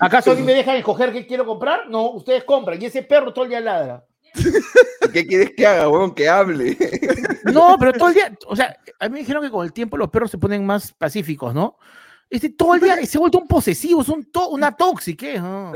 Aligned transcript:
¿Acaso 0.00 0.32
a 0.32 0.34
mí 0.34 0.42
me 0.42 0.54
dejan 0.54 0.76
escoger 0.76 1.12
qué 1.12 1.26
quiero 1.26 1.44
comprar? 1.46 1.88
No, 1.88 2.10
ustedes 2.12 2.44
compran. 2.44 2.80
Y 2.80 2.86
ese 2.86 3.02
perro 3.02 3.32
todo 3.32 3.44
el 3.44 3.50
día 3.50 3.60
ladra. 3.60 4.04
¿Y 4.36 5.12
¿Qué 5.12 5.26
quieres 5.26 5.52
que 5.56 5.66
haga, 5.66 5.88
weón? 5.88 6.14
Que 6.14 6.28
hable. 6.28 6.76
No, 7.52 7.76
pero 7.78 7.92
todo 7.92 8.08
el 8.08 8.14
día, 8.14 8.36
o 8.46 8.56
sea, 8.56 8.74
a 8.98 9.04
mí 9.08 9.12
me 9.12 9.18
dijeron 9.20 9.42
que 9.44 9.50
con 9.50 9.64
el 9.64 9.72
tiempo 9.72 9.96
los 9.98 10.08
perros 10.08 10.30
se 10.30 10.38
ponen 10.38 10.64
más 10.66 10.92
pacíficos, 10.94 11.54
¿no? 11.54 11.76
Este, 12.30 12.48
todo 12.48 12.74
el 12.74 12.80
día 12.80 12.96
se 13.04 13.18
ha 13.18 13.20
vuelto 13.20 13.38
un 13.38 13.46
posesivo, 13.46 14.00
es 14.02 14.08
un 14.08 14.24
to- 14.32 14.48
una 14.48 14.72
tóxica, 14.74 15.26
¿eh? 15.28 15.38
¿no? 15.38 15.72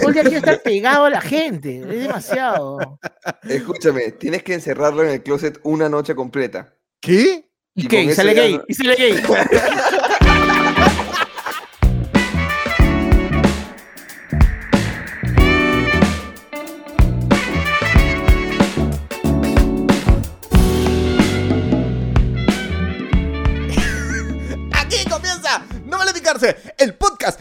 Todo 0.00 0.08
el 0.08 0.12
día 0.14 0.22
quiere 0.22 0.36
estar 0.38 0.60
pegado 0.62 1.04
a 1.04 1.10
la 1.10 1.20
gente, 1.20 1.78
es 1.78 1.86
demasiado. 1.88 2.98
Escúchame, 3.44 4.10
tienes 4.12 4.42
que 4.42 4.52
encerrarlo 4.52 5.02
en 5.04 5.10
el 5.10 5.22
closet 5.22 5.58
una 5.62 5.88
noche 5.88 6.14
completa. 6.14 6.74
¿Qué? 7.00 7.48
¿Y 7.74 7.84
Y 7.84 7.88
qué? 7.88 8.02
¿Y 8.02 8.12
sale 8.12 8.34
gay? 8.34 8.54
no- 8.58 8.64
¿Y 8.66 8.74
sale 8.74 8.96
gay? 8.96 9.12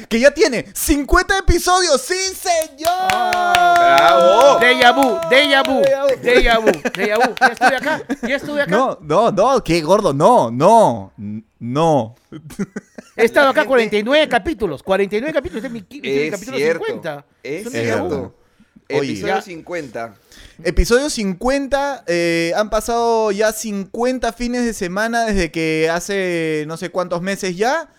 que 0.09 0.19
ya 0.19 0.31
tiene 0.31 0.65
50 0.73 1.37
episodios. 1.37 2.01
¡Sí, 2.01 2.15
señor! 2.35 3.07
¡Bravo! 3.09 4.59
Deja 4.59 4.91
vu, 4.91 5.17
deja 5.29 5.63
vu, 5.63 5.81
deja 6.21 6.57
vu, 6.59 6.71
deja 6.95 7.17
vu. 7.17 7.35
Ya 7.39 7.47
estuve 7.47 7.75
acá, 7.75 8.01
ya 8.27 8.35
estuve 8.35 8.61
acá. 8.63 8.71
No, 8.71 8.97
no, 9.01 9.31
no, 9.31 9.63
qué 9.63 9.81
gordo, 9.81 10.11
no, 10.13 10.49
no, 10.51 11.13
no. 11.59 12.15
He 13.15 13.25
estado 13.25 13.49
acá 13.49 13.65
49 13.65 14.27
capítulos, 14.27 14.81
49 14.81 15.33
capítulos, 15.33 15.63
este 15.63 15.67
es 15.67 15.73
mi, 15.73 15.79
este 15.79 16.27
es 16.27 16.31
capítulo 16.31 16.57
cierto. 16.57 16.85
50. 16.85 17.25
Es 17.43 17.71
cierto. 17.71 18.35
Oye. 18.89 19.11
Episodio 19.11 19.35
Ya. 19.35 19.41
50. 19.41 20.15
Episodio 20.63 21.09
50, 21.09 22.03
eh, 22.07 22.53
han 22.55 22.69
pasado 22.69 23.31
ya 23.31 23.51
50 23.53 24.33
fines 24.33 24.65
de 24.65 24.73
semana 24.73 25.25
desde 25.25 25.51
que 25.51 25.89
hace 25.91 26.65
no 26.67 26.75
sé 26.75 26.89
cuántos 26.89 27.21
meses 27.21 27.55
ya, 27.55 27.89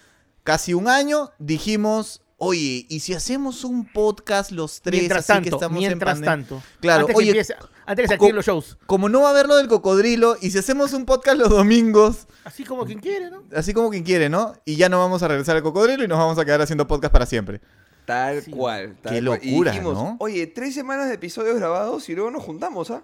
casi 0.44 0.74
un 0.74 0.88
año, 0.88 1.30
dijimos, 1.38 2.22
oye, 2.38 2.86
¿y 2.88 3.00
si 3.00 3.14
hacemos 3.14 3.64
un 3.64 3.84
podcast 3.90 4.50
los 4.50 4.80
tres 4.80 5.00
Mientras 5.00 5.28
así 5.30 5.42
que 5.42 5.50
tanto, 5.50 5.56
estamos 5.56 5.78
mientras 5.78 6.18
en 6.18 6.24
pandemia? 6.24 6.48
tanto. 6.48 6.62
Claro, 6.80 7.00
antes 7.02 7.16
oye, 7.16 7.26
que 7.32 7.38
empiece, 7.40 7.54
antes 7.86 8.04
que 8.04 8.08
se 8.08 8.18
co- 8.18 8.24
activen 8.24 8.36
los 8.36 8.46
shows. 8.46 8.78
Como 8.86 9.08
no 9.08 9.20
va 9.22 9.28
a 9.28 9.30
haber 9.32 9.46
lo 9.46 9.56
del 9.56 9.68
cocodrilo, 9.68 10.36
y 10.40 10.50
si 10.50 10.58
hacemos 10.58 10.92
un 10.92 11.04
podcast 11.04 11.36
los 11.38 11.50
domingos, 11.50 12.26
Así 12.44 12.64
como 12.64 12.84
quien 12.86 13.00
quiere, 13.00 13.30
¿no? 13.30 13.42
así 13.54 13.74
como 13.74 13.90
quien 13.90 14.02
quiere, 14.04 14.28
¿no? 14.28 14.54
Y 14.64 14.76
ya 14.76 14.88
no 14.88 14.98
vamos 14.98 15.22
a 15.22 15.28
regresar 15.28 15.56
al 15.56 15.62
cocodrilo 15.62 16.04
y 16.04 16.08
nos 16.08 16.18
vamos 16.18 16.38
a 16.38 16.44
quedar 16.44 16.62
haciendo 16.62 16.86
podcast 16.86 17.12
para 17.12 17.26
siempre. 17.26 17.60
Tal 18.06 18.42
Sí. 18.42 18.50
cual. 18.50 18.96
tal 19.02 19.12
Qué 19.14 19.24
cual. 19.24 19.40
Y 19.42 19.50
locura, 19.50 19.70
dijimos, 19.72 19.94
¿no? 19.94 20.16
Oye, 20.20 20.46
tres 20.46 20.74
semanas 20.74 21.08
de 21.08 21.14
episodios 21.14 21.56
grabados 21.56 22.08
y 22.08 22.14
luego 22.14 22.30
nos 22.30 22.42
juntamos, 22.42 22.90
¿ah? 22.90 23.02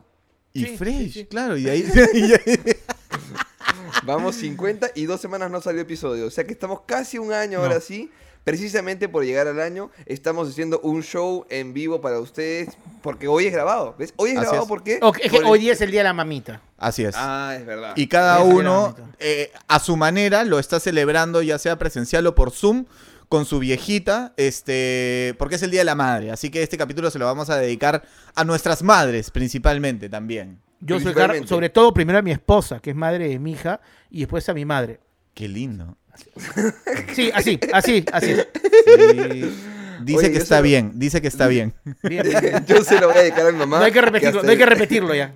Y 0.53 0.65
Sí, 0.65 0.77
fresh, 0.79 0.97
sí, 0.97 1.11
sí. 1.13 1.25
claro, 1.27 1.57
y 1.59 1.69
ahí... 1.69 1.85
y 2.15 2.33
ahí- 2.33 2.61
Vamos 4.07 4.37
50 4.37 4.91
y 4.95 5.07
dos 5.07 5.21
semanas 5.21 5.51
no 5.51 5.61
salió 5.61 5.81
episodio. 5.83 6.27
O 6.27 6.31
sea 6.31 6.45
que 6.47 6.53
estamos 6.53 6.81
casi 6.87 7.19
un 7.19 7.33
año 7.33 7.61
ahora 7.61 7.81
sí. 7.81 8.11
Precisamente 8.45 9.09
por 9.09 9.25
llegar 9.25 9.49
al 9.49 9.59
año, 9.61 9.91
estamos 10.07 10.49
haciendo 10.49 10.79
un 10.85 11.03
show 11.03 11.45
en 11.51 11.75
vivo 11.75 12.01
para 12.01 12.21
ustedes. 12.21 12.69
Porque 13.03 13.27
hoy 13.27 13.47
es 13.47 13.53
grabado. 13.53 13.97
¿Ves? 13.99 14.15
Hoy 14.15 14.31
es 14.31 14.37
Así 14.37 14.43
grabado 14.45 14.63
es. 14.63 14.69
porque. 14.69 14.93
Es 15.03 15.21
que 15.21 15.31
por 15.31 15.41
el- 15.41 15.47
hoy 15.47 15.59
día 15.59 15.73
es 15.73 15.81
el 15.81 15.91
día 15.91 16.01
de 16.01 16.05
la 16.05 16.13
mamita. 16.13 16.61
Así 16.79 17.03
es. 17.05 17.17
Ah, 17.19 17.57
es 17.59 17.67
verdad. 17.67 17.95
Y 17.97 18.07
cada 18.07 18.43
uno, 18.45 18.95
eh, 19.19 19.51
a 19.67 19.81
su 19.81 19.97
manera, 19.97 20.45
lo 20.45 20.61
está 20.61 20.79
celebrando, 20.79 21.43
ya 21.43 21.59
sea 21.59 21.77
presencial 21.77 22.25
o 22.29 22.37
por 22.37 22.53
Zoom, 22.53 22.85
con 23.29 23.47
su 23.47 23.59
viejita, 23.59 24.33
este, 24.37 25.35
porque 25.39 25.57
es 25.57 25.63
el 25.65 25.73
Día 25.73 25.81
de 25.81 25.85
la 25.87 25.97
Madre. 25.97 26.31
Así 26.31 26.49
que 26.49 26.63
este 26.63 26.79
capítulo 26.79 27.11
se 27.11 27.19
lo 27.19 27.25
vamos 27.25 27.51
a 27.51 27.57
dedicar 27.57 28.05
a 28.37 28.45
nuestras 28.45 28.85
madres, 28.85 29.33
principalmente 29.33 30.09
también. 30.09 30.61
Yo 30.87 30.97
soy 30.97 31.05
Principalmente. 31.07 31.41
car- 31.41 31.49
sobre 31.49 31.69
todo 31.71 31.93
primero 31.93 32.19
a 32.19 32.23
mi 32.23 32.31
esposa, 32.31 32.81
que 32.81 32.91
es 32.91 32.97
madre 32.97 33.29
de 33.29 33.39
mi 33.39 33.53
hija, 33.53 33.81
y 34.11 34.21
después 34.21 34.49
a 34.49 34.55
mi 34.55 34.65
madre. 34.65 35.01
Qué 35.35 35.49
lindo. 35.49 35.97
Sí, 37.15 37.31
así, 37.35 37.59
así, 37.73 38.05
así. 38.13 38.35
Sí. 38.37 39.51
Dice 40.03 40.19
Oye, 40.19 40.33
que 40.33 40.39
está 40.39 40.61
bien, 40.61 40.93
dice 40.95 41.21
que 41.21 41.29
está 41.29 41.47
bien. 41.49 41.75
Bien, 42.03 42.23
bien, 42.23 42.41
bien. 42.41 42.65
Yo 42.69 42.83
se 42.85 43.01
lo 43.01 43.09
voy 43.09 43.17
a 43.17 43.21
dedicar 43.21 43.47
a 43.47 43.53
mi 43.53 43.59
mamá. 43.59 43.79
No 43.79 43.85
hay 43.85 43.93
que 43.93 44.01
repetirlo, 44.01 44.43
no 44.43 44.51
hay 44.51 44.57
que 44.59 44.67
repetirlo 44.67 45.15
ya. 45.15 45.35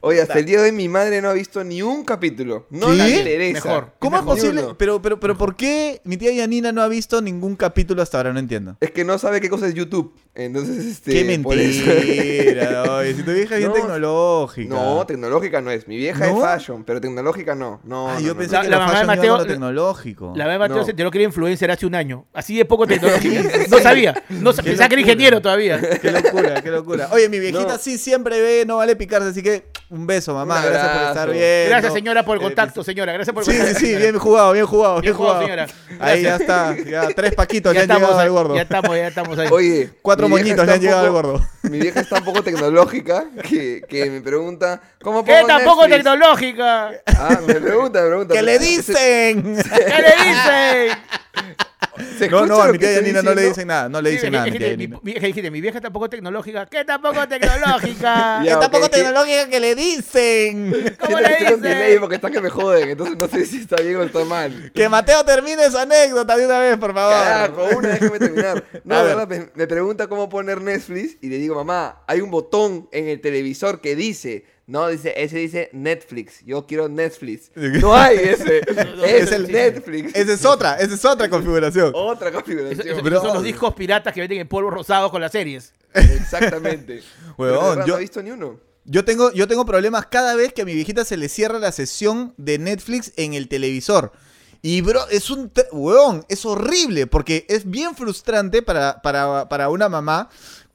Oye, 0.00 0.22
hasta 0.22 0.38
el 0.38 0.44
día 0.44 0.58
de 0.60 0.66
hoy 0.66 0.72
mi 0.72 0.88
madre 0.88 1.20
no 1.20 1.28
ha 1.28 1.32
visto 1.32 1.64
ni 1.64 1.82
un 1.82 2.04
capítulo. 2.04 2.66
No 2.70 2.86
¿Qué? 2.88 2.92
le 2.94 3.08
interesa. 3.18 3.52
Mejor. 3.68 3.92
¿Cómo 3.98 4.16
es 4.16 4.22
posible? 4.22 4.62
uno. 4.62 4.78
Pero, 4.78 5.02
pero, 5.02 5.18
pero, 5.18 5.36
¿por 5.36 5.56
qué 5.56 6.00
mi 6.04 6.16
tía 6.16 6.32
Yanina 6.32 6.70
no 6.70 6.82
ha 6.82 6.88
visto 6.88 7.20
ningún 7.20 7.56
capítulo 7.56 8.00
hasta 8.00 8.18
ahora? 8.18 8.32
No 8.32 8.38
entiendo. 8.38 8.76
Es 8.80 8.92
que 8.92 9.04
no 9.04 9.18
sabe 9.18 9.40
qué 9.40 9.48
cosa 9.50 9.66
es 9.66 9.74
YouTube. 9.74 10.14
Entonces, 10.36 10.86
este. 10.86 11.10
Qué 11.12 11.38
por 11.40 11.58
eso- 11.58 11.84
mentira. 11.84 12.82
oye, 12.98 13.14
si 13.14 13.22
tu 13.24 13.32
vieja 13.32 13.54
es 13.56 13.58
bien 13.58 13.70
No, 13.70 13.74
tecnológica. 13.74 14.68
No, 14.74 15.04
tecnológica 15.06 15.60
no 15.60 15.70
es. 15.72 15.88
Mi 15.88 15.96
vieja 15.96 16.28
¿No? 16.28 16.36
es 16.36 16.42
fashion, 16.42 16.84
pero 16.84 17.00
tecnológica 17.00 17.56
no. 17.56 17.80
No, 17.82 18.08
Ah, 18.08 18.14
no, 18.14 18.20
yo 18.20 18.34
no, 18.34 18.38
pensé 18.38 18.52
no. 18.54 18.58
La- 18.58 18.64
que 18.64 18.70
la 18.70 18.78
la, 18.78 18.86
mamá 18.86 19.00
de 19.00 19.06
Mateo- 19.06 19.46
tecnológico. 19.46 20.32
La 20.36 20.44
verdad, 20.46 20.60
Mateo 20.60 20.76
No. 20.76 20.84
se 20.84 20.90
enteró 20.92 21.10
que 21.10 21.18
era 21.18 21.24
influencer 21.24 21.70
hace 21.72 21.86
un 21.86 21.96
año. 21.96 22.24
Así 22.32 22.56
de 22.56 22.64
poco 22.64 22.86
tecnología. 22.86 23.42
No 23.68 23.78
sabía. 23.80 24.22
No 24.28 24.52
pensaba 24.54 24.88
que 24.88 24.94
era 24.94 25.00
ingeniero 25.02 25.42
todavía. 25.42 25.80
Qué 26.00 26.12
locura, 26.12 26.62
qué 26.62 26.70
locura. 26.70 27.08
Oye, 27.10 27.28
mi 27.28 27.40
viejita 27.40 27.72
No. 27.72 27.78
sí 27.78 27.98
siempre 27.98 28.40
ve, 28.40 28.64
no 28.64 28.76
vale 28.76 28.94
picarse, 28.94 29.28
así 29.30 29.42
que 29.42 29.64
un 29.90 30.06
beso, 30.06 30.34
mamá. 30.34 30.56
Un 30.56 30.70
gracias 30.70 30.92
por 30.96 31.02
estar 31.08 31.30
bien. 31.30 31.68
Gracias, 31.68 31.92
señora, 31.94 32.22
por 32.24 32.36
el 32.36 32.42
contacto, 32.42 32.84
señora. 32.84 33.12
Gracias 33.12 33.32
por 33.34 33.42
el 33.42 33.46
Sí, 33.46 33.52
sí, 33.52 33.58
contacto. 33.58 33.80
sí, 33.86 33.96
bien 33.96 34.18
jugado, 34.18 34.52
bien 34.52 34.66
jugado, 34.66 34.94
bien, 35.00 35.02
Bien 35.02 35.14
jugado, 35.14 35.40
señora. 35.42 35.66
Ahí 36.00 36.22
ya 36.22 36.36
está, 36.36 36.76
ya 36.76 37.08
tres 37.08 37.34
paquitos 37.34 37.72
Ya 37.74 37.80
le 37.80 37.82
han 37.84 37.88
llegado 38.00 38.12
estamos, 38.12 38.20
al 38.20 38.26
ahí, 38.26 38.28
gordo. 38.32 38.54
ya 38.56 38.62
estamos, 38.62 38.96
ya 38.96 39.06
estamos 39.08 39.38
ahí. 39.38 39.48
Oye, 39.50 39.90
Cuatro 40.02 40.28
moñitos 40.28 40.66
le 40.66 40.72
han 40.72 40.80
llegado 40.80 41.04
al 41.04 41.10
gordo. 41.10 41.46
Mi 41.62 41.78
vieja 41.80 42.00
está 42.00 42.18
un 42.18 42.24
poco 42.24 42.42
tecnológica 42.42 43.24
que, 43.48 43.82
que 43.88 44.10
me 44.10 44.20
pregunta, 44.20 44.80
¿cómo 45.02 45.24
¿Qué 45.24 45.32
pongo 45.34 45.46
tampoco 45.48 45.88
Netflix? 45.88 46.04
tecnológica? 46.04 46.90
Ah, 47.06 47.38
me 47.46 47.54
pregunta, 47.54 48.00
me 48.02 48.06
pregunta. 48.08 48.34
¿Qué 48.34 48.42
le 48.42 48.58
dicen? 48.58 49.42
¿Qué 49.42 50.02
le 50.02 50.24
dicen? 50.24 50.98
¿Se 52.18 52.28
No, 52.28 52.46
no, 52.46 52.62
a 52.62 52.72
mi 52.72 52.78
tía 52.78 52.92
Yanina 52.92 53.22
no 53.22 53.34
le 53.34 53.48
dicen 53.48 53.68
nada, 53.68 53.88
no 53.88 54.00
le 54.00 54.10
Sí, 54.10 54.16
dicen 54.16 54.32
nada 54.32 54.44
mi 54.46 54.50
dijiste, 54.52 55.50
vieja 55.60 55.80
tampoco 55.80 56.08
tecnológica. 56.08 56.66
¿Qué 56.66 56.84
tampoco 56.84 57.26
tecnológica? 57.28 58.40
¿Qué 58.44 58.50
tampoco 58.50 58.88
tecnológica 58.88 59.48
que 59.48 59.60
le 59.60 59.74
dicen? 59.74 60.96
¿Cómo 61.00 61.18
le 61.20 61.44
con 61.50 61.60
delay 61.60 61.82
dicen? 61.86 62.00
porque 62.00 62.14
están 62.16 62.32
que 62.32 62.40
me 62.40 62.50
joden, 62.50 62.90
entonces 62.90 63.16
no 63.16 63.28
sé 63.28 63.46
si 63.46 63.58
está 63.58 63.76
bien 63.76 63.96
o 63.96 64.02
está 64.02 64.24
mal. 64.24 64.70
Que 64.74 64.88
Mateo 64.88 65.24
termine 65.24 65.70
su 65.70 65.78
anécdota 65.78 66.36
de 66.36 66.46
una 66.46 66.58
vez, 66.58 66.76
por 66.76 66.94
favor. 66.94 67.14
Carajo, 67.14 67.68
una, 67.76 67.88
déjame 67.88 68.18
terminar. 68.18 68.64
No, 68.84 68.94
A 68.96 69.02
de 69.02 69.08
ver. 69.08 69.16
verdad, 69.16 69.28
me, 69.28 69.50
me 69.54 69.66
pregunta 69.66 70.06
cómo 70.06 70.28
poner 70.28 70.60
Netflix 70.62 71.16
y 71.20 71.28
le 71.28 71.36
digo, 71.38 71.54
mamá, 71.54 72.02
hay 72.06 72.20
un 72.20 72.30
botón 72.30 72.88
en 72.92 73.08
el 73.08 73.20
televisor 73.20 73.80
que 73.80 73.96
dice, 73.96 74.44
no, 74.68 74.86
dice, 74.88 75.14
ese 75.16 75.38
dice 75.38 75.70
Netflix, 75.72 76.44
yo 76.44 76.66
quiero 76.66 76.90
Netflix. 76.90 77.50
No 77.56 77.96
hay 77.96 78.18
ese, 78.18 78.58
es, 78.58 78.76
Es 79.04 79.32
el 79.32 79.50
Netflix. 79.50 80.14
Esa 80.14 80.32
es 80.34 80.44
otra, 80.44 80.74
esa 80.78 80.94
es 80.94 81.04
otra 81.06 81.30
configuración. 81.30 81.90
Otra 81.94 82.30
configuración. 82.30 83.02
Bro. 83.02 83.22
son 83.22 83.34
los 83.34 83.42
discos 83.42 83.74
piratas 83.74 84.12
que 84.12 84.20
venden 84.20 84.40
en 84.40 84.46
polvo 84.48 84.68
rosado 84.70 85.10
con 85.10 85.22
las 85.22 85.32
series. 85.32 85.72
Exactamente. 85.94 87.02
Huevón, 87.38 87.76
verdad 87.76 87.86
yo- 87.86 87.92
no 87.94 87.98
he 87.98 88.00
visto 88.00 88.22
ni 88.22 88.30
uno. 88.30 88.60
Yo 88.84 89.04
tengo, 89.06 89.32
yo 89.32 89.48
tengo 89.48 89.64
problemas 89.64 90.06
cada 90.06 90.34
vez 90.34 90.52
que 90.52 90.62
a 90.62 90.64
mi 90.66 90.74
viejita 90.74 91.04
se 91.04 91.16
le 91.16 91.28
cierra 91.30 91.58
la 91.58 91.72
sesión 91.72 92.34
de 92.36 92.58
Netflix 92.58 93.12
en 93.16 93.32
el 93.34 93.48
televisor. 93.48 94.12
Y 94.60 94.80
bro, 94.80 95.08
es 95.08 95.30
un... 95.30 95.52
Weón, 95.72 96.24
es 96.28 96.44
horrible 96.44 97.06
porque 97.06 97.46
es 97.48 97.70
bien 97.70 97.94
frustrante 97.94 98.60
para, 98.60 99.00
para, 99.02 99.48
para 99.48 99.68
una 99.68 99.88
mamá 99.88 100.28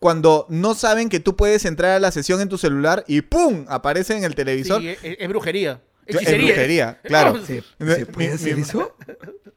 cuando 0.03 0.45
no 0.49 0.75
saben 0.75 1.07
que 1.07 1.21
tú 1.21 1.37
puedes 1.37 1.63
entrar 1.63 1.91
a 1.91 1.99
la 2.01 2.11
sesión 2.11 2.41
en 2.41 2.49
tu 2.49 2.57
celular 2.57 3.05
y 3.07 3.21
¡pum! 3.21 3.63
aparece 3.69 4.17
en 4.17 4.25
el 4.25 4.35
televisor. 4.35 4.81
Sí, 4.81 4.89
es, 4.89 4.97
es 5.01 5.29
brujería. 5.29 5.81
Es 6.05 6.17
brujería, 6.17 6.99
claro. 7.05 7.41
¿Se, 7.45 7.63
Mi- 7.79 7.93
¿se 7.93 8.05
puede 8.05 8.33
hacer 8.33 8.59
eso? 8.59 8.93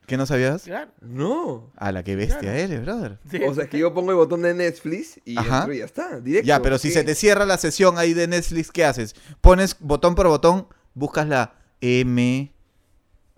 ¿Qué 0.07 0.17
no 0.17 0.25
sabías? 0.25 0.63
Claro. 0.63 0.93
No. 1.01 1.73
A 1.75 1.91
la 1.91 2.05
que 2.05 2.15
bestia 2.15 2.39
Claro. 2.39 2.57
eres, 2.59 2.81
brother. 2.81 3.19
Sí. 3.29 3.41
O 3.45 3.53
sea, 3.55 3.65
es 3.65 3.71
que 3.71 3.79
yo 3.81 3.93
pongo 3.93 4.13
el 4.13 4.17
botón 4.19 4.43
de 4.43 4.55
Netflix 4.55 5.19
y 5.25 5.37
Ajá. 5.37 5.67
ya 5.75 5.85
está, 5.85 6.21
directo. 6.21 6.47
Ya, 6.47 6.63
pero 6.63 6.79
si 6.79 6.93
se 6.93 7.03
te 7.03 7.17
cierra 7.17 7.45
la 7.45 7.59
sesión 7.59 7.99
ahí 7.99 8.15
de 8.15 8.29
Netflix, 8.29 8.71
¿qué 8.71 8.85
haces? 8.85 9.17
Pones 9.41 9.75
botón 9.81 10.15
por 10.15 10.29
botón, 10.29 10.69
buscas 10.95 11.27
la 11.27 11.55
M, 11.81 12.53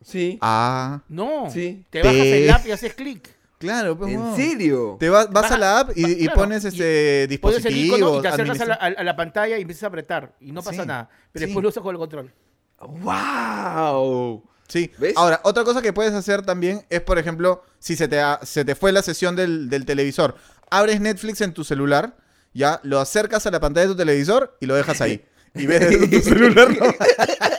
Sí. 0.05 0.37
A... 0.43 1.03
No. 1.09 1.51
Sí. 1.51 1.87
Te 1.89 2.03
bajas 2.03 2.21
el 2.21 2.51
app 2.51 2.67
y 2.67 2.71
haces 2.73 2.93
clic. 2.93 3.31
Claro, 3.59 3.99
pues, 3.99 4.15
¿En 4.15 4.37
serio? 4.37 4.97
Te 5.01 5.09
vas, 5.11 5.27
vas 5.31 5.43
Baja- 5.43 5.55
a 5.57 5.59
la 5.59 5.81
app 5.81 5.91
y, 5.97 6.05
y 6.05 6.17
claro, 6.27 6.35
pones 6.41 6.65
este 6.65 7.27
Pones 7.41 7.65
el 7.65 7.77
icono 7.77 7.97
dispositivo. 8.13 8.19
y 8.19 8.23
te 8.23 8.29
acercas 8.29 8.61
a 8.61 8.91
la, 9.05 9.11
a 9.11 9.17
pantalla 9.17 9.59
y 9.59 9.63
empiezas 9.63 9.83
a 9.83 9.87
apretar. 9.89 10.35
Y 10.41 10.53
no 10.53 10.63
pasa 10.63 10.83
Sí. 10.83 10.87
nada. 10.89 11.09
Pero 11.33 11.41
Sí. 11.43 11.47
después 11.47 11.63
lo 11.65 11.69
usas 11.71 11.83
con 11.83 11.95
el 11.95 11.99
control. 11.99 12.33
¡Wow! 12.81 14.45
Sí. 14.69 14.91
¿Ves? 14.99 15.15
Ahora, 15.17 15.41
otra 15.45 15.65
cosa 15.65 15.83
que 15.83 15.93
puedes 15.93 16.13
hacer 16.13 16.43
también 16.43 16.85
es, 16.91 17.01
por 17.01 17.19
ejemplo, 17.19 17.65
si 17.79 17.97
se 17.97 18.07
te, 18.07 18.21
ha- 18.21 18.39
se 18.43 18.65
te 18.65 18.75
fue 18.75 18.93
la 18.93 19.03
sesión 19.03 19.35
del, 19.35 19.69
del 19.71 19.85
televisor, 19.85 20.37
abres 20.71 21.01
Netflix 21.01 21.41
en 21.41 21.53
tu 21.55 21.65
celular, 21.65 22.17
ya, 22.55 22.81
lo 22.85 23.01
acercas 23.01 23.47
a 23.47 23.51
la 23.51 23.61
pantalla 23.61 23.87
de 23.87 23.93
tu 23.95 23.97
televisor 23.99 24.57
y 24.61 24.67
lo 24.67 24.75
dejas 24.75 25.01
ahí. 25.01 25.25
Y 25.55 25.67
ves 25.67 25.81
desde 25.81 26.07
tu 26.09 26.21
celular. 26.21 26.69
¿no? 26.69 26.87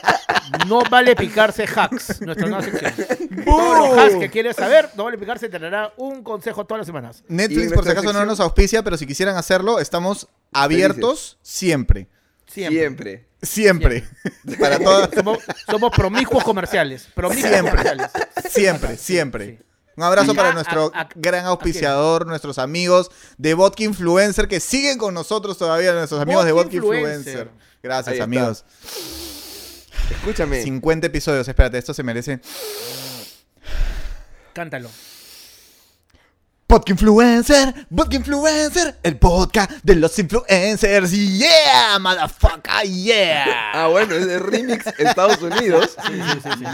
No 0.68 0.80
vale 0.90 1.14
picarse 1.16 1.64
hacks, 1.64 2.20
nuestra 2.22 2.48
nueva 2.48 2.62
sección. 2.64 3.18
Todos 3.44 3.78
los 3.90 3.98
hacks 3.98 4.16
que 4.16 4.30
quieres 4.30 4.56
saber, 4.56 4.88
no 4.96 5.04
vale 5.04 5.18
picarse, 5.18 5.48
te 5.48 5.58
dará 5.58 5.92
un 5.96 6.22
consejo 6.22 6.64
todas 6.64 6.80
las 6.80 6.86
semanas. 6.86 7.22
Netflix, 7.28 7.72
por 7.72 7.84
si 7.84 7.90
acaso, 7.90 8.12
no 8.12 8.24
nos 8.26 8.40
auspicia, 8.40 8.82
pero 8.82 8.96
si 8.96 9.06
quisieran 9.06 9.36
hacerlo, 9.36 9.78
estamos 9.78 10.28
abiertos 10.52 11.38
siempre. 11.42 12.08
Siempre. 12.46 13.26
Siempre. 13.42 14.02
Siempre. 14.02 14.04
Para 14.58 14.78
todas. 14.82 15.10
Somos, 15.14 15.38
somos 15.70 15.90
promiscuos 15.92 16.42
comerciales. 16.44 17.08
Promiscuos 17.14 17.48
Siempre. 17.50 17.70
comerciales. 17.70 18.10
Siempre, 18.50 18.96
siempre. 18.96 19.62
Un 19.96 20.04
abrazo 20.04 20.32
Y 20.32 20.34
para 20.34 20.50
a- 20.50 20.54
nuestro 20.54 20.90
a- 20.94 21.02
a- 21.02 21.08
gran 21.14 21.44
auspiciador, 21.46 22.26
nuestros 22.26 22.58
amigos 22.58 23.10
de 23.38 23.54
Vodka 23.54 23.84
Influencer 23.84 24.48
que 24.48 24.58
siguen 24.60 24.98
con 24.98 25.14
nosotros 25.14 25.58
todavía, 25.58 25.92
nuestros 25.92 26.20
amigos 26.20 26.44
de 26.44 26.52
Vodka 26.52 26.64
Vodka 26.64 26.76
Influencer. 26.76 27.16
Influencer. 27.18 27.50
Gracias, 27.82 28.08
Ahí 28.08 28.14
está. 28.14 28.24
amigos. 28.24 28.64
Escúchame. 30.10 30.62
50 30.62 31.06
episodios, 31.06 31.46
espérate, 31.48 31.78
esto 31.78 31.94
se 31.94 32.02
merece. 32.02 32.40
Cántalo. 34.52 34.90
Vodka 36.68 36.92
Influencer, 36.92 37.86
Vodka 37.90 38.14
Influencer, 38.16 38.96
el 39.02 39.16
podcast 39.18 39.72
de 39.82 39.96
los 39.96 40.16
influencers. 40.20 41.10
Yeah, 41.10 41.98
motherfucker, 41.98 42.82
yeah. 42.86 43.72
Ah, 43.74 43.88
bueno, 43.88 44.14
es 44.14 44.24
de 44.28 44.38
remix 44.38 44.86
Estados 44.98 45.42
Unidos. 45.42 45.96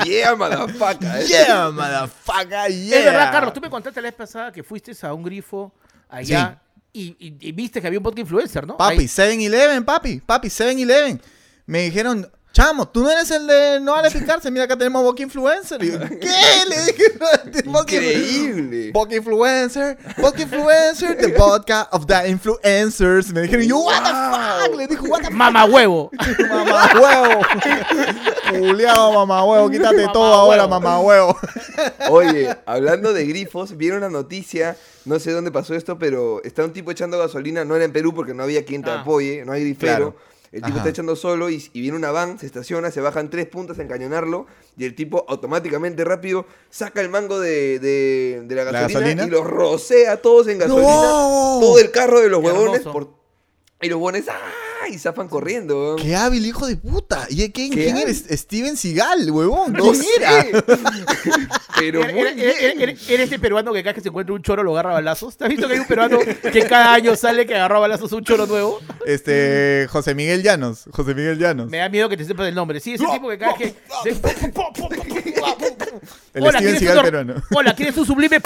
Yeah, 0.04 0.34
motherfucker. 0.34 1.22
¿eh? 1.22 1.26
Yeah, 1.26 1.70
motherfucker, 1.70 2.70
yeah. 2.70 2.98
Es 2.98 3.04
verdad, 3.06 3.32
Carlos, 3.32 3.54
tú 3.54 3.60
me 3.62 3.70
contaste 3.70 4.02
la 4.02 4.08
vez 4.08 4.14
pasada 4.14 4.52
que 4.52 4.62
fuiste 4.62 4.92
a 5.00 5.14
un 5.14 5.22
grifo 5.22 5.72
allá 6.10 6.60
y, 6.92 7.16
y- 7.18 7.36
y 7.48 7.52
viste 7.52 7.80
que 7.80 7.86
había 7.86 7.98
un 7.98 8.02
podcast 8.04 8.20
influencer, 8.20 8.66
¿no? 8.66 8.76
Papi, 8.76 8.98
Ahí- 9.00 9.06
7-Eleven, 9.06 9.82
papi, 9.82 10.20
papi, 10.20 10.48
7-Eleven. 10.48 11.22
Me 11.64 11.82
dijeron, 11.84 12.30
chamo, 12.56 12.88
tú 12.88 13.02
no 13.02 13.10
eres 13.10 13.30
el 13.30 13.46
de 13.46 13.80
no 13.80 13.92
vale 13.92 14.10
picarse, 14.18 14.50
mira 14.50 14.64
acá 14.64 14.76
tenemos 14.78 15.02
Vodka 15.02 15.22
Influencer. 15.22 15.82
Y 15.84 15.92
yo, 15.92 15.98
¿qué? 16.00 16.64
Le 16.70 16.76
dije, 16.86 17.64
Increíble. 17.66 18.90
Vodka 18.92 19.16
Influencer, 19.16 19.98
Vodka 20.16 20.42
Influencer, 20.42 21.16
the 21.18 21.26
vodka 21.38 21.88
of 21.92 22.06
the 22.06 22.14
influencers. 22.28 23.30
Me 23.32 23.42
dijeron, 23.42 23.66
yo, 23.66 23.78
what 23.80 24.02
the 24.02 24.68
fuck? 24.70 24.76
Le 24.78 24.86
dijo, 24.86 25.04
what 25.08 25.18
the 25.18 25.24
fuck, 25.26 25.34
Mamá 25.34 25.64
huevo. 25.66 26.10
mamá 26.48 26.90
huevo. 26.98 27.42
Juliado, 28.50 29.12
mamá 29.12 29.44
huevo, 29.44 29.70
quítate 29.70 29.96
Mamá 30.02 30.12
todo 30.12 30.32
ahora, 30.34 30.62
huevo. 30.66 30.80
mamá 30.80 31.00
huevo. 31.00 31.36
Oye, 32.10 32.56
hablando 32.64 33.12
de 33.12 33.26
grifos, 33.26 33.76
vieron 33.76 33.98
una 33.98 34.08
noticia, 34.08 34.76
no 35.04 35.18
sé 35.18 35.32
dónde 35.32 35.50
pasó 35.50 35.74
esto, 35.74 35.98
pero 35.98 36.42
está 36.42 36.64
un 36.64 36.72
tipo 36.72 36.90
echando 36.90 37.18
gasolina, 37.18 37.64
no 37.66 37.76
era 37.76 37.84
en 37.84 37.92
Perú 37.92 38.14
porque 38.14 38.32
no 38.34 38.42
había 38.44 38.64
quien 38.64 38.82
te 38.82 38.90
Ah. 38.90 39.00
apoye, 39.02 39.44
no 39.44 39.52
hay 39.52 39.62
grifero. 39.62 40.12
Claro. 40.14 40.16
El 40.56 40.62
tipo 40.62 40.68
Ajá. 40.68 40.78
está 40.78 40.88
echando 40.90 41.16
solo 41.16 41.50
y, 41.50 41.68
y 41.74 41.80
viene 41.82 41.96
una 41.96 42.10
van, 42.10 42.38
se 42.38 42.46
estaciona, 42.46 42.90
se 42.90 43.00
bajan 43.02 43.28
tres 43.28 43.46
puntas 43.46 43.78
a 43.78 43.82
encañonarlo 43.82 44.46
y 44.78 44.84
el 44.86 44.94
tipo 44.94 45.24
automáticamente 45.28 46.02
rápido 46.04 46.46
saca 46.70 47.00
el 47.02 47.10
mango 47.10 47.38
de, 47.38 47.78
de- 47.78 48.42
de 48.44 48.54
la, 48.54 48.64
¿La 48.64 48.80
gasolina 48.80 49.24
y 49.24 49.28
los 49.30 49.46
rocea 49.46 50.12
a 50.12 50.16
todos 50.16 50.48
en 50.48 50.58
gasolina. 50.58 50.86
¡No! 50.88 51.58
Todo 51.60 51.78
el 51.78 51.90
carro 51.90 52.20
de 52.20 52.28
los 52.30 52.42
huevones 52.42 52.80
por- 52.82 53.10
y 53.82 53.88
los 53.88 53.96
huevones 53.96 54.24
¡ah! 54.30 54.40
Y 54.88 54.98
zafan 54.98 55.28
corriendo. 55.28 55.76
weón. 55.78 55.96
Qué 55.96 56.14
hábil, 56.16 56.44
hijo 56.46 56.66
de 56.66 56.76
puta. 56.76 57.26
¿Y 57.28 57.36
quién, 57.50 57.70
Qué 57.70 57.84
quién 57.84 57.96
eres? 57.96 58.24
Steven 58.30 58.76
Seagal, 58.76 59.30
huevón. 59.30 59.72
No 59.72 59.92
¿Quién 59.92 60.02
era? 60.18 60.44
pero 61.78 62.02
Eres, 62.02 62.14
muy 62.14 62.22
eres- 62.22 62.36
bien. 62.36 62.48
eres- 62.48 62.80
eres- 62.80 63.10
eres 63.10 63.24
este 63.24 63.38
peruano 63.38 63.72
que 63.72 63.82
cada 63.82 63.94
que 63.94 64.00
se 64.00 64.08
encuentra 64.08 64.34
un 64.34 64.42
choro 64.42 64.62
lo 64.62 64.72
agarra 64.72 64.90
a 64.90 64.94
balazos. 64.94 65.36
¿Te 65.36 65.44
has 65.44 65.50
visto 65.50 65.66
que 65.68 65.74
hay 65.74 65.80
un 65.80 65.86
peruano 65.86 66.18
que 66.52 66.64
cada 66.66 66.94
año 66.94 67.14
sale 67.16 67.46
que 67.46 67.54
agarra 67.54 67.76
a 67.76 67.80
balazos 67.80 68.12
un 68.12 68.24
choro 68.24 68.46
nuevo? 68.46 68.80
Este, 69.06 69.86
José 69.90 70.14
Miguel 70.14 70.42
Llanos. 70.42 70.84
José 70.92 71.14
Miguel 71.14 71.38
Llanos. 71.38 71.68
Me 71.70 71.78
da 71.78 71.88
miedo 71.88 72.08
que 72.08 72.16
te 72.16 72.24
sepas 72.24 72.48
el 72.48 72.54
nombre. 72.54 72.80
Sí, 72.80 72.94
ese 72.94 73.04
tipo 73.12 73.28
que 73.28 73.38
cada 73.38 73.54
que... 73.54 73.74
El 76.34 76.42
Hola, 76.42 76.58
Steven 76.58 76.62
¿quieres 76.62 76.78
Seagal 76.80 77.04
peruano. 77.04 77.34
Hola, 77.54 77.74
¿quieres 77.74 77.96
un 77.96 78.06
sublime? 78.06 78.40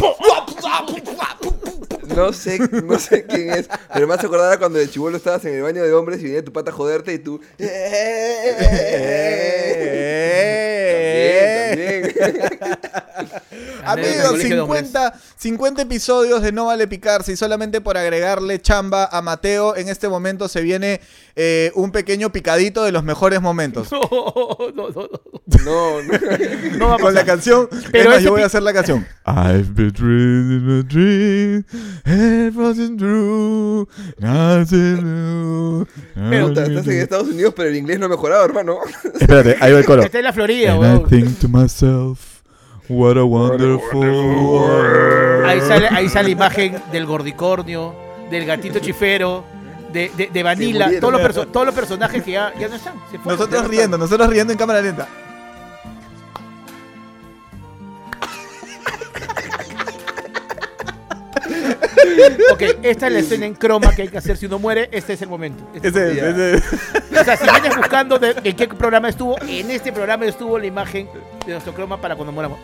No 2.17 2.33
sé, 2.33 2.59
no 2.85 2.99
sé 2.99 3.25
quién 3.25 3.51
es, 3.51 3.69
pero 3.93 4.07
me 4.09 4.15
hace 4.15 4.27
acordar 4.27 4.59
cuando 4.59 4.79
de 4.79 4.89
chivolo 4.89 5.17
estabas 5.17 5.45
en 5.45 5.55
el 5.55 5.63
baño 5.63 5.83
de 5.83 5.93
hombres 5.93 6.21
y 6.21 6.25
venía 6.25 6.45
tu 6.45 6.53
pata 6.53 6.71
a 6.71 6.75
joderte 6.75 7.13
y 7.13 7.19
tú. 7.19 7.41
También, 7.57 7.75
también. 12.15 12.41
Amigos, 13.85 14.27
Colegio 14.31 14.55
de 14.57 14.61
hombres. 14.61 14.81
50, 14.87 15.15
50 15.37 15.83
episodios 15.83 16.43
de 16.43 16.53
No 16.53 16.67
Vale 16.67 16.87
Picarse 16.89 17.33
y 17.33 17.37
solamente 17.37 17.81
por 17.81 17.97
agregarle 17.97 18.61
chamba 18.61 19.05
a 19.11 19.23
Mateo, 19.23 19.77
en 19.77 19.89
este 19.89 20.09
momento 20.09 20.49
se 20.49 20.61
viene 20.63 21.01
eh, 21.37 21.73
un 21.75 21.93
pequeño 21.93 22.31
picadito 22.33 22.85
de 22.85 22.93
los 22.93 23.05
mejores 23.05 23.41
momentos. 23.41 23.89
No, 24.01 24.57
no, 24.75 24.89
no, 24.91 25.03
no. 25.03 25.21
No, 25.65 26.03
no. 26.03 26.19
No 26.79 26.89
va 26.89 26.95
a 26.95 26.99
Con 26.99 27.15
la 27.15 27.21
pasar. 27.21 27.27
canción, 27.27 27.69
Pero 27.93 28.11
más, 28.11 28.23
yo 28.23 28.31
voy 28.33 28.43
a 28.43 28.47
hacer 28.47 28.63
la 28.63 28.73
canción. 28.73 29.07
I've 29.27 29.75
been 29.75 29.93
dreaming 29.93 30.81
a 30.81 30.83
dream, 30.83 31.65
it 32.07 32.55
wasn't 32.55 32.99
true, 32.99 33.87
nothing 34.19 35.03
new. 35.03 35.87
Puta, 36.15 36.65
estás 36.67 36.87
en 36.87 36.99
Estados 37.01 37.29
Unidos, 37.29 37.55
pero 37.57 37.69
el 37.69 37.77
inglés 37.77 37.99
no 37.99 38.07
ha 38.07 38.09
mejorado, 38.09 38.45
hermano. 38.45 38.79
Espérate, 39.19 39.57
ahí 39.61 39.73
va 39.73 39.79
el 39.79 39.85
coro. 39.85 40.03
Está 40.03 40.19
en 40.19 40.25
la 40.25 40.33
Florida, 40.33 40.73
And 40.75 40.85
I 40.85 40.87
weón. 40.89 41.09
think 41.09 41.39
to 41.41 41.49
myself, 41.49 42.30
what 42.91 43.17
a 43.17 43.25
wonderful 43.25 44.01
world. 44.01 45.47
Ahí 45.47 45.61
sale, 45.61 45.89
ahí 45.91 46.09
sale 46.09 46.29
la 46.29 46.33
imagen 46.33 46.83
del 46.93 47.07
gordicornio, 47.07 47.95
del 48.31 48.45
gatito 48.45 48.79
chifero, 48.81 49.45
de, 49.93 50.11
de, 50.17 50.29
de 50.33 50.43
Vanilla, 50.43 50.87
murieron. 50.87 51.01
todos 51.01 51.13
los, 51.13 51.23
perso- 51.23 51.47
todos 51.51 51.67
los 51.67 51.75
personajes 51.75 52.23
que 52.23 52.33
ya, 52.33 52.53
ya 52.59 52.69
no 52.69 52.77
están. 52.77 52.95
se 53.11 53.19
fueron. 53.19 53.39
Nosotros 53.39 53.69
riendo, 53.69 53.97
nosotros 53.99 54.29
riendo 54.29 54.53
en 54.53 54.59
cámara 54.59 54.83
lenta. 54.83 55.09
Ok, 62.53 62.63
esta 62.83 63.07
es 63.07 63.13
la 63.13 63.19
escena 63.19 63.47
en 63.47 63.55
croma 63.55 63.95
que 63.95 64.03
hay 64.03 64.09
que 64.09 64.19
hacer 64.19 64.37
si 64.37 64.47
uno 64.47 64.59
muere. 64.59 64.89
Este 64.93 65.15
es 65.15 65.23
el 65.23 65.29
momento. 65.29 65.65
Este 65.75 65.89
es 65.89 65.97
el 65.97 66.19
Ese, 66.19 66.55
ese. 66.57 67.21
O 67.21 67.25
sea, 67.25 67.37
si 67.37 67.45
vienes 67.49 67.77
buscando 67.77 68.19
de, 68.19 68.35
en 68.45 68.57
qué 68.57 68.69
programa 68.69 69.09
estuvo, 69.09 69.37
en 69.43 69.71
este 69.71 69.93
programa 69.93 70.27
estuvo 70.27 70.59
la 70.59 70.67
imagen 70.67 71.09
de 71.47 71.53
nuestro 71.53 71.73
croma 71.75 72.01
para 72.01 72.17
cuando 72.17 72.33
moramos. 72.33 72.59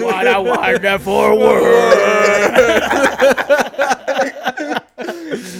What 0.00 0.26
a 0.26 0.40
wonderful 0.40 1.38
world. 1.38 1.94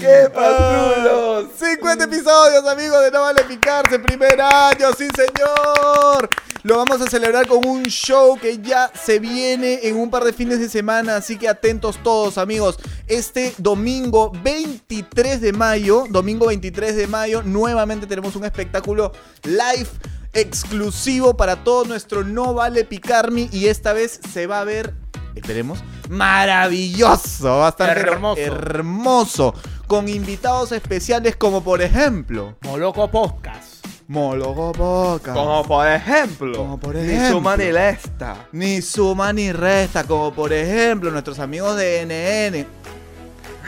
¡Qué 0.00 0.31
patrulos! 0.32 1.50
50 1.59 2.04
episodios, 2.04 2.66
amigos, 2.66 3.02
de 3.02 3.11
No 3.11 3.20
Vale 3.23 3.44
Picarse, 3.44 3.99
primer 3.99 4.40
año, 4.40 4.92
sí 4.97 5.09
señor. 5.14 6.28
Lo 6.64 6.78
vamos 6.78 6.99
a 7.02 7.11
celebrar 7.11 7.47
con 7.47 7.66
un 7.66 7.83
show 7.83 8.38
que 8.40 8.56
ya 8.56 8.90
se 8.94 9.18
viene 9.18 9.80
en 9.83 9.97
un 9.97 10.09
par 10.09 10.25
de 10.25 10.33
fines 10.33 10.59
de 10.61 10.71
semana, 10.71 11.16
así 11.16 11.37
que 11.37 11.47
atentos 11.47 12.02
todos, 12.02 12.38
amigos. 12.38 12.78
Este 13.06 13.52
domingo 13.59 14.33
23 14.42 15.42
de 15.42 15.52
mayo, 15.52 16.06
domingo 16.09 16.47
23 16.47 16.97
de 16.97 17.06
mayo, 17.06 17.42
nuevamente 17.42 18.06
tenemos 18.06 18.35
un 18.35 18.47
espectáculo 18.47 19.12
live 19.42 19.90
exclusivo 20.33 21.37
para 21.37 21.62
todo 21.64 21.85
nuestro 21.85 22.25
No 22.25 22.54
Vale 22.54 22.87
Picarme 22.87 23.50
y 23.52 23.66
esta 23.66 23.92
vez 23.92 24.18
se 24.33 24.47
va 24.47 24.61
a 24.61 24.64
ver 24.64 24.94
esperemos, 25.37 25.80
maravilloso, 26.09 27.59
va 27.59 27.66
a 27.66 27.71
estar 27.71 27.94
pero 27.94 28.12
Hermoso. 28.12 28.40
hermoso, 28.40 29.54
con 29.87 30.09
invitados 30.09 30.73
especiales 30.73 31.37
como 31.37 31.62
por 31.62 31.83
ejemplo, 31.83 32.56
Moloco 32.62 33.11
Podcast. 33.11 33.74
Mologo 34.08 34.73
Boca, 34.73 35.32
Como 35.32 35.64
por 35.64 35.88
ejemplo. 35.88 36.56
Como 36.58 36.78
por 36.78 36.94
Ni 36.94 37.02
ejemplo. 37.12 37.30
su 37.30 37.40
mani 37.40 37.73
la 37.73 37.88
esta. 37.90 38.37
ni 38.52 38.82
suma 38.82 39.32
ni 39.32 39.50
resta, 39.52 40.04
como 40.04 40.32
por 40.32 40.52
ejemplo 40.52 41.11
nuestros 41.11 41.38
amigos 41.38 41.76
de 41.76 42.02
NN. 42.02 42.66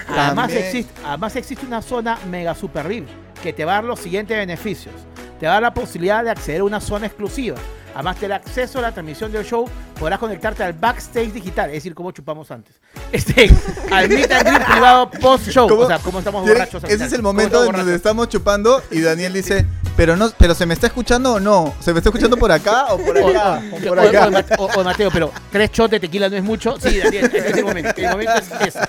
Además 0.08 0.34
También- 0.48 0.64
existe, 0.64 0.92
además 1.04 1.36
existe 1.36 1.66
una 1.66 1.82
zona 1.82 2.18
mega 2.30 2.54
super 2.54 2.86
VIP 2.86 3.08
que 3.42 3.52
te 3.52 3.64
va 3.64 3.72
a 3.72 3.74
dar 3.76 3.84
los 3.84 3.98
siguientes 4.00 4.36
beneficios. 4.36 4.94
Te 5.40 5.46
va 5.46 5.52
a 5.52 5.54
dar 5.56 5.62
la 5.62 5.74
posibilidad 5.74 6.22
de 6.22 6.30
acceder 6.30 6.60
a 6.60 6.64
una 6.64 6.80
zona 6.80 7.06
exclusiva. 7.06 7.56
Además 7.96 8.16
te 8.18 8.28
da 8.28 8.36
acceso 8.36 8.78
a 8.78 8.82
la 8.82 8.92
transmisión 8.92 9.32
del 9.32 9.42
show. 9.44 9.66
Podrás 9.98 10.18
conectarte 10.18 10.62
al 10.62 10.74
backstage 10.74 11.32
digital, 11.32 11.70
es 11.70 11.76
decir, 11.76 11.94
como 11.94 12.12
chupamos 12.12 12.50
antes. 12.50 12.74
Este, 13.12 13.48
al 13.90 14.08
meet 14.08 14.30
and 14.32 14.46
greet 14.48 14.64
privado 14.66 15.10
post-show. 15.10 15.68
¿Cómo? 15.68 15.82
O 15.82 15.86
sea, 15.86 15.98
como 16.00 16.18
estamos 16.18 16.42
borrachos 16.46 16.82
Ese 16.84 16.92
final. 16.94 17.06
es 17.06 17.12
el 17.12 17.18
¿Cómo 17.20 17.32
momento 17.32 17.64
en 17.64 17.72
donde 17.72 17.94
estamos 17.94 18.28
chupando 18.28 18.82
y 18.90 19.00
Daniel 19.00 19.32
dice, 19.32 19.64
pero 19.96 20.16
no, 20.16 20.28
pero 20.36 20.54
se 20.54 20.66
me 20.66 20.74
está 20.74 20.88
escuchando 20.88 21.34
o 21.34 21.40
no, 21.40 21.72
se 21.80 21.92
me 21.92 22.00
está 22.00 22.08
escuchando 22.10 22.36
por 22.36 22.50
acá 22.52 22.86
o 22.92 22.98
por 22.98 23.16
acá, 23.18 23.62
o- 23.72 23.76
o 23.76 23.78
o- 23.78 23.88
por 23.88 23.98
o- 23.98 24.02
acá. 24.08 24.26
o- 24.26 24.30
Mate- 24.30 24.54
o- 24.58 24.80
o 24.80 24.84
Mateo, 24.84 25.10
pero 25.12 25.32
tres 25.52 25.70
shots 25.72 25.92
de 25.92 26.00
tequila 26.00 26.28
no 26.28 26.36
es 26.36 26.42
mucho. 26.42 26.76
Sí, 26.80 26.98
Daniel, 26.98 27.26
ese 27.32 27.48
es 27.50 27.56
el 27.56 27.64
momento. 27.64 27.90
El 27.96 28.10
momento 28.10 28.34
es 28.34 28.50
ese. 28.66 28.80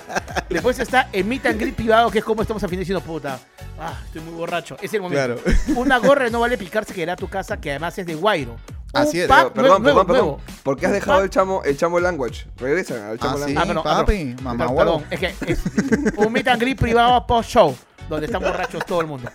Después 0.50 0.78
está 0.80 1.08
el 1.12 1.24
meet 1.24 1.46
and 1.46 1.60
greet 1.60 1.74
privado, 1.76 2.10
que 2.10 2.18
es 2.18 2.24
como 2.24 2.42
estamos 2.42 2.62
al 2.62 2.68
fin 2.68 2.80
diciendo, 2.80 3.00
puta, 3.00 3.38
ah, 3.80 3.94
estoy 4.04 4.20
muy 4.22 4.34
borracho. 4.34 4.76
Es 4.82 4.92
el 4.92 5.00
momento. 5.00 5.40
Claro. 5.40 5.56
Una 5.76 5.98
gorra 5.98 6.28
no 6.28 6.40
vale 6.40 6.58
picarse 6.58 6.92
que 6.92 7.02
irá 7.02 7.12
a 7.14 7.16
tu 7.16 7.28
casa, 7.28 7.56
que 7.58 7.70
además 7.70 7.96
es 7.98 8.04
de 8.06 8.14
Guairo. 8.16 8.56
Así 8.92 9.20
es. 9.20 9.28
pack 9.28 9.52
perdón, 9.52 9.82
nuevo, 9.82 10.04
perdón, 10.04 10.06
perdón. 10.06 10.36
¿Por 10.62 10.76
qué 10.78 10.86
has 10.86 10.92
dejado 10.92 11.22
el 11.22 11.30
chamo, 11.30 11.62
el 11.64 11.76
chamo 11.76 12.00
language? 12.00 12.46
Regresan 12.56 13.02
al 13.02 13.18
chamo 13.18 13.36
Ah, 13.38 13.46
sí, 13.46 13.54
language. 13.54 13.58
Ah, 13.58 13.66
perdón, 13.66 13.82
ah, 13.86 13.96
papi, 14.00 14.24
perdón. 14.34 14.44
mamá. 14.44 14.74
Perdón, 14.76 15.04
es 15.10 15.20
que 15.20 15.34
es 15.46 15.60
un 16.16 16.32
meet 16.32 16.48
and 16.48 16.60
greet 16.60 16.78
privado 16.78 17.26
post-show, 17.26 17.76
donde 18.08 18.26
están 18.26 18.42
borrachos 18.42 18.84
todo 18.86 19.00
el 19.00 19.06
mundo. 19.06 19.30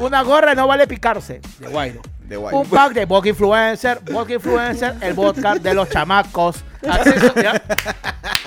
Una 0.00 0.22
gorra 0.22 0.54
no 0.54 0.66
vale 0.66 0.86
picarse, 0.86 1.40
de 1.58 1.68
Guairo. 1.68 2.00
De 2.26 2.36
guay. 2.38 2.54
Un 2.54 2.66
pack 2.66 2.94
de 2.94 3.04
Vodka 3.04 3.28
Influencer, 3.28 4.00
Vodka 4.10 4.32
Influencer, 4.34 4.94
el 5.02 5.12
vodka 5.12 5.56
de 5.56 5.74
los 5.74 5.90
chamacos. 5.90 6.64
Acceso, 6.88 7.34
¿ya? 7.42 7.62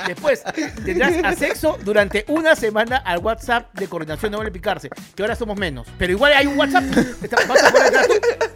Después, 0.08 0.44
tendrás 0.86 1.14
acceso 1.24 1.78
durante 1.84 2.24
una 2.28 2.56
semana 2.56 2.98
al 2.98 3.20
WhatsApp 3.20 3.74
de 3.74 3.88
coordinación 3.88 4.32
No 4.32 4.38
Vale 4.38 4.52
Picarse, 4.52 4.90
que 5.16 5.24
ahora 5.24 5.36
somos 5.36 5.58
menos. 5.58 5.88
Pero 5.98 6.14
igual 6.14 6.34
hay 6.34 6.48
un 6.48 6.58
WhatsApp. 6.58 6.84
Está- 7.22 7.38
Vas 7.48 7.64
a, 7.64 7.72
poder 7.72 7.94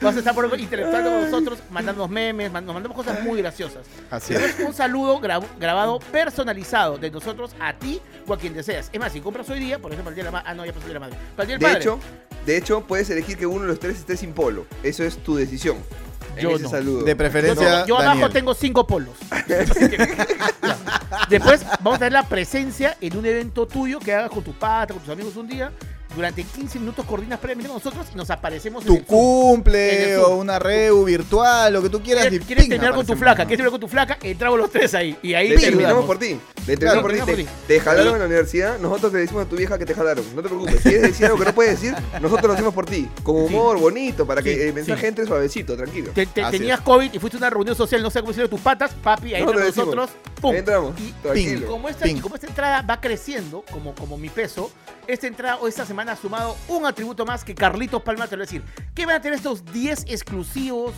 vas 0.02 0.16
a 0.16 0.20
estar 0.20 0.34
por 0.36 0.60
interactuando 0.60 1.10
con 1.10 1.22
nosotros, 1.32 1.60
mandándonos 1.70 2.10
memes, 2.10 2.52
nos 2.52 2.66
mandamos 2.74 2.96
cosas 2.96 3.22
muy 3.24 3.42
graciosas. 3.42 3.86
Así 4.10 4.34
es. 4.34 4.60
Un 4.60 4.74
saludo 4.74 5.20
gra- 5.22 5.44
grabado 5.60 6.00
personalizado 6.00 6.98
de 6.98 7.12
nosotros 7.12 7.52
a 7.60 7.74
ti 7.74 8.02
o 8.28 8.34
a 8.34 8.38
quien 8.38 8.54
deseas. 8.54 8.90
Es 8.92 9.00
más, 9.00 9.12
si 9.12 9.22
compras 9.22 9.50
hoy 9.50 9.60
día, 9.60 9.80
por 9.80 9.92
ejemplo, 9.92 10.10
el 10.10 10.16
día 10.16 10.24
de 10.24 10.28
la 10.28 10.32
madre. 10.32 10.46
Ah, 10.50 10.54
no, 10.54 10.66
ya 10.66 10.74
pasó 10.74 10.86
el 10.88 10.94
día 10.94 11.00
de 11.00 11.06
la 11.06 11.08
madre. 11.08 11.18
Para 11.36 11.44
el 11.44 11.48
día 11.48 11.56
del 11.58 11.60
De 11.60 11.66
padre. 11.66 11.80
hecho, 11.80 12.00
de 12.46 12.58
hecho, 12.58 12.82
puedes 12.88 13.10
elegir 13.10 13.38
que 13.38 13.46
uno 13.46 13.62
de 13.62 13.68
los 13.68 13.80
tres 13.80 13.98
esté 13.98 14.18
sin 14.18 14.34
polo. 14.34 14.66
Eso 14.84 15.04
es 15.04 15.18
tu 15.18 15.36
decisión. 15.36 15.78
Yo 16.40 16.52
ese 16.52 16.64
no. 16.64 16.70
saludo. 16.70 17.04
De 17.04 17.16
preferencia, 17.16 17.66
tengo- 17.68 17.86
yo 17.88 17.96
abajo 17.98 18.10
Daniel. 18.14 18.32
tengo 18.34 18.54
cinco 18.54 18.86
polos. 18.88 19.16
Después 21.30 21.66
vamos 21.82 21.96
a 21.96 22.00
tener 22.00 22.14
la 22.14 22.24
presencia 22.24 22.98
en 23.02 23.18
un 23.18 23.26
evento 23.26 23.66
tuyo 23.68 24.00
que 24.00 24.14
hagas 24.14 24.30
con 24.30 24.44
tu 24.44 24.54
pata, 24.54 24.94
con 24.94 25.04
tus 25.04 25.12
amigos 25.12 25.36
un 25.36 25.48
día. 25.48 25.72
Durante 26.16 26.44
15 26.44 26.80
minutos 26.80 27.06
coordinas 27.06 27.40
previamente 27.40 27.70
con 27.70 27.78
nosotros 27.78 28.08
y 28.14 28.18
nos 28.18 28.30
aparecemos 28.30 28.84
en 28.84 28.88
tu 28.88 28.94
el 28.96 29.06
Zoom. 29.06 29.20
En 29.20 29.56
cumple 29.56 30.14
el 30.16 30.20
o 30.20 30.36
una 30.36 30.60
reu 30.60 31.04
virtual, 31.06 31.72
lo 31.72 31.82
que 31.82 31.90
tú 31.90 32.02
quieras. 32.02 32.28
¿Quieres, 32.28 32.46
quieres 32.46 32.68
terminar 32.68 32.94
con 32.94 33.06
tu 33.06 33.16
flaca? 33.16 33.46
¿Quieres 33.46 33.58
terminar 33.58 33.72
con 33.72 33.80
tu 33.80 33.88
flaca? 33.88 34.18
Entramos 34.22 34.60
los 34.60 34.70
tres 34.72 34.94
ahí. 34.94 35.18
Y 35.22 35.34
ahí 35.34 35.50
te 35.50 35.56
terminamos 35.56 36.04
ayudamos. 36.04 36.06
por 36.06 36.20
ti. 36.20 36.38
Le 36.68 36.78
Claro, 36.78 37.02
terminamos 37.02 37.02
por 37.02 37.12
ti. 37.12 37.18
Te, 37.18 37.26
por 37.26 37.36
ti. 37.36 37.66
te 37.68 37.80
jalaron 37.80 38.14
en 38.14 38.20
la 38.20 38.26
universidad, 38.26 38.80
nosotros 38.80 39.14
le 39.14 39.20
decimos 39.20 39.46
a 39.46 39.50
tu 39.50 39.56
vieja 39.56 39.78
que 39.78 39.86
te 39.86 39.94
jalaron. 39.94 40.26
No 40.36 40.42
te 40.42 40.50
preocupes. 40.50 40.76
Si 40.76 40.82
quieres 40.90 41.02
decir 41.04 41.26
algo 41.28 41.38
que 41.40 41.46
no 41.46 41.56
puedes 41.56 41.80
decir, 41.82 41.96
nosotros 42.22 42.48
lo 42.48 42.54
hacemos 42.54 42.74
por 42.74 42.86
ti. 42.86 43.10
Con 43.24 43.36
humor, 43.38 43.80
bonito, 43.80 44.26
para 44.28 44.42
que 44.42 44.54
Sí, 44.54 44.62
el 44.62 44.74
mensaje 44.74 45.02
sí. 45.02 45.08
entre 45.08 45.26
suavecito, 45.26 45.76
tranquilo. 45.78 46.12
Te- 46.14 46.26
te- 46.26 46.44
tenías 46.52 46.82
COVID 46.82 47.14
y 47.14 47.20
fuiste 47.20 47.38
a 47.38 47.40
una 47.40 47.50
reunión 47.50 47.76
social, 47.76 48.02
no 48.04 48.10
sé 48.10 48.20
cómo 48.20 48.32
decirlo, 48.32 48.50
tus 48.50 48.60
patas, 48.60 48.92
papi, 49.02 49.34
ahí 49.34 49.44
No, 49.44 49.50
entre 49.50 49.60
lo 49.62 49.66
decimos. 49.66 49.96
nosotros, 49.96 50.10
entramos, 50.50 51.00
Y, 51.00 51.12
tranquilo. 51.22 51.68
como 51.68 51.88
esta, 51.90 52.06
Ping. 52.06 52.18
y 52.18 52.20
como 52.20 52.36
esta 52.36 52.48
entrada 52.48 52.82
va 52.82 53.00
creciendo, 53.00 53.64
como, 53.72 53.94
como 53.96 54.18
mi 54.18 54.30
peso, 54.30 54.72
esta 55.08 55.28
entrada 55.28 55.58
o 55.58 55.68
esta 55.68 55.86
semana 55.86 56.14
ha 56.14 56.16
sumado 56.16 56.58
un 56.68 56.86
atributo 56.86 57.26
más 57.26 57.44
que 57.44 57.54
Carlitos 57.56 58.02
Palma 58.02 58.28
te 58.28 58.36
lo 58.36 58.42
va 58.42 58.44
a 58.44 58.48
decir. 58.48 58.62
¿Qué 58.96 59.06
van 59.06 59.16
a 59.18 59.22
tener 59.22 59.38
estos 59.38 59.64
10 59.72 60.06
exclusivos 60.08 60.94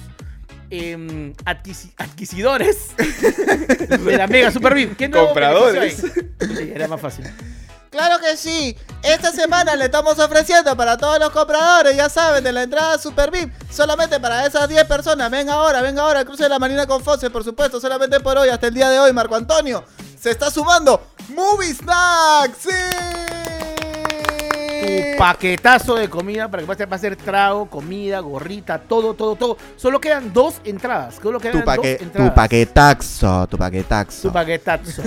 adquisi- 1.46 1.94
adquisidores 1.98 2.96
de 2.98 4.18
la 4.18 4.28
Mega 4.28 4.52
Super 4.52 4.74
VIP? 4.74 4.98
¿Qué 4.98 5.08
nuevo 5.08 5.28
Compradores. 5.28 6.04
era 6.74 6.88
más 6.88 7.00
fácil. 7.02 7.26
Claro 7.94 8.20
que 8.20 8.36
sí. 8.38 8.76
Esta 9.04 9.32
semana 9.32 9.76
le 9.76 9.86
estamos 9.86 10.18
ofreciendo 10.18 10.76
para 10.76 10.98
todos 10.98 11.20
los 11.20 11.30
compradores, 11.30 11.96
ya 11.96 12.10
saben, 12.10 12.44
de 12.44 12.52
la 12.52 12.64
entrada 12.64 12.98
Super 12.98 13.30
VIP. 13.30 13.54
Solamente 13.72 14.20
para 14.20 14.48
esas 14.48 14.68
10 14.68 14.86
personas. 14.86 15.30
Ven 15.30 15.48
ahora, 15.48 15.80
ven 15.80 16.00
ahora. 16.00 16.26
Cruce 16.26 16.50
la 16.50 16.58
Marina 16.58 16.88
con 16.88 17.04
Fose, 17.04 17.30
por 17.30 17.44
supuesto. 17.44 17.80
Solamente 17.80 18.20
por 18.20 18.36
hoy, 18.36 18.50
hasta 18.50 18.66
el 18.66 18.74
día 18.74 18.90
de 18.90 19.00
hoy, 19.00 19.14
Marco 19.14 19.36
Antonio. 19.36 19.86
Se 20.20 20.32
está 20.32 20.50
sumando 20.50 21.06
Movie 21.30 21.76
Snack. 21.76 22.56
¡Sí! 22.60 23.33
Tu 24.84 25.18
paquetazo 25.18 25.96
de 25.96 26.10
comida 26.10 26.50
para 26.50 26.62
que 26.63 26.68
va 26.68 26.74
a 26.74 26.78
ser, 26.78 26.92
va 26.92 26.96
a 26.96 27.00
ser 27.00 27.16
trago, 27.16 27.70
comida, 27.70 28.20
gorrita, 28.20 28.78
todo, 28.80 29.13
todo, 29.13 29.36
todo. 29.36 29.58
Solo 29.78 30.02
quedan 30.02 30.34
dos 30.34 30.56
entradas. 30.66 31.16
Solo 31.22 31.40
quedan 31.40 31.60
Tu, 31.60 31.66
paque- 31.66 32.00
dos 32.13 32.28
tu 32.28 32.34
paquetaxo, 32.34 33.48
tu 33.48 33.58
paquetaxo. 33.58 34.28
Tu 34.28 34.34
paquetazo. 34.34 35.04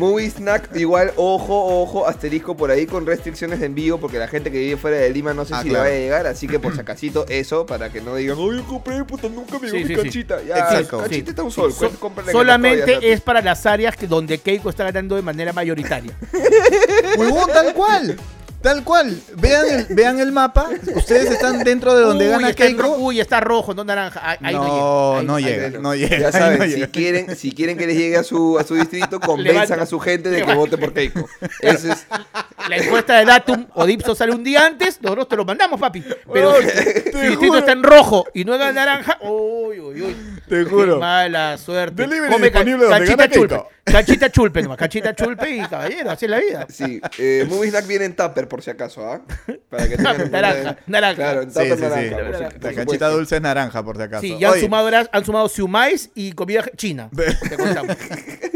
Movie 0.00 0.30
Snack, 0.30 0.74
igual, 0.76 1.12
ojo, 1.16 1.82
ojo, 1.82 2.06
asterisco 2.06 2.56
por 2.56 2.70
ahí 2.70 2.86
con 2.86 3.04
restricciones 3.06 3.60
de 3.60 3.66
envío, 3.66 3.98
porque 3.98 4.18
la 4.18 4.28
gente 4.28 4.50
que 4.50 4.58
vive 4.58 4.76
fuera 4.76 4.96
de 4.96 5.10
Lima 5.10 5.34
no 5.34 5.44
sé 5.44 5.54
Ah, 5.54 5.62
si 5.62 5.68
claro. 5.68 5.84
le 5.84 5.90
va 5.90 5.96
a 5.96 5.98
llegar, 5.98 6.26
así 6.26 6.46
que 6.48 6.58
por 6.58 6.74
si 6.74 6.80
acasito 6.80 7.26
eso, 7.28 7.66
para 7.66 7.90
que 7.90 8.00
no 8.00 8.14
digan, 8.14 8.38
ay, 8.38 8.56
yo 8.56 8.64
compré, 8.66 9.04
puta, 9.04 9.28
nunca 9.28 9.58
me 9.58 9.66
llegó 9.70 9.78
sí, 9.78 9.84
mi 9.84 9.96
sí. 9.96 10.02
cachita. 10.02 10.42
Ya, 10.42 10.56
Exacto. 10.58 10.98
cachita 10.98 11.24
Sí. 11.26 11.30
está 11.30 11.42
un 11.42 11.50
sol, 11.50 11.72
So- 11.72 11.90
solamente 12.30 13.12
es 13.12 13.20
para 13.20 13.42
las 13.42 13.66
áreas 13.66 13.96
que 13.96 14.06
donde 14.06 14.38
Keiko 14.38 14.70
está 14.70 14.84
ganando 14.84 15.16
de 15.16 15.22
manera 15.22 15.52
mayoritaria. 15.52 16.12
Huevón, 17.18 17.50
tal 17.52 17.74
cual. 17.74 18.16
Tal 18.62 18.84
cual. 18.84 19.20
Vean 19.36 19.64
el, 19.70 19.86
vean 19.94 20.20
el 20.20 20.32
mapa. 20.32 20.68
Ustedes 20.94 21.30
están 21.30 21.64
dentro 21.64 21.94
de 21.94 22.02
donde 22.02 22.26
uy, 22.26 22.30
gana 22.30 22.50
está 22.50 22.64
Keiko. 22.66 22.96
uy, 22.96 23.20
está 23.20 23.40
rojo, 23.40 23.74
no 23.74 23.84
naranja. 23.84 24.38
Ahí, 24.40 24.54
no, 24.54 25.22
No, 25.22 25.38
llega. 25.38 25.70
no 25.70 25.70
llega. 25.70 25.78
No 25.80 25.94
llega, 25.94 26.18
Ya 26.18 26.32
saben, 26.32 26.58
no 26.58 26.64
si, 26.64 26.70
llega. 26.72 26.86
quieren, 26.88 27.36
si 27.36 27.52
quieren 27.52 27.76
que 27.76 27.86
les 27.86 27.96
llegue 27.96 28.16
a 28.16 28.22
su, 28.22 28.58
a 28.58 28.64
su 28.64 28.74
distrito, 28.76 29.18
convenzan 29.20 29.54
Levanta. 29.64 29.82
a 29.82 29.86
su 29.86 29.98
gente 29.98 30.28
de 30.30 30.36
que 30.36 30.40
Levanta. 30.42 30.60
vote 30.60 30.78
por 30.78 30.92
Keiko. 30.94 31.28
Ese 31.60 31.90
es, 31.92 32.06
La 32.68 32.76
encuesta 32.76 33.18
de 33.18 33.24
Datum 33.24 33.66
o 33.74 33.86
Dipso 33.86 34.14
sale 34.14 34.32
un 34.32 34.42
día 34.44 34.66
antes, 34.66 35.00
nosotros 35.02 35.28
te 35.28 35.36
lo 35.36 35.44
mandamos, 35.44 35.78
papi. 35.80 36.02
Pero 36.32 36.54
si, 36.60 36.68
el 37.18 37.28
distrito 37.30 37.58
está 37.58 37.72
en 37.72 37.82
rojo 37.82 38.26
y 38.34 38.44
no 38.44 38.54
en 38.54 38.74
naranja, 38.74 39.18
uy, 39.22 39.80
uy, 39.80 40.02
uy. 40.02 40.16
Te 40.48 40.64
Qué 40.64 40.70
juro. 40.70 40.98
mala 40.98 41.56
suerte. 41.58 42.02
Delivery 42.02 42.30
ca- 42.30 42.38
disponible 42.38 42.84
donde 42.84 42.98
canchita 42.98 43.16
gana 43.16 43.30
chulpe. 43.34 43.54
Keiko. 43.56 43.68
Canchita 43.84 44.30
chulpe 44.30 44.62
nomás, 44.62 44.78
canchita 44.78 45.14
chulpe 45.14 45.50
y 45.50 45.60
caballero, 45.66 46.10
así 46.10 46.24
es 46.26 46.30
la 46.30 46.38
vida. 46.38 46.66
sí, 46.68 47.00
eh, 47.18 47.44
Movie 47.48 47.70
Snack 47.70 47.86
viene 47.88 48.04
en 48.04 48.14
tupper, 48.14 48.46
por 48.46 48.62
si 48.62 48.70
acaso, 48.70 49.04
¿ah? 49.10 49.22
Para 49.68 49.88
que 49.88 49.96
tengan 49.96 50.12
en 50.20 50.28
cuenta. 50.28 50.40
Naranja, 50.40 50.76
naranja. 50.86 51.16
Claro, 51.16 51.42
en 51.42 51.48
tupper 51.48 51.74
sí, 51.76 51.82
naranja. 51.82 52.02
sí. 52.08 52.14
por 52.14 52.36
si- 52.36 52.42
La 52.76 52.80
supuesto. 52.82 53.10
dulce 53.10 53.36
es 53.36 53.42
naranja, 53.42 53.82
por 53.82 53.96
si 53.96 54.02
acaso. 54.02 54.20
Sí, 54.22 54.36
ya 54.38 54.48
han 54.48 54.52
Oye, 54.54 54.62
sumado, 54.62 54.88
han 55.10 55.24
sumado 55.24 55.48
siumais 55.48 56.10
y 56.14 56.32
comida 56.32 56.64
china. 56.76 57.10
Te 57.48 57.56
contamos. 57.56 57.96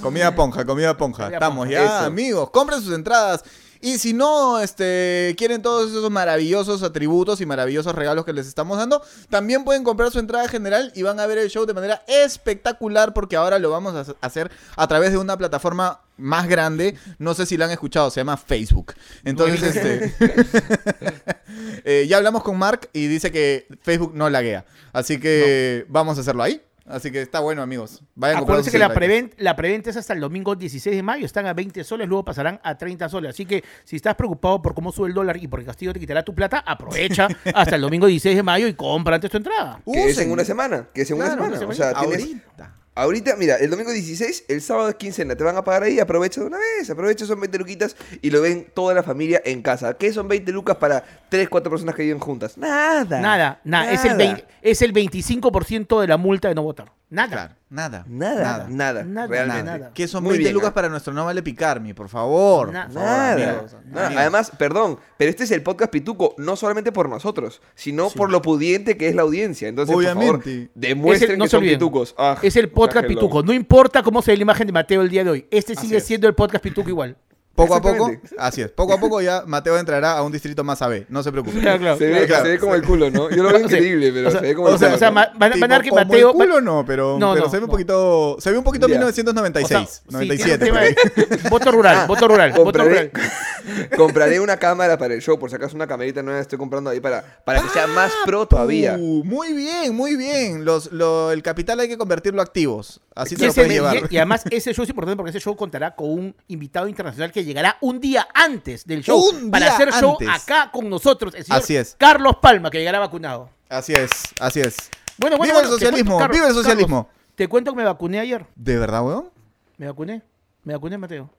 Comida 0.00 0.34
ponja, 0.34 0.64
comida 0.64 0.96
ponja. 0.96 1.24
Comida 1.24 1.36
Estamos 1.36 1.66
ponja. 1.66 1.72
ya, 1.72 1.84
Eso. 1.84 2.06
amigos. 2.06 2.50
Compren 2.50 2.80
sus 2.80 2.94
entradas. 2.94 3.44
Y 3.84 3.98
si 3.98 4.14
no, 4.14 4.60
este, 4.60 5.34
quieren 5.36 5.60
todos 5.60 5.90
esos 5.90 6.10
maravillosos 6.10 6.82
atributos 6.82 7.42
y 7.42 7.46
maravillosos 7.46 7.94
regalos 7.94 8.24
que 8.24 8.32
les 8.32 8.46
estamos 8.46 8.78
dando, 8.78 9.02
también 9.28 9.62
pueden 9.62 9.84
comprar 9.84 10.10
su 10.10 10.18
entrada 10.18 10.48
general 10.48 10.90
y 10.94 11.02
van 11.02 11.20
a 11.20 11.26
ver 11.26 11.36
el 11.36 11.50
show 11.50 11.66
de 11.66 11.74
manera 11.74 12.02
espectacular 12.08 13.12
porque 13.12 13.36
ahora 13.36 13.58
lo 13.58 13.68
vamos 13.68 13.94
a 13.94 14.26
hacer 14.26 14.50
a 14.74 14.88
través 14.88 15.12
de 15.12 15.18
una 15.18 15.36
plataforma 15.36 16.00
más 16.16 16.48
grande. 16.48 16.96
No 17.18 17.34
sé 17.34 17.44
si 17.44 17.58
la 17.58 17.66
han 17.66 17.72
escuchado, 17.72 18.10
se 18.10 18.20
llama 18.20 18.38
Facebook. 18.38 18.94
Entonces, 19.22 19.76
este, 19.76 20.14
eh, 21.84 22.06
ya 22.08 22.16
hablamos 22.16 22.42
con 22.42 22.56
Mark 22.56 22.88
y 22.94 23.06
dice 23.06 23.30
que 23.30 23.66
Facebook 23.82 24.12
no 24.14 24.30
laguea. 24.30 24.64
Así 24.94 25.20
que 25.20 25.84
vamos 25.90 26.16
a 26.16 26.22
hacerlo 26.22 26.42
ahí. 26.42 26.62
Así 26.86 27.10
que 27.10 27.22
está 27.22 27.40
bueno, 27.40 27.62
amigos. 27.62 28.02
Vayan 28.14 28.38
Acuérdense 28.42 28.70
que 28.70 28.78
la, 28.78 28.86
entradas. 28.86 28.98
preventa, 28.98 29.36
la 29.38 29.56
preventa 29.56 29.88
es 29.90 29.96
hasta 29.96 30.12
el 30.12 30.20
domingo 30.20 30.54
16 30.54 30.94
de 30.94 31.02
mayo. 31.02 31.24
Están 31.24 31.46
a 31.46 31.54
20 31.54 31.82
soles, 31.82 32.06
luego 32.06 32.24
pasarán 32.24 32.60
a 32.62 32.76
30 32.76 33.08
soles. 33.08 33.30
Así 33.30 33.46
que 33.46 33.64
si 33.84 33.96
estás 33.96 34.14
preocupado 34.16 34.60
por 34.60 34.74
cómo 34.74 34.92
sube 34.92 35.08
el 35.08 35.14
dólar 35.14 35.38
y 35.38 35.48
porque 35.48 35.64
Castillo 35.64 35.94
te 35.94 36.00
quitará 36.00 36.22
tu 36.22 36.34
plata, 36.34 36.58
aprovecha 36.58 37.28
hasta 37.54 37.76
el 37.76 37.80
domingo 37.82 38.06
16 38.06 38.36
de 38.36 38.42
mayo 38.42 38.68
y 38.68 38.74
compra 38.74 39.14
antes 39.14 39.30
tu 39.30 39.38
entrada. 39.38 39.80
Que 39.90 40.10
es 40.10 40.18
en 40.18 40.30
una 40.30 40.44
semana, 40.44 40.88
que 40.92 41.02
es 41.02 41.10
en 41.10 41.16
Claro, 41.16 41.44
una 41.44 41.56
semana. 41.58 41.64
una 41.64 41.68
O 41.70 41.74
sea, 41.74 41.94
tienes, 41.94 42.20
Ahorita. 42.22 42.74
Ahorita, 42.96 43.34
mira, 43.34 43.56
el 43.56 43.70
domingo 43.70 43.90
16, 43.90 44.44
el 44.46 44.62
sábado 44.62 44.88
es 44.88 44.94
quincena, 44.94 45.34
te 45.34 45.42
van 45.42 45.56
a 45.56 45.64
pagar 45.64 45.82
ahí, 45.82 45.98
aprovecha 45.98 46.40
de 46.40 46.46
una 46.46 46.58
vez, 46.58 46.88
aprovecha, 46.88 47.26
son 47.26 47.40
20 47.40 47.58
luquitas 47.58 47.96
y 48.22 48.30
lo 48.30 48.40
ven 48.40 48.68
toda 48.72 48.94
la 48.94 49.02
familia 49.02 49.42
en 49.44 49.62
casa. 49.62 49.94
¿Qué 49.94 50.12
son 50.12 50.28
20 50.28 50.52
lucas 50.52 50.76
para 50.76 51.04
3, 51.28 51.48
4 51.48 51.70
personas 51.70 51.96
que 51.96 52.02
viven 52.02 52.20
juntas? 52.20 52.56
Nada. 52.56 53.20
Nada, 53.20 53.60
nada. 53.64 53.90
Es, 53.90 54.04
el 54.04 54.16
20 54.16 54.44
es 54.62 54.80
el 54.80 54.92
25% 54.92 56.00
de 56.00 56.06
la 56.06 56.16
multa 56.18 56.46
de 56.46 56.54
no 56.54 56.62
votar. 56.62 56.92
Nada. 57.14 57.28
Claro, 57.30 57.54
nada. 57.70 58.04
Nada, 58.08 58.66
nada, 58.68 59.04
Nada, 59.04 59.26
realmente. 59.28 59.62
nada. 59.62 59.90
Que 59.94 60.08
son 60.08 60.24
Muy 60.24 60.32
20 60.32 60.42
bien, 60.44 60.54
lucas 60.54 60.72
para 60.72 60.88
nuestro 60.88 61.12
No 61.12 61.24
Vale 61.24 61.42
Picarme, 61.42 61.94
por 61.94 62.08
favor. 62.08 62.72
Na- 62.72 62.86
por 62.86 62.94
favor, 62.94 63.08
Nada, 63.08 63.32
amigos, 63.32 63.76
nada. 63.86 64.06
amigos. 64.06 64.20
Además, 64.20 64.52
perdón, 64.58 64.98
pero 65.16 65.30
este 65.30 65.44
es 65.44 65.50
el 65.52 65.62
podcast 65.62 65.92
Pituco, 65.92 66.34
no 66.38 66.56
solamente 66.56 66.90
por 66.90 67.08
nosotros, 67.08 67.62
sino 67.76 68.10
por 68.10 68.32
lo 68.32 68.42
pudiente 68.42 68.96
que 68.96 69.08
es 69.08 69.14
la 69.14 69.22
audiencia. 69.22 69.68
Entonces, 69.68 69.94
por 69.94 70.04
favor, 70.04 70.22
Obviamente. 70.42 70.70
demuestren 70.74 71.30
Es 71.30 71.32
el- 71.34 71.38
no 71.38 71.44
que 71.44 71.50
son 71.50 71.58
olviden. 71.58 71.78
pitucos. 71.78 72.14
Ah, 72.18 72.36
Es 72.42 72.56
el 72.56 72.68
podcast. 72.70 73.06
Pituco. 73.06 73.42
No 73.44 73.52
importa 73.52 74.02
cómo 74.02 74.20
se 74.22 74.32
ve 74.32 74.36
la 74.38 74.42
imagen 74.42 74.66
de 74.66 74.72
Mateo 74.72 75.00
el 75.02 75.08
día 75.08 75.22
de 75.24 75.30
hoy. 75.30 75.46
Este 75.50 75.76
sigue 75.76 75.98
es. 75.98 76.04
siendo 76.04 76.26
el 76.26 76.34
podcast 76.34 76.62
Pituco 76.64 76.88
igual. 76.88 77.16
Poco 77.54 77.74
a 77.76 77.80
poco, 77.80 78.10
así 78.38 78.62
es. 78.62 78.70
Poco 78.72 78.92
a 78.94 78.98
poco 78.98 79.20
ya 79.22 79.44
Mateo 79.46 79.78
entrará 79.78 80.18
a 80.18 80.22
un 80.22 80.32
distrito 80.32 80.64
más 80.64 80.82
AB. 80.82 81.06
No 81.08 81.22
se 81.22 81.30
preocupe. 81.30 81.60
Claro, 81.60 81.78
claro. 81.78 81.96
Se 81.98 82.06
ve, 82.06 82.26
Claro. 82.26 82.44
se 82.44 82.50
ve 82.50 82.58
como 82.58 82.74
el 82.74 82.82
culo, 82.82 83.10
¿no? 83.10 83.30
Yo 83.30 83.42
lo 83.44 83.50
veo 83.50 83.60
increíble, 83.60 84.10
pero 84.12 84.28
o 84.28 84.30
sea, 84.32 84.40
se 84.40 84.46
ve 84.46 84.54
como 84.54 84.68
o 84.68 84.72
el 84.72 84.78
sea, 84.78 84.88
culo. 84.88 84.96
o 84.96 84.98
sea, 84.98 85.10
van, 85.10 85.28
a 85.38 85.48
ver 85.68 85.82
que 85.82 85.90
como 85.90 86.04
Mateo. 86.04 86.30
el 86.30 86.34
culo 86.34 86.60
no, 86.60 86.84
pero, 86.84 87.16
No, 87.18 87.32
pero 87.34 87.44
no, 87.44 87.50
se 87.50 87.56
ve 87.58 87.62
un 87.62 87.66
no. 87.68 87.70
poquito, 87.70 88.36
se 88.40 88.50
ve 88.50 88.58
un 88.58 88.64
poquito 88.64 88.88
Ya. 88.88 88.94
1996, 88.94 89.72
o 89.78 89.78
sea, 89.78 89.86
sí, 89.86 90.26
97. 90.26 90.64
tiene 90.64 90.72
por 90.72 90.82
ahí. 90.82 90.94
un 91.04 91.12
tema 91.26 91.36
de- 91.42 91.48
voto 91.50 91.70
rural, 91.72 92.06
voto 92.08 92.28
rural, 92.28 92.50
voto 92.50 92.64
Compraré, 92.64 92.88
rural. 92.90 93.10
compraré 93.96 94.40
una 94.40 94.56
cámara 94.56 94.98
para 94.98 95.14
el 95.14 95.20
show, 95.22 95.38
por 95.38 95.50
si 95.50 95.56
acaso 95.56 95.76
una 95.76 95.86
camerita 95.86 96.22
nueva 96.22 96.40
estoy 96.40 96.58
comprando 96.58 96.90
ahí 96.90 97.00
para, 97.00 97.22
para 97.44 97.62
que 97.62 97.68
sea 97.68 97.86
más 97.86 98.12
pro 98.24 98.46
todavía. 98.46 98.96
Uh, 98.98 99.22
muy 99.24 99.52
bien, 99.52 99.94
muy 99.94 100.16
bien. 100.16 100.64
Los, 100.64 100.90
lo- 100.92 101.30
el 101.30 101.42
capital 101.42 101.78
hay 101.80 101.88
que 101.88 101.96
convertirlo 101.98 102.40
a 102.40 102.44
activos. 102.44 103.00
Así 103.14 103.34
Y, 103.34 103.38
te 103.38 103.46
lo 103.46 103.52
puedes 103.54 103.70
llevar. 103.70 103.96
y- 104.10 104.14
y 104.14 104.16
además 104.16 104.42
ese 104.50 104.74
show 104.74 104.82
es 104.82 104.88
importante 104.90 105.16
porque 105.16 105.30
ese 105.30 105.38
show 105.40 105.54
contará 105.56 105.94
con 105.94 106.10
un 106.10 106.34
invitado 106.48 106.88
internacional 106.88 107.30
que 107.30 107.43
llegará 107.44 107.76
un 107.80 108.00
día 108.00 108.26
antes 108.34 108.86
del 108.86 109.02
show 109.02 109.20
Un 109.30 109.50
para 109.50 109.74
hacer 109.74 109.90
show 109.92 110.16
antes. 110.20 110.28
acá 110.28 110.70
con 110.72 110.88
nosotros, 110.88 111.34
el 111.34 111.44
señor 111.44 111.62
Así 111.62 111.76
es. 111.76 111.94
Carlos 111.98 112.36
Palma, 112.40 112.70
que 112.70 112.78
llegará 112.78 112.98
vacunado. 112.98 113.50
Así 113.68 113.92
es, 113.92 114.10
así 114.40 114.60
es. 114.60 114.76
Bueno, 115.16 115.36
bueno, 115.36 115.52
¡Viva 115.52 115.60
el 115.60 115.66
bueno, 115.66 115.78
socialismo! 115.78 116.10
cuento, 116.16 116.18
Carlos, 116.22 116.36
¡Viva 116.36 116.48
el 116.48 116.54
socialismo! 116.54 117.04
Carlos, 117.06 117.34
te 117.36 117.48
cuento 117.48 117.70
que 117.72 117.76
me 117.78 117.84
vacuné 117.84 118.20
ayer. 118.20 118.46
¿De 118.54 118.76
verdad, 118.78 119.02
weón? 119.04 119.30
Me 119.76 119.86
vacuné. 119.86 120.22
Me 120.64 120.72
vacuné, 120.74 120.98
Mateo. 120.98 121.30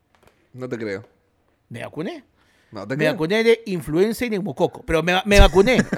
No 0.53 0.67
te 0.69 0.77
creo. 0.77 1.05
Me 1.69 1.81
vacuné. 1.83 2.23
No 2.71 2.81
te 2.87 2.95
Me 2.95 2.97
creo. 3.05 3.13
vacuné 3.13 3.43
de 3.43 3.61
influenza 3.67 4.25
y 4.25 4.29
neumococo, 4.29 4.83
pero 4.85 5.01
me, 5.03 5.21
me 5.25 5.39
vacuné. 5.39 5.77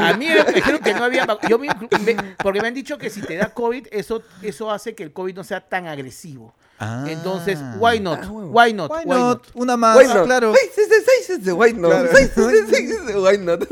A 0.00 0.14
mí 0.16 0.26
me 0.28 0.52
dijeron 0.52 0.80
que 0.80 0.94
no 0.94 1.04
había 1.04 1.26
yo 1.48 1.58
me 1.58 1.68
inclu- 1.68 1.98
me- 2.00 2.34
porque 2.42 2.60
me 2.60 2.68
han 2.68 2.74
dicho 2.74 2.96
que 2.98 3.10
si 3.10 3.20
te 3.22 3.36
da 3.36 3.48
COVID, 3.52 3.88
eso, 3.90 4.22
eso 4.42 4.70
hace 4.70 4.94
que 4.94 5.02
el 5.02 5.12
COVID 5.12 5.34
no 5.34 5.44
sea 5.44 5.60
tan 5.60 5.86
agresivo. 5.86 6.54
Ah. 6.78 7.06
Entonces, 7.08 7.58
why 7.78 7.98
not? 8.00 8.20
Ah, 8.22 8.28
bueno. 8.28 8.50
Why 8.50 8.72
not? 8.72 8.90
Why 8.90 9.04
Why 9.04 9.04
not? 9.06 9.18
not? 9.18 9.46
Una 9.54 9.76
más, 9.76 9.96
Why 9.96 10.06
not? 10.06 10.24
claro. 10.26 10.52
Why 10.52 11.72
not? 11.72 11.90
Claro. 11.90 12.08
Seis, 12.12 12.30
seis, 12.34 12.64
seis, 12.68 13.00
seis, 13.06 13.16
Why 13.16 13.38
not? 13.38 13.66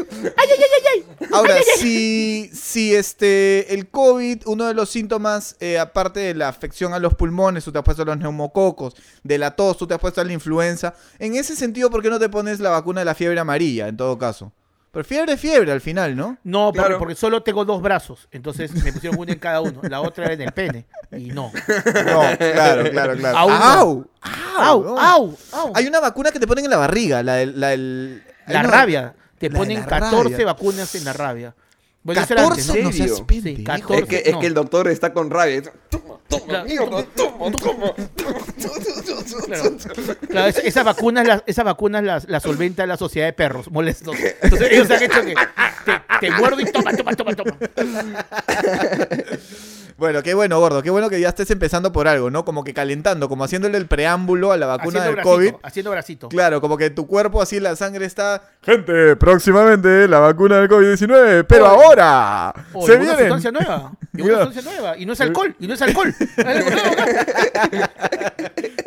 Ahora, 1.32 1.56
si, 1.76 2.50
si 2.54 2.94
este, 2.94 3.74
el 3.74 3.88
COVID, 3.88 4.42
uno 4.46 4.66
de 4.66 4.74
los 4.74 4.88
síntomas, 4.88 5.56
eh, 5.60 5.78
aparte 5.78 6.20
de 6.20 6.34
la 6.34 6.48
afección 6.48 6.94
a 6.94 6.98
los 6.98 7.14
pulmones, 7.14 7.64
tú 7.64 7.72
te 7.72 7.78
has 7.78 7.84
puesto 7.84 8.04
los 8.04 8.16
neumococos, 8.16 8.94
de 9.22 9.38
la 9.38 9.54
tos, 9.54 9.76
tú 9.76 9.86
te 9.86 9.94
has 9.94 10.00
puesto 10.00 10.22
la 10.24 10.32
influenza, 10.32 10.94
en 11.18 11.34
ese 11.34 11.56
sentido, 11.56 11.90
¿por 11.90 12.02
qué 12.02 12.10
no 12.10 12.18
te 12.18 12.28
pones 12.28 12.60
la 12.60 12.70
vacuna 12.70 13.00
de 13.00 13.06
la 13.06 13.14
fiebre 13.14 13.38
amarilla, 13.38 13.88
en 13.88 13.96
todo 13.96 14.16
caso? 14.18 14.52
Pero 14.94 15.04
fiebre 15.04 15.32
es 15.34 15.40
fiebre 15.40 15.70
al 15.72 15.80
final, 15.82 16.16
¿no? 16.16 16.38
No, 16.44 16.66
porque, 16.68 16.78
Claro. 16.78 16.98
porque 16.98 17.14
solo 17.16 17.42
tengo 17.42 17.64
dos 17.66 17.82
brazos, 17.82 18.28
entonces 18.30 18.72
me 18.82 18.92
pusieron 18.92 19.18
una 19.20 19.32
en 19.32 19.38
cada 19.38 19.60
uno. 19.60 19.80
La 19.82 20.00
otra 20.00 20.24
era 20.26 20.34
en 20.34 20.40
el 20.42 20.52
pene. 20.52 20.86
Y 21.12 21.26
no. 21.32 21.52
No, 21.76 22.22
claro, 22.38 22.90
claro, 22.90 23.16
claro. 23.16 23.36
¡Au! 23.38 23.50
¡Au! 23.50 24.98
¡Au! 24.98 25.36
¡Au! 25.52 25.72
Hay 25.74 25.86
una 25.86 26.00
vacuna 26.00 26.30
que 26.30 26.38
te 26.40 26.46
ponen 26.46 26.64
en 26.64 26.70
la 26.70 26.76
barriga, 26.78 27.22
la 27.22 27.34
del... 27.34 27.60
La, 27.60 27.68
del- 27.70 28.22
La 28.46 28.62
rabia. 28.62 29.14
Te 29.38 29.50
La 29.50 29.58
ponen 29.58 29.80
la 29.80 29.86
14 29.86 30.30
rabia. 30.30 30.46
vacunas 30.46 30.94
en 30.94 31.04
la 31.04 31.12
rabia. 31.12 31.54
Eso 32.12 32.34
era 32.34 32.42
14, 32.42 32.60
antes, 32.60 32.66
no 32.68 32.74
¿no? 32.74 32.92
seas 32.92 33.08
serio? 33.10 33.26
pendejo. 33.26 33.56
Sí, 33.58 33.64
14. 33.64 34.02
Es 34.02 34.08
que, 34.08 34.22
es 34.28 34.32
no. 34.34 34.40
que 34.40 34.46
el 34.46 34.54
doctor 34.54 34.88
está 34.88 35.12
con 35.12 35.30
rabia. 35.30 35.62
Toma, 35.88 36.18
toma, 36.28 36.44
Claro. 36.46 36.64
mierda, 36.66 37.04
toma, 37.16 37.50
toma. 37.52 37.94
Claro, 39.46 39.76
Claro, 40.28 40.48
esa, 40.48 40.60
esa 40.60 40.82
vacuna, 40.82 41.24
la, 41.24 41.42
esa 41.46 41.62
vacuna 41.62 42.02
la, 42.02 42.22
la 42.26 42.40
solventa 42.40 42.86
la 42.86 42.96
sociedad 42.96 43.26
de 43.26 43.32
perros 43.32 43.70
molestos. 43.70 44.16
Entonces 44.42 44.72
ellos 44.72 44.90
han 44.90 45.02
hecho 45.02 45.22
que 45.24 45.34
te, 45.34 46.00
te 46.20 46.30
muerdo 46.32 46.60
y 46.60 46.64
toma, 46.66 46.92
toma, 46.96 47.14
toma, 47.14 47.34
toma. 47.34 47.56
Bueno, 49.96 50.22
qué 50.24 50.34
bueno, 50.34 50.58
gordo. 50.58 50.82
Qué 50.82 50.90
bueno 50.90 51.08
que 51.08 51.20
ya 51.20 51.28
estés 51.28 51.50
empezando 51.52 51.92
por 51.92 52.08
algo, 52.08 52.28
¿no? 52.30 52.44
Como 52.44 52.64
que 52.64 52.74
calentando, 52.74 53.28
como 53.28 53.44
haciéndole 53.44 53.78
el 53.78 53.86
preámbulo 53.86 54.50
a 54.50 54.56
la 54.56 54.66
vacuna 54.66 54.98
Haciendo 55.00 55.06
del 55.06 55.14
bracito, 55.14 55.30
COVID. 55.36 55.54
haciendo 55.62 55.90
bracito. 55.92 56.28
Claro, 56.30 56.60
como 56.60 56.76
que 56.76 56.90
tu 56.90 57.06
cuerpo 57.06 57.40
así 57.40 57.60
la 57.60 57.76
sangre 57.76 58.04
está. 58.06 58.42
Gente, 58.62 59.14
próximamente 59.16 60.08
la 60.08 60.18
vacuna 60.18 60.58
del 60.58 60.68
COVID-19, 60.68 61.44
pero 61.48 61.72
Oye. 61.72 61.84
ahora 61.86 62.52
Oh, 62.72 62.84
se 62.86 62.94
y 62.94 62.96
una 62.96 63.16
sustancia 63.16 63.50
nueva. 63.52 63.92
Y 64.12 64.22
una 64.22 64.34
sustancia 64.44 64.62
nueva. 64.72 64.96
Y 64.98 65.06
no 65.06 65.12
es 65.12 65.20
alcohol. 65.20 65.54
Y 65.60 65.66
no 65.68 65.74
es 65.74 65.82
alcohol. 65.82 66.14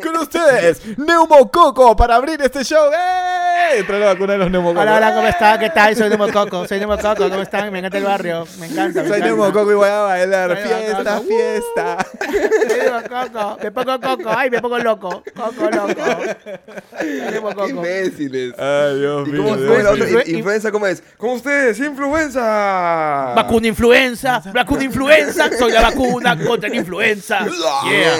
Con 0.02 0.16
ustedes, 0.16 0.82
neumococo 0.98 1.96
para 1.96 2.16
abrir 2.16 2.40
este 2.42 2.62
show. 2.64 2.90
¡Eh! 2.92 3.78
Entra 3.80 3.98
la 3.98 4.06
vacuna 4.06 4.32
de 4.34 4.38
los 4.38 4.50
neumococos. 4.50 4.82
Hola, 4.82 4.96
hola, 4.96 5.14
¿cómo 5.14 5.26
están? 5.26 5.58
¿Qué 5.58 5.70
tal? 5.70 5.94
Soy 5.96 6.08
Nemococo. 6.08 6.66
Soy 6.66 6.78
Nemococo. 6.80 7.28
¿Cómo 7.28 7.42
están? 7.42 7.70
Me 7.72 7.78
encanta 7.80 7.98
el 7.98 8.04
barrio. 8.04 8.46
Me 8.58 8.66
encanta. 8.66 9.02
Me 9.02 9.08
Soy 9.08 9.18
encanta. 9.18 9.26
neumococo 9.26 9.72
y 9.72 9.74
voy 9.74 9.88
a 9.88 10.00
bailar. 10.00 10.58
Soy 10.62 10.97
Fiesta. 11.04 11.98
Uh. 12.28 12.28
fiesta. 12.28 13.56
Me 13.62 13.70
pongo 13.70 14.00
coco. 14.00 14.28
Ay, 14.28 14.50
me 14.50 14.60
pongo 14.60 14.78
loco. 14.78 15.22
Coco 15.34 15.70
loco. 15.70 15.94
Soy 15.94 16.98
Qué 17.00 17.30
Nemococo. 17.30 17.68
imbéciles. 17.68 18.54
Ay, 18.58 18.98
Dios 18.98 19.28
¿Y 19.28 19.32
mío. 19.32 19.42
cómo 19.42 19.56
Dios 19.56 19.68
fue 19.68 19.82
la 19.82 20.24
¿Influenza 20.26 20.72
cómo 20.72 20.86
es? 20.86 21.02
¿Cómo 21.16 21.34
ustedes? 21.34 21.78
¡Influenza! 21.80 23.32
Vacuna 23.36 23.66
influenza, 23.68 24.42
vacuna 24.52 24.84
influenza, 24.84 25.50
soy 25.56 25.72
la 25.72 25.82
vacuna 25.82 26.38
contra 26.44 26.68
la 26.68 26.76
influenza. 26.76 27.46
Yeah. 27.88 28.16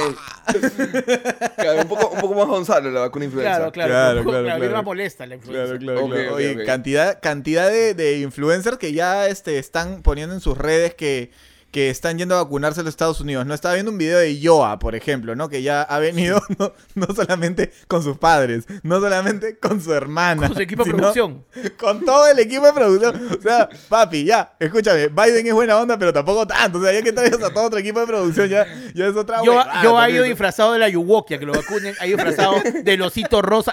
Claro, 1.56 1.82
un, 1.82 1.88
poco, 1.88 2.08
un 2.08 2.20
poco 2.20 2.34
más 2.34 2.46
Gonzalo 2.46 2.90
la 2.90 3.00
vacuna 3.00 3.26
influenza. 3.26 3.56
Claro, 3.56 3.72
claro, 3.72 3.90
Claro, 3.92 4.24
claro, 4.24 4.58
claro, 4.68 4.82
molesta 4.82 5.26
la 5.26 5.34
influenza. 5.34 5.76
Claro, 5.78 5.78
claro, 5.78 6.04
Ok, 6.06 6.12
claro. 6.12 6.28
ok, 6.30 6.36
Oye, 6.36 6.52
ok. 6.60 6.64
cantidad, 6.64 7.18
cantidad 7.20 7.68
de, 7.68 7.92
de 7.94 8.18
influencers 8.20 8.78
que 8.78 8.92
ya 8.94 9.26
este, 9.28 9.58
están 9.58 10.00
poniendo 10.02 10.34
en 10.34 10.40
sus 10.40 10.56
redes 10.56 10.94
que, 10.94 11.30
que 11.78 11.90
están 11.90 12.18
yendo 12.18 12.34
a 12.34 12.42
vacunarse 12.42 12.80
a 12.80 12.82
los 12.82 12.90
Estados 12.90 13.20
Unidos. 13.20 13.46
No 13.46 13.54
estaba 13.54 13.74
viendo 13.74 13.92
un 13.92 13.98
video 13.98 14.18
de 14.18 14.36
Yoa, 14.40 14.80
por 14.80 14.96
ejemplo, 14.96 15.36
¿no? 15.36 15.48
Que 15.48 15.62
ya 15.62 15.82
ha 15.82 16.00
venido 16.00 16.42
no, 16.58 16.72
no 16.96 17.06
solamente 17.14 17.70
con 17.86 18.02
sus 18.02 18.18
padres, 18.18 18.64
no 18.82 18.98
solamente 19.00 19.58
con 19.58 19.80
su 19.80 19.94
hermana. 19.94 20.48
Con 20.48 20.56
su 20.56 20.62
equipo 20.62 20.82
de 20.82 20.90
producción. 20.92 21.44
Con 21.78 22.04
todo 22.04 22.26
el 22.26 22.40
equipo 22.40 22.66
de 22.66 22.72
producción. 22.72 23.28
O 23.38 23.40
sea, 23.40 23.68
papi, 23.88 24.24
ya, 24.24 24.56
escúchame, 24.58 25.06
Biden 25.06 25.46
es 25.46 25.54
buena 25.54 25.78
onda, 25.78 25.96
pero 25.96 26.12
tampoco 26.12 26.48
tanto. 26.48 26.78
O 26.78 26.82
sea, 26.82 26.92
ya 26.92 27.00
que 27.00 27.12
traigas 27.12 27.40
a 27.44 27.50
todo 27.54 27.66
otro 27.66 27.78
equipo 27.78 28.00
de 28.00 28.06
producción, 28.08 28.48
ya, 28.48 28.66
ya 28.92 29.06
es 29.06 29.14
otra 29.14 29.40
Yo, 29.44 29.52
huevada 29.52 29.82
yo 29.84 29.96
ha 29.96 30.10
ido 30.10 30.24
disfrazado 30.24 30.72
de 30.72 30.80
la 30.80 30.88
Yuwokia, 30.88 31.38
que 31.38 31.46
lo 31.46 31.52
vacunen, 31.52 31.94
ha 32.00 32.06
ido 32.08 32.16
disfrazado 32.16 32.56
del 32.82 33.02
osito 33.02 33.40
rosa. 33.40 33.72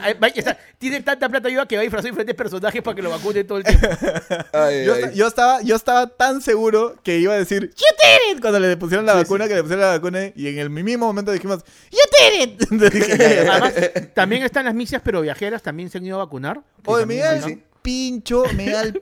Tiene 0.78 1.02
tanta 1.02 1.28
plata 1.28 1.50
yo 1.50 1.68
que 1.68 1.76
va 1.76 1.82
disfrazado 1.82 2.04
de 2.06 2.12
diferentes 2.12 2.36
personajes 2.36 2.84
para 2.84 2.94
que 2.96 3.02
lo 3.02 3.10
vacunen 3.10 3.48
todo 3.48 3.58
el 3.58 3.64
tiempo. 3.64 3.88
Ay, 4.54 4.86
Yo, 4.86 4.94
ay. 4.94 5.00
esta- 5.02 5.12
yo 5.14 5.28
estaba, 5.28 5.62
yo 5.64 5.76
estaba 5.76 6.08
tan 6.08 6.42
seguro 6.44 6.96
que 7.02 7.18
iba 7.18 7.34
a 7.34 7.38
decir 7.38 7.74
did 8.02 8.36
it 8.36 8.42
cuando 8.42 8.60
le 8.60 8.78
pusieron 8.78 9.06
la 9.06 9.14
vacuna, 9.14 9.48
que 9.48 9.56
le 9.56 9.62
pusieron 9.62 9.82
la 9.86 9.92
vacuna 9.92 10.32
y 10.36 10.48
en 10.48 10.60
el 10.60 10.70
mismo 10.70 11.06
momento 11.08 11.32
dijimos 11.32 11.64
You 11.92 12.00
did 12.12 12.42
it. 12.44 12.62
Entonces. 12.72 13.20
Además, 13.50 13.74
también 14.14 14.44
están 14.44 14.66
las 14.66 14.74
misias 14.76 15.02
pero 15.04 15.22
viajeras, 15.22 15.62
también 15.64 15.90
se 15.90 15.98
han 15.98 16.06
ido 16.06 16.16
a 16.16 16.26
vacunar. 16.26 16.62
Oye, 16.86 17.06
me 17.06 17.18
da 17.18 17.36
el 17.38 17.64
pincho, 17.82 18.44
me 18.56 18.70
da 18.70 18.82
el 18.82 19.02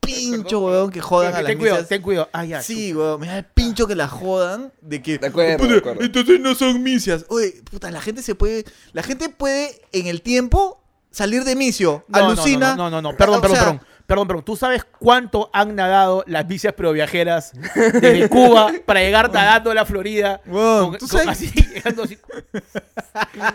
pincho, 0.00 0.60
weón, 0.60 0.90
que 0.90 1.00
jodan 1.00 1.34
a 1.34 1.42
las 1.42 1.46
Ten 1.46 1.58
cuidado, 1.58 1.76
misias. 1.78 1.88
ten 1.88 2.02
cuidado. 2.02 2.28
Ah, 2.32 2.44
ya. 2.44 2.62
Sí, 2.62 2.94
weón, 2.94 3.20
me 3.20 3.26
da 3.26 3.38
el 3.38 3.44
pincho 3.44 3.86
que 3.86 3.94
la 3.94 4.08
jodan 4.08 4.72
de 4.80 5.02
que 5.02 5.18
De 5.18 5.26
acuerdo, 5.26 5.58
"Puta, 5.58 5.72
de 5.72 5.78
acuerdo. 5.78 6.02
entonces 6.02 6.40
no 6.40 6.54
son 6.54 6.82
misias. 6.82 7.26
Oye, 7.28 7.60
puta, 7.70 7.90
la 7.90 8.00
gente 8.00 8.22
se 8.22 8.34
puede 8.34 8.64
la 8.92 9.02
gente 9.02 9.28
puede 9.28 9.80
en 9.92 10.06
el 10.06 10.22
tiempo 10.22 10.82
salir 11.10 11.44
de 11.44 11.56
misio. 11.56 12.04
No, 12.08 12.18
Alucina. 12.18 12.74
No, 12.76 12.90
no, 12.90 13.02
no, 13.02 13.10
no, 13.12 13.16
perdón, 13.16 13.38
O 13.38 13.40
perdón, 13.42 13.56
sea, 13.56 13.64
perdón. 13.66 13.78
Perdón, 13.78 13.87
perdón. 14.08 14.42
¿Tú 14.42 14.56
sabes 14.56 14.84
cuánto 14.98 15.50
han 15.52 15.76
nadado 15.76 16.24
las 16.26 16.48
misias 16.48 16.72
pero 16.74 16.92
viajeras 16.92 17.52
desde 17.74 18.26
Cuba 18.28 18.72
para 18.86 19.00
llegar 19.00 19.30
nadando 19.30 19.70
a 19.70 19.74
la 19.74 19.84
Florida? 19.84 20.40
Weón, 20.46 20.96
¿tú 20.96 21.06
sabes? 21.06 21.28
así, 21.28 21.50
llegando 21.74 22.04
así. 22.04 22.18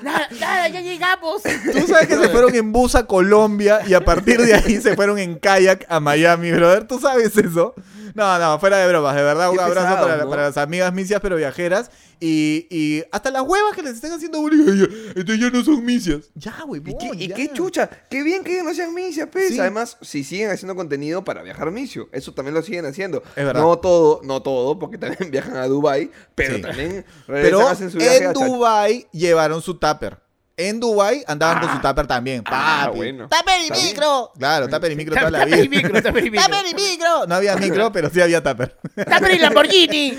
nada, 0.03 0.27
nada, 0.39 0.67
ya 0.67 0.81
llegamos. 0.81 1.41
Tú 1.41 1.87
sabes 1.87 2.07
que 2.07 2.17
se 2.17 2.29
fueron 2.29 2.53
en 2.53 2.71
bus 2.71 2.93
a 2.93 3.05
Colombia 3.07 3.81
y 3.87 3.95
a 3.95 4.05
partir 4.05 4.39
de 4.39 4.53
ahí 4.53 4.79
se 4.79 4.95
fueron 4.95 5.17
en 5.17 5.39
kayak 5.39 5.87
a 5.89 5.99
Miami, 5.99 6.51
brother. 6.51 6.87
¿Tú 6.87 6.99
sabes 6.99 7.35
eso? 7.35 7.73
No, 8.15 8.37
no, 8.39 8.59
fuera 8.59 8.77
de 8.77 8.87
bromas, 8.87 9.15
de 9.15 9.23
verdad. 9.23 9.49
Un 9.51 9.59
abrazo 9.59 9.87
pesado, 9.87 10.07
para, 10.07 10.23
¿no? 10.23 10.29
para 10.29 10.43
las 10.43 10.57
amigas 10.57 10.93
misias 10.93 11.19
pero 11.21 11.35
viajeras. 11.35 11.89
Y, 12.19 12.67
y 12.69 13.03
hasta 13.11 13.31
las 13.31 13.41
huevas 13.41 13.75
que 13.75 13.81
les 13.81 13.95
estén 13.95 14.11
haciendo 14.13 14.39
bullying. 14.39 14.87
Entonces 15.15 15.39
ya 15.39 15.49
no 15.49 15.61
son 15.63 15.83
misias. 15.83 16.29
Ya, 16.35 16.55
güey. 16.65 16.81
¿Y, 16.85 16.97
qué, 16.97 17.07
bon, 17.07 17.21
y 17.21 17.27
ya. 17.27 17.35
qué 17.35 17.51
chucha? 17.51 17.89
Qué 18.09 18.23
bien 18.23 18.43
que 18.45 18.63
no 18.63 18.73
sean 18.73 18.93
misias, 18.93 19.27
pues. 19.31 19.49
Sí. 19.49 19.59
Además, 19.59 19.97
si 20.01 20.23
siguen 20.23 20.49
haciendo 20.51 20.75
contenido 20.75 21.23
para 21.25 21.41
viajar 21.43 21.69
misio, 21.71 22.07
eso 22.13 22.33
también 22.33 22.53
lo 22.53 22.61
siguen 22.61 22.85
haciendo. 22.85 23.23
Es 23.35 23.43
verdad. 23.45 23.61
No 23.61 23.77
todo, 23.79 24.21
no 24.23 24.41
todo, 24.41 24.79
porque 24.79 24.97
también 24.97 25.31
viajan 25.31 25.57
a 25.57 25.67
Dubai, 25.67 26.09
pero 26.35 26.55
Sí. 26.55 26.61
también 26.61 27.05
Pero 27.27 27.41
regresan, 27.41 27.67
hacen 27.67 27.91
su 27.91 27.97
viaje 27.97 28.17
en 28.19 28.27
a 28.27 28.33
Dubai 28.33 29.07
llevaron 29.11 29.61
su 29.61 29.73
tupper. 29.77 30.22
En 30.55 30.79
Dubai 30.79 31.23
andaban 31.27 31.61
con 31.61 31.71
su 31.71 31.79
tupper 31.81 32.05
también. 32.05 32.43
Ah, 32.45 32.83
papi. 32.85 32.97
bueno. 32.97 33.27
¡Tupper 33.27 33.61
y 33.67 33.71
micro! 33.71 34.31
Claro, 34.37 34.69
tupper 34.69 34.91
y 34.91 34.95
micro 34.95 35.15
toda 35.15 35.31
la 35.31 35.43
Tupper 35.45 35.59
y 35.65 35.67
vida. 35.67 35.81
micro, 35.83 36.03
tupper 36.03 36.25
y 36.27 36.31
micro. 36.31 36.45
¡Tupper 36.47 36.65
y 36.67 36.73
micro! 36.75 37.25
No 37.27 37.35
había 37.35 37.55
micro, 37.55 37.91
pero 37.91 38.09
sí 38.11 38.21
había 38.21 38.43
tupper. 38.43 38.77
Tupper 38.95 39.31
y 39.31 39.39
Lamborghini. 39.39 40.11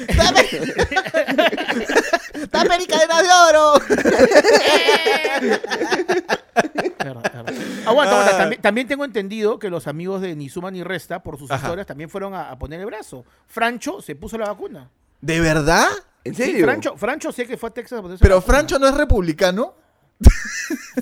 ¡Tupper 2.51 2.81
y 2.81 2.87
cadenas 2.87 3.23
de 3.23 3.29
oro! 3.51 3.75
Aguanta, 7.05 7.41
aguanta. 7.87 8.31
Ah. 8.35 8.39
También, 8.39 8.63
también 8.63 8.87
tengo 8.89 9.05
entendido 9.05 9.59
que 9.59 9.71
los 9.71 9.87
amigos 9.87 10.21
de 10.21 10.35
Ni 10.35 10.49
Suma 10.49 10.71
Ni 10.71 10.83
Resta, 10.83 11.23
por 11.23 11.39
sus 11.39 11.51
Ajá. 11.51 11.63
historias, 11.67 11.87
también 11.87 12.11
fueron 12.11 12.35
a, 12.35 12.51
a 12.51 12.59
poner 12.59 12.81
el 12.81 12.87
brazo. 12.87 13.25
Francho 13.47 14.01
se 14.03 14.15
puso 14.17 14.37
la 14.39 14.47
vacuna. 14.47 14.91
¿De 15.21 15.41
verdad? 15.41 15.87
¿En 16.25 16.35
Sí, 16.35 16.43
serio? 16.45 16.65
Francho, 16.65 16.97
Francho 16.97 17.33
sé 17.33 17.47
que 17.47 17.57
fue 17.57 17.69
a 17.69 17.73
Texas 17.73 17.99
a 17.99 18.03
ponerse 18.03 18.23
Pero 18.23 18.35
la 18.37 18.41
vacuna. 18.41 18.57
Francho 18.59 18.79
no 18.79 18.89
es 18.89 18.95
republicano. 18.97 19.75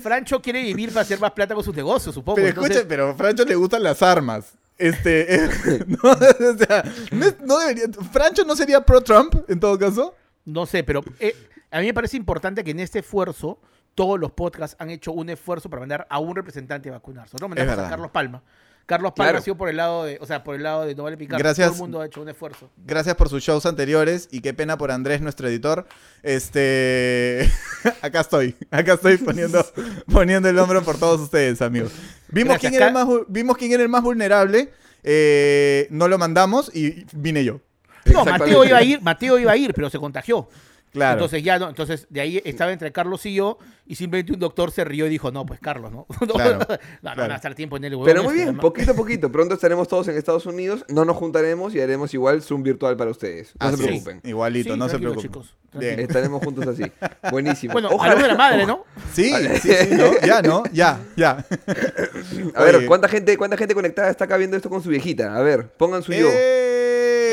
Francho 0.01 0.41
quiere 0.41 0.61
vivir 0.61 0.89
para 0.89 1.01
hacer 1.01 1.19
más 1.19 1.31
plata 1.31 1.55
con 1.55 1.63
sus 1.63 1.75
negocios, 1.75 2.15
supongo. 2.15 2.35
Pero 2.35 2.49
Entonces, 2.49 2.85
pero 2.87 3.09
a 3.09 3.15
Francho 3.15 3.45
le 3.45 3.55
gustan 3.55 3.83
las 3.83 4.01
armas. 4.01 4.53
Este, 4.77 5.35
eh, 5.35 5.49
no, 5.87 6.11
o 6.11 6.57
sea, 6.57 6.83
no, 7.11 7.25
no 7.45 7.59
debería. 7.59 7.85
Francho 8.11 8.43
no 8.43 8.55
sería 8.55 8.81
pro 8.81 9.01
Trump 9.01 9.35
en 9.47 9.59
todo 9.59 9.77
caso. 9.77 10.15
No 10.45 10.65
sé, 10.65 10.83
pero 10.83 11.03
eh, 11.19 11.35
a 11.71 11.79
mí 11.79 11.85
me 11.85 11.93
parece 11.93 12.17
importante 12.17 12.63
que 12.63 12.71
en 12.71 12.79
este 12.79 12.99
esfuerzo 12.99 13.59
todos 13.95 14.19
los 14.19 14.31
podcasts 14.31 14.75
han 14.79 14.89
hecho 14.89 15.11
un 15.11 15.29
esfuerzo 15.29 15.69
para 15.69 15.81
mandar 15.81 16.07
a 16.09 16.19
un 16.19 16.35
representante 16.35 16.89
a 16.89 16.93
vacunarse. 16.93 17.35
Nosotros 17.35 17.49
mandamos 17.49 17.85
a. 17.85 17.89
Carlos 17.89 18.11
Palma. 18.11 18.41
Carlos 18.85 19.13
Palma 19.15 19.29
Claro. 19.29 19.37
ha 19.39 19.41
sido 19.41 19.55
por 19.55 19.69
el 19.69 19.77
lado 19.77 20.03
de, 20.03 20.17
o 20.19 20.25
sea, 20.25 20.43
por 20.43 20.55
el 20.55 20.63
lado 20.63 20.85
de 20.85 20.95
No 20.95 21.03
Vale 21.03 21.17
Picar. 21.17 21.39
Gracias. 21.39 21.67
Todo 21.67 21.75
el 21.75 21.81
mundo 21.81 22.01
ha 22.01 22.05
hecho 22.05 22.21
un 22.21 22.29
esfuerzo. 22.29 22.69
Gracias 22.85 23.15
por 23.15 23.29
sus 23.29 23.41
shows 23.43 23.65
anteriores 23.65 24.27
y 24.31 24.41
qué 24.41 24.53
pena 24.53 24.77
por 24.77 24.91
Andrés, 24.91 25.21
nuestro 25.21 25.47
editor. 25.47 25.87
Este, 26.21 27.49
acá 28.01 28.21
estoy, 28.21 28.55
acá 28.71 28.93
estoy 28.93 29.17
poniendo, 29.17 29.65
poniendo 30.11 30.49
el 30.49 30.59
hombro 30.59 30.83
por 30.83 30.97
todos 30.97 31.21
ustedes, 31.21 31.61
amigos. 31.61 31.91
Vimos 32.29 32.53
Gracias, 32.53 32.71
quién 32.71 32.73
era 32.75 32.87
el 32.87 32.93
más, 32.93 33.07
vimos 33.27 33.57
quién 33.57 33.71
era 33.71 33.83
el 33.83 33.89
más 33.89 34.03
vulnerable 34.03 34.71
eh, 35.03 35.87
no 35.89 36.07
lo 36.07 36.17
mandamos 36.17 36.73
y 36.73 37.05
vine 37.11 37.43
yo. 37.43 37.59
No. 38.05 38.25
Mateo 38.25 38.63
iba 38.63 38.77
a 38.77 38.83
ir, 38.83 39.01
Mateo 39.01 39.37
iba 39.37 39.51
a 39.51 39.57
ir, 39.57 39.73
pero 39.73 39.89
se 39.89 39.99
contagió. 39.99 40.47
Claro. 40.93 41.13
Entonces 41.13 41.43
ya 41.43 41.57
no, 41.59 41.69
entonces 41.69 42.07
de 42.09 42.21
ahí 42.21 42.41
estaba 42.45 42.71
entre 42.71 42.91
Carlos 42.91 43.25
y 43.25 43.33
yo, 43.33 43.57
y 43.85 43.95
simplemente 43.95 44.31
un 44.31 44.39
doctor 44.39 44.69
se 44.71 44.83
rió 44.85 45.07
y 45.07 45.09
dijo, 45.09 45.31
no, 45.31 45.45
pues 45.45 45.59
Carlos, 45.59 45.91
¿no? 45.91 46.05
No, 46.21 46.33
Claro, 46.35 46.53
no, 46.53 46.59
no, 46.59 46.65
claro. 47.01 47.21
van 47.21 47.31
a 47.31 47.35
estar 47.35 47.55
tiempo 47.55 47.77
en 47.77 47.83
el 47.85 47.95
huevo. 47.95 48.05
Pero 48.05 48.23
muy 48.23 48.33
bien, 48.35 48.55
poquito 48.57 48.91
a 48.91 48.95
poquito. 48.95 49.31
Pronto 49.31 49.55
estaremos 49.55 49.87
todos 49.87 50.07
en 50.07 50.17
Estados 50.17 50.45
Unidos. 50.45 50.85
No 50.89 51.03
nos 51.03 51.17
juntaremos 51.17 51.73
y 51.75 51.81
haremos 51.81 52.13
igual 52.13 52.41
Zoom 52.43 52.63
virtual 52.63 52.95
para 52.95 53.11
ustedes. 53.11 53.53
No 53.59 53.67
Así 53.67 53.77
se 53.77 53.81
es, 53.83 53.87
preocupen. 54.03 54.21
Igualito, 54.23 54.73
Sí, 54.73 54.79
no 54.79 54.87
se 54.87 54.99
preocupen. 54.99 55.23
chicos, 55.31 55.57
Bien. 55.73 55.99
Estaremos 55.99 56.43
juntos 56.43 56.67
así. 56.67 56.83
Buenísimo. 57.31 57.73
Bueno, 57.73 57.89
Ojalá- 57.91 58.15
de 58.21 58.27
la 58.27 58.35
madre, 58.35 58.65
¿no? 58.67 58.85
Sí, 59.13 59.33
sí, 59.61 59.69
sí, 59.73 59.95
¿no? 59.95 60.11
Ya, 60.25 60.41
¿no? 60.43 60.63
Ya, 60.71 60.99
ya. 61.17 61.43
A 62.55 62.63
ver, 62.63 62.75
Oye. 62.75 62.85
¿cuánta 62.85 63.07
gente, 63.07 63.35
¿cuánta 63.37 63.57
gente 63.57 63.73
conectada 63.73 64.09
está 64.11 64.25
acá 64.25 64.37
viendo 64.37 64.55
esto 64.55 64.69
con 64.69 64.83
su 64.83 64.89
viejita? 64.89 65.35
A 65.35 65.41
ver, 65.41 65.67
pongan 65.69 66.03
su 66.03 66.13
yo. 66.13 66.27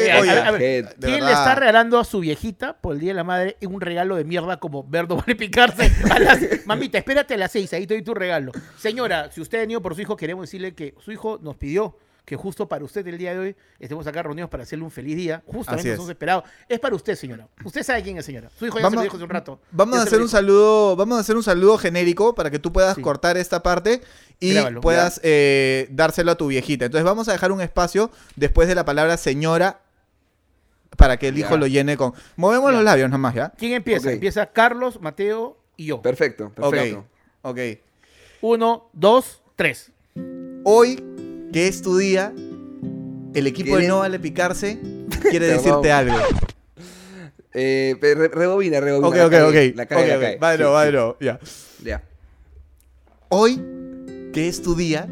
Eh, 0.06 0.10
a- 0.12 0.48
a, 0.48 0.50
ver, 0.52 0.94
¿quién 1.00 1.24
le 1.24 1.32
está 1.32 1.54
regalando 1.54 1.98
a 1.98 2.04
su 2.04 2.20
viejita 2.20 2.74
por 2.80 2.94
el 2.94 3.00
Día 3.00 3.10
de 3.10 3.14
la 3.14 3.24
Madre 3.24 3.56
un 3.62 3.80
regalo 3.80 4.16
de 4.16 4.24
mierda 4.24 4.58
como 4.58 4.84
Verdo 4.84 5.16
vale 5.26 5.36
picarse? 5.36 5.90
A 6.10 6.18
las- 6.18 6.40
mamita, 6.66 6.98
espérate 6.98 7.34
a 7.34 7.36
las 7.36 7.52
seis, 7.52 7.72
ahí 7.72 7.86
te 7.86 7.94
doy 7.94 8.02
tu 8.02 8.14
regalo. 8.14 8.52
Señora, 8.78 9.30
si 9.30 9.40
usted 9.40 9.58
ha 9.58 9.60
venido 9.62 9.80
por 9.82 9.94
su 9.94 10.00
hijo, 10.02 10.16
queremos 10.16 10.44
decirle 10.44 10.74
que 10.74 10.94
su 11.04 11.12
hijo 11.12 11.38
nos 11.42 11.56
pidió 11.56 11.96
que 12.24 12.36
justo 12.36 12.68
para 12.68 12.84
usted 12.84 13.04
el 13.08 13.18
día 13.18 13.32
de 13.32 13.38
hoy 13.40 13.56
estemos 13.80 14.06
acá 14.06 14.22
reunidos 14.22 14.48
para 14.48 14.62
hacerle 14.62 14.84
un 14.84 14.90
feliz 14.92 15.16
día. 15.16 15.42
Justamente 15.46 15.88
nos 15.88 15.98
hemos 15.98 16.10
esperado. 16.10 16.44
Es 16.68 16.78
para 16.78 16.94
usted, 16.94 17.16
señora. 17.16 17.48
Usted 17.64 17.82
sabe 17.82 18.04
quién 18.04 18.18
es, 18.18 18.24
señora. 18.24 18.48
Su 18.56 18.66
hijo 18.66 18.78
ya 18.78 18.88
se 18.88 18.94
lo 18.94 19.02
dijo 19.02 19.16
hace 19.16 19.24
un 19.24 19.30
rato. 19.30 19.60
Vamos 19.72 19.96
Ya 19.96 20.02
a 20.02 20.04
hacer 20.04 20.20
un 20.20 20.28
saludo, 20.28 20.94
vamos 20.94 21.18
a 21.18 21.22
hacer 21.22 21.34
un 21.34 21.42
saludo 21.42 21.76
genérico 21.76 22.36
para 22.36 22.48
que 22.52 22.60
tú 22.60 22.72
puedas 22.72 22.94
Sí. 22.94 23.02
cortar 23.02 23.36
esta 23.36 23.64
parte 23.64 24.00
y 24.38 24.52
Grábalo. 24.54 24.80
puedas 24.80 25.20
eh, 25.24 25.88
dárselo 25.90 26.30
a 26.30 26.36
tu 26.36 26.46
viejita. 26.46 26.84
Entonces 26.84 27.04
vamos 27.04 27.28
a 27.28 27.32
dejar 27.32 27.50
un 27.50 27.62
espacio 27.62 28.12
después 28.36 28.68
de 28.68 28.76
la 28.76 28.84
palabra 28.84 29.16
señora 29.16 29.80
para 30.96 31.16
que 31.16 31.28
el 31.28 31.38
hijo 31.38 31.50
Ya. 31.50 31.56
lo 31.56 31.66
llene 31.66 31.96
con. 31.96 32.12
Movemos 32.36 32.72
los 32.72 32.84
labios 32.84 33.08
nomás, 33.10 33.34
¿ya? 33.34 33.50
¿Quién 33.56 33.72
empieza? 33.72 34.12
Empieza 34.12 34.46
Carlos, 34.46 35.00
Mateo 35.00 35.56
y 35.76 35.86
yo. 35.86 36.02
Perfecto, 36.02 36.50
perfecto. 36.50 37.06
Ok, 37.42 37.52
ok. 37.52 37.78
Uno, 38.42 38.88
dos, 38.92 39.42
tres. 39.56 39.92
Hoy, 40.64 41.02
que 41.52 41.68
es 41.68 41.80
tu 41.82 41.96
día, 41.96 42.32
el 43.34 43.46
equipo 43.46 43.70
de 43.76 43.82
¿Quieren- 43.82 43.88
No 43.88 43.98
Vale 44.00 44.18
Picarse 44.18 44.78
quiere 45.30 45.46
decirte 45.46 45.90
algo. 45.92 46.16
Eh, 47.52 47.96
re- 48.00 48.28
rebobina, 48.28 48.80
rebobina. 48.80 49.26
Ok, 49.26 49.32
ok, 49.32 49.48
ok. 49.48 49.76
La 49.76 49.86
cagué, 49.86 50.16
Ok, 50.16 50.22
la. 50.22 50.36
Va 50.38 50.52
de 50.52 50.92
nuevo, 50.92 51.16
ya. 51.20 51.38
Ya. 51.82 52.02
Hoy, 53.28 53.60
que 54.32 54.48
es 54.48 54.62
tu 54.62 54.74
día, 54.74 55.08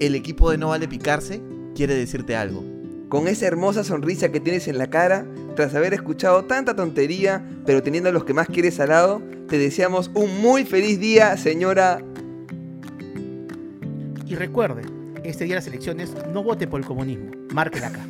el 0.00 0.14
equipo 0.14 0.50
de 0.50 0.58
No 0.58 0.68
Vale 0.68 0.88
Picarse 0.88 1.40
quiere 1.74 1.94
decirte 1.94 2.36
algo. 2.36 2.64
Con 3.08 3.28
esa 3.28 3.46
hermosa 3.46 3.84
sonrisa 3.84 4.30
que 4.30 4.40
tienes 4.40 4.66
en 4.68 4.78
la 4.78 4.88
cara, 4.88 5.24
tras 5.54 5.74
haber 5.74 5.94
escuchado 5.94 6.44
tanta 6.44 6.74
tontería, 6.74 7.42
pero 7.64 7.82
teniendo 7.82 8.08
a 8.10 8.12
los 8.12 8.24
que 8.24 8.34
más 8.34 8.48
quieres 8.48 8.80
al 8.80 8.88
lado, 8.88 9.22
te 9.48 9.58
deseamos 9.58 10.10
un 10.14 10.40
muy 10.40 10.64
feliz 10.64 10.98
día, 10.98 11.36
señora. 11.36 12.00
Y 14.26 14.34
recuerde, 14.34 14.82
este 15.22 15.44
día 15.44 15.54
de 15.54 15.60
las 15.60 15.66
elecciones, 15.68 16.12
no 16.32 16.42
vote 16.42 16.66
por 16.66 16.80
el 16.80 16.86
comunismo. 16.86 17.30
Márquela 17.52 17.88
acá. 17.88 18.00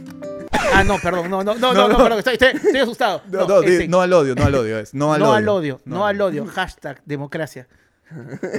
Ah, 0.73 0.83
no, 0.83 0.97
perdón, 0.99 1.31
no, 1.31 1.45
no, 1.45 1.55
no, 1.55 1.75
no, 1.75 1.89
no, 1.89 1.97
perdón, 1.99 2.19
estoy, 2.19 2.35
estoy- 2.35 2.51
estoy 2.57 2.81
asustado. 2.81 3.23
No, 3.31 3.47
no, 3.47 3.63
este, 3.63 3.87
no 3.89 4.01
al 4.01 4.13
odio, 4.13 4.35
no 4.35 4.45
al 4.47 4.55
odio. 4.55 4.79
Es, 4.79 4.95
no 4.95 5.13
al 5.13 5.21
no 5.21 5.27
odio. 5.27 5.37
al 5.37 5.49
odio, 5.49 5.81
no 5.85 6.07
al 6.07 6.21
odio. 6.21 6.47
Hashtag 6.47 7.03
democracia. 7.05 7.69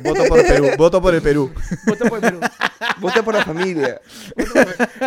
Voto 0.03 0.25
por 0.27 0.41
Perú, 0.45 0.67
voto 0.77 1.01
por 1.01 1.15
el 1.15 1.21
Perú. 1.21 1.51
Voto 1.86 2.05
por 2.05 2.15
el 2.17 2.21
Perú. 2.21 2.39
Vota 2.99 3.23
por 3.23 3.33
la 3.33 3.43
familia. 3.45 3.99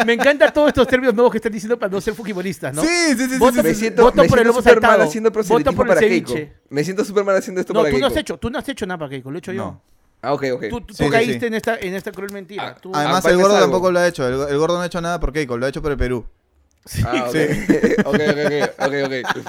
Me 0.06 0.14
encantan 0.14 0.52
todos 0.52 0.68
estos 0.68 0.86
términos 0.86 1.14
nuevos 1.14 1.30
que 1.30 1.38
están 1.38 1.52
diciendo 1.52 1.78
para 1.78 1.90
no 1.90 2.00
ser 2.00 2.14
fujimoristas, 2.14 2.74
¿no? 2.74 2.82
Sí, 2.82 2.88
sí, 2.88 3.16
sí, 3.16 3.28
sí, 3.30 3.38
Voto- 3.38 3.56
sí, 3.56 3.62
Me 3.62 3.74
siento, 3.74 4.02
Voto 4.02 4.22
me 4.22 4.28
por 4.28 4.38
siento 4.38 4.54
súper 4.58 4.80
mal 4.80 5.00
haciendo 5.02 5.30
Voto 5.30 5.34
proselitismo 5.34 5.76
por 5.76 5.86
el 5.86 5.94
para 5.94 6.00
Keiko. 6.00 6.34
Me 6.70 6.84
siento 6.84 7.04
súper 7.04 7.24
mal 7.24 7.36
haciendo 7.36 7.60
esto 7.60 7.72
No, 7.72 7.80
para 7.80 7.92
tú 7.92 7.98
no 7.98 8.06
has 8.06 8.12
Keiko. 8.12 8.20
hecho, 8.20 8.38
tú 8.38 8.50
no 8.50 8.58
has 8.58 8.68
hecho 8.68 8.86
nada 8.86 8.98
para 8.98 9.10
Keiko, 9.10 9.30
lo 9.30 9.36
he 9.36 9.40
hecho 9.40 9.52
yo. 9.52 9.80
Ah, 10.22 10.32
ok, 10.34 10.44
ok. 10.54 10.64
Tú, 10.70 10.80
tú 10.82 10.94
Sí, 10.94 11.04
sí, 11.04 11.10
caíste 11.10 11.40
sí. 11.40 11.46
En, 11.46 11.54
esta, 11.54 11.76
en 11.78 11.94
esta 11.94 12.12
cruel 12.12 12.32
mentira. 12.32 12.68
Ah, 12.68 12.76
Tú- 12.80 12.92
Además, 12.94 13.24
el 13.24 13.36
gordo 13.38 13.58
tampoco 13.58 13.90
lo 13.90 13.98
ha 14.00 14.06
hecho. 14.06 14.26
El, 14.26 14.34
el 14.50 14.58
gordo 14.58 14.76
no 14.76 14.82
ha 14.82 14.86
hecho 14.86 15.00
nada 15.00 15.18
por 15.20 15.32
Keiko, 15.32 15.56
lo 15.56 15.66
ha 15.66 15.68
hecho 15.68 15.80
por 15.82 15.90
el 15.92 15.96
Perú. 15.98 16.24
Ah, 17.04 17.26
ok. 17.28 17.32
Sí. 17.32 17.92
ok, 18.04 18.14
ok, 18.14 18.40
ok, 18.78 18.94
ok, 19.04 19.36
ok. 19.36 19.46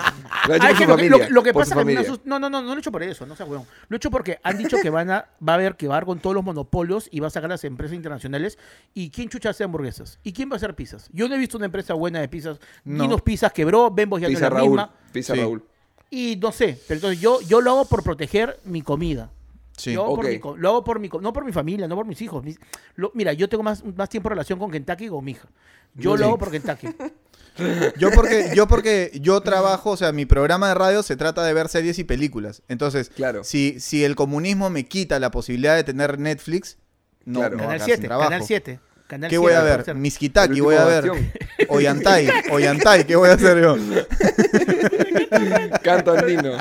Lo 0.47 0.55
hecho 0.55 0.65
Ah, 0.65 0.67
por 0.67 0.71
es 0.71 0.77
que 0.77 0.83
su 0.83 0.89
lo, 0.89 0.97
que- 0.97 1.03
familia. 1.09 1.17
lo- 1.27 1.29
lo 1.29 1.43
que 1.43 1.53
por 1.53 1.61
pasa 1.61 1.75
su 1.81 1.85
que 1.85 1.93
no, 2.25 2.39
no, 2.39 2.49
no, 2.49 2.61
no 2.61 2.67
lo 2.69 2.75
he 2.75 2.79
hecho 2.79 2.91
por 2.91 3.03
eso, 3.03 3.25
no 3.25 3.35
sea 3.35 3.45
huevón. 3.45 3.65
Lo 3.87 3.95
he 3.95 3.97
hecho 3.97 4.11
porque 4.11 4.39
han 4.43 4.57
dicho 4.57 4.77
que 4.81 4.89
van 4.89 5.09
a, 5.11 5.25
va 5.47 5.53
a 5.53 5.55
haber 5.55 5.75
que 5.75 5.87
va 5.87 5.97
a 5.97 6.01
con 6.01 6.19
todos 6.19 6.35
los 6.35 6.43
monopolios 6.43 7.07
y 7.11 7.19
va 7.21 7.27
a 7.27 7.29
sacar 7.29 7.49
las 7.49 7.63
empresas 7.63 7.95
internacionales. 7.95 8.57
¿Y 8.93 9.09
quién 9.11 9.29
chucha 9.29 9.51
hace 9.51 9.63
hamburguesas? 9.63 10.19
¿Y 10.23 10.33
quién 10.33 10.49
va 10.49 10.53
a 10.53 10.57
hacer 10.57 10.75
pizzas? 10.75 11.09
Yo 11.13 11.27
no 11.29 11.35
he 11.35 11.37
visto 11.37 11.57
una 11.57 11.65
empresa 11.67 11.93
buena 11.93 12.19
de 12.19 12.27
pizzas. 12.27 12.59
No. 12.83 13.03
Dinos 13.03 13.21
Pizzas 13.21 13.53
quebró, 13.53 13.89
Bembos 13.91 14.19
ya 14.21 14.27
no 14.27 14.33
es 14.33 14.41
la 14.41 14.49
Raúl. 14.49 14.69
misma. 14.69 14.91
Sí. 15.13 15.33
Raúl. 15.33 15.63
Y 16.09 16.37
no 16.41 16.51
sé, 16.51 16.77
pero 16.87 16.97
entonces 16.97 17.21
yo, 17.21 17.39
yo 17.41 17.61
lo 17.61 17.71
hago 17.71 17.85
por 17.85 18.03
proteger 18.03 18.59
mi 18.65 18.81
comida. 18.81 19.29
Sí. 19.81 19.93
Lo 19.93 20.03
hago, 20.03 20.15
por 20.17 20.27
mi, 20.29 20.39
co- 20.39 20.55
lo 20.57 20.69
hago 20.69 20.83
por 20.83 20.99
mi, 20.99 21.09
co- 21.09 21.19
no 21.21 21.33
por 21.33 21.43
mi 21.43 21.51
familia, 21.51 21.87
no 21.87 21.95
por 21.95 22.05
mis 22.05 22.21
hijos. 22.21 22.43
Mis- 22.43 22.59
lo- 22.95 23.11
mira, 23.15 23.33
yo 23.33 23.49
tengo 23.49 23.63
más, 23.63 23.83
más 23.95 24.09
tiempo 24.09 24.29
de 24.29 24.35
relación 24.35 24.59
con 24.59 24.69
Kentucky 24.69 25.05
que 25.05 25.09
con 25.09 25.25
mi 25.25 25.31
hija. 25.31 25.47
Yo 25.95 26.15
lo 26.15 26.25
hago 26.25 26.37
por 26.37 26.51
Kentucky. 26.51 26.87
Yo 27.97 28.11
porque, 28.11 28.51
yo 28.55 28.65
porque 28.65 29.11
yo 29.21 29.41
trabajo, 29.41 29.89
o 29.91 29.97
sea, 29.97 30.13
mi 30.13 30.25
programa 30.25 30.69
de 30.69 30.73
radio 30.73 31.03
se 31.03 31.17
trata 31.17 31.43
de 31.43 31.53
ver 31.53 31.67
series 31.67 31.99
y 31.99 32.05
películas. 32.05 32.63
Entonces, 32.69 33.09
Claro. 33.09 33.43
si, 33.43 33.77
si 33.81 34.05
el 34.05 34.15
comunismo 34.15 34.69
me 34.69 34.87
quita 34.87 35.19
la 35.19 35.31
posibilidad 35.31 35.75
de 35.75 35.83
tener 35.83 36.17
Netflix, 36.17 36.77
no, 37.25 37.39
Claro. 37.39 37.57
me 37.57 37.63
voy 37.65 37.75
a 37.75 37.77
Canal 37.77 37.77
quedar 37.79 37.85
7, 37.87 37.97
sin 38.01 38.07
trabajo. 38.07 38.29
Canal 38.29 38.45
7. 38.47 38.79
Canal 39.05 39.29
¿Qué 39.29 39.37
voy 39.37 39.51
a 39.51 39.61
7, 39.65 39.83
ver? 39.91 39.95
Miskitaki, 39.95 40.61
voy 40.61 40.75
a 40.75 40.85
ver. 40.85 41.11
Ollantay, 41.67 42.29
Ollantay, 42.51 43.03
¿qué 43.05 43.17
voy 43.17 43.29
a 43.29 43.33
hacer 43.33 43.61
yo? 43.61 43.75
Canto 45.83 46.11
andino. 46.13 46.51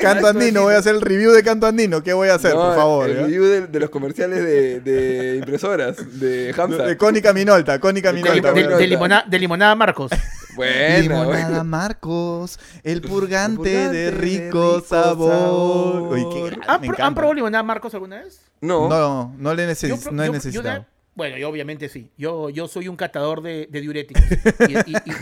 Canto 0.00 0.26
andino, 0.28 0.62
voy 0.62 0.74
a 0.74 0.78
hacer 0.78 0.94
el 0.94 1.00
review 1.00 1.32
de 1.32 1.42
Canto 1.42 1.66
andino, 1.66 2.02
¿qué 2.02 2.12
voy 2.12 2.28
a 2.28 2.34
hacer, 2.34 2.54
No, 2.54 2.66
por 2.66 2.74
favor? 2.76 3.08
El 3.10 3.16
ya? 3.16 3.22
review 3.22 3.44
de, 3.44 3.66
de 3.66 3.80
los 3.80 3.90
comerciales 3.90 4.42
de, 4.44 4.80
de 4.80 5.36
impresoras, 5.36 5.96
de 6.20 6.54
Hamza. 6.56 6.82
De 6.84 6.96
Cónica 6.96 7.32
Minolta, 7.32 7.78
Cónica 7.80 8.12
Minolta. 8.12 8.52
de- 8.52 8.86
limonada, 8.86 9.24
de 9.28 9.38
limonada 9.38 9.74
Marcos. 9.74 10.10
Buena, 10.56 10.98
Limonada. 10.98 11.62
Marcos, 11.64 12.58
el 12.82 13.00
purgante, 13.00 13.56
purgante 13.58 13.70
de 13.90 14.04
de 14.06 14.10
rico, 14.10 14.76
rico 14.76 14.80
sabor. 14.80 15.32
sabor. 15.32 16.12
Uy, 16.12 16.26
qué 16.32 16.40
grande, 16.46 16.66
¿Han, 16.66 16.80
me 16.80 16.86
pro- 16.88 16.94
encanta. 16.96 17.06
¿Han 17.06 17.14
probado 17.14 17.34
limonada 17.34 17.62
Marcos 17.62 17.94
alguna 17.94 18.22
vez? 18.24 18.40
No. 18.60 18.88
No, 18.88 19.34
no 19.38 19.54
le 19.54 19.70
neces- 19.70 19.88
Yo 19.88 19.96
pro- 20.00 20.10
no 20.12 20.24
he 20.24 20.30
necesitado. 20.30 20.84
Bueno, 21.18 21.36
yo 21.36 21.48
obviamente 21.48 21.88
sí. 21.88 22.10
Yo, 22.16 22.48
yo 22.48 22.68
soy 22.68 22.86
un 22.86 22.94
catador 22.96 23.42
de, 23.42 23.66
de 23.68 23.80
diuréticos. 23.80 24.22
y, 24.68 24.72
y- 24.72 24.96
y- 25.04 25.12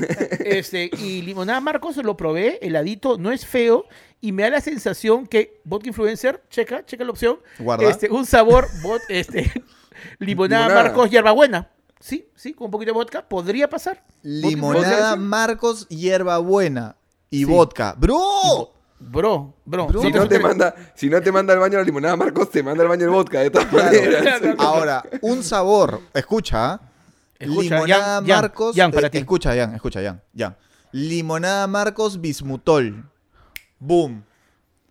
este, 0.45 0.91
y 0.99 1.23
limonada 1.23 1.59
Marcos 1.63 1.97
lo 1.97 2.17
probé, 2.19 2.59
heladito, 2.61 3.17
no 3.17 3.33
es 3.33 3.47
feo. 3.47 3.87
Y 4.21 4.33
me 4.33 4.43
da 4.43 4.51
la 4.51 4.61
sensación 4.61 5.27
que 5.27 5.61
vodka 5.65 5.89
influencer, 5.89 6.43
checa, 6.51 6.85
checa 6.85 7.03
la 7.03 7.11
opción. 7.11 7.39
Guarda. 7.59 7.89
Este, 7.89 8.11
un 8.11 8.27
sabor, 8.27 8.69
bot- 8.83 9.01
este, 9.09 9.51
limonada, 10.19 10.67
Limonada. 10.69 10.83
Marcos 10.85 11.11
hierbabuena. 11.11 11.71
Sí, 11.99 12.29
sí, 12.37 12.53
con 12.53 12.67
un 12.67 12.71
poquito 12.71 12.91
de 12.93 12.95
vodka, 12.99 13.27
podría 13.27 13.69
pasar. 13.71 14.05
Limonada 14.23 15.13
¿Vodka? 15.13 15.17
Marcos, 15.17 15.89
hierbabuena 15.89 16.97
y 17.31 17.39
Sí. 17.39 17.45
vodka. 17.47 17.95
¡Bro! 17.99 18.75
Bro, 18.99 19.55
bro. 19.65 19.87
Bro. 19.89 20.01
Si 20.03 20.11
no, 20.11 20.27
te 20.27 20.39
manda, 20.39 20.75
si 20.95 21.11
no 21.11 21.21
te 21.21 21.31
manda 21.31 21.53
al 21.53 21.59
baño 21.61 21.77
la 21.79 21.85
limonada 21.85 22.17
Marcos, 22.17 22.51
te 22.51 22.63
manda 22.63 22.83
al 22.83 22.89
baño 22.89 23.05
el 23.05 23.11
vodka, 23.11 23.41
de 23.41 23.51
todas 23.51 23.67
Claro. 23.69 23.85
maneras. 23.87 24.41
Ahora, 24.59 25.05
un 25.21 25.43
sabor. 25.43 26.01
Escucha. 26.15 26.73
¿ah? 26.73 26.81
Escucha, 27.39 27.63
Limonada 27.77 28.15
Jan, 28.15 28.27
Marcos. 28.27 28.75
Jan, 28.77 28.91
para 28.93 29.09
eh, 29.09 29.11
ti. 29.11 29.19
Escucha, 29.19 29.55
Jan, 29.55 29.75
escucha, 29.75 30.01
Jan, 30.03 30.23
Jan. 30.37 30.57
Limonada 30.93 31.67
Marcos 31.67 32.21
Bismutol. 32.21 33.05
Boom. 33.79 34.25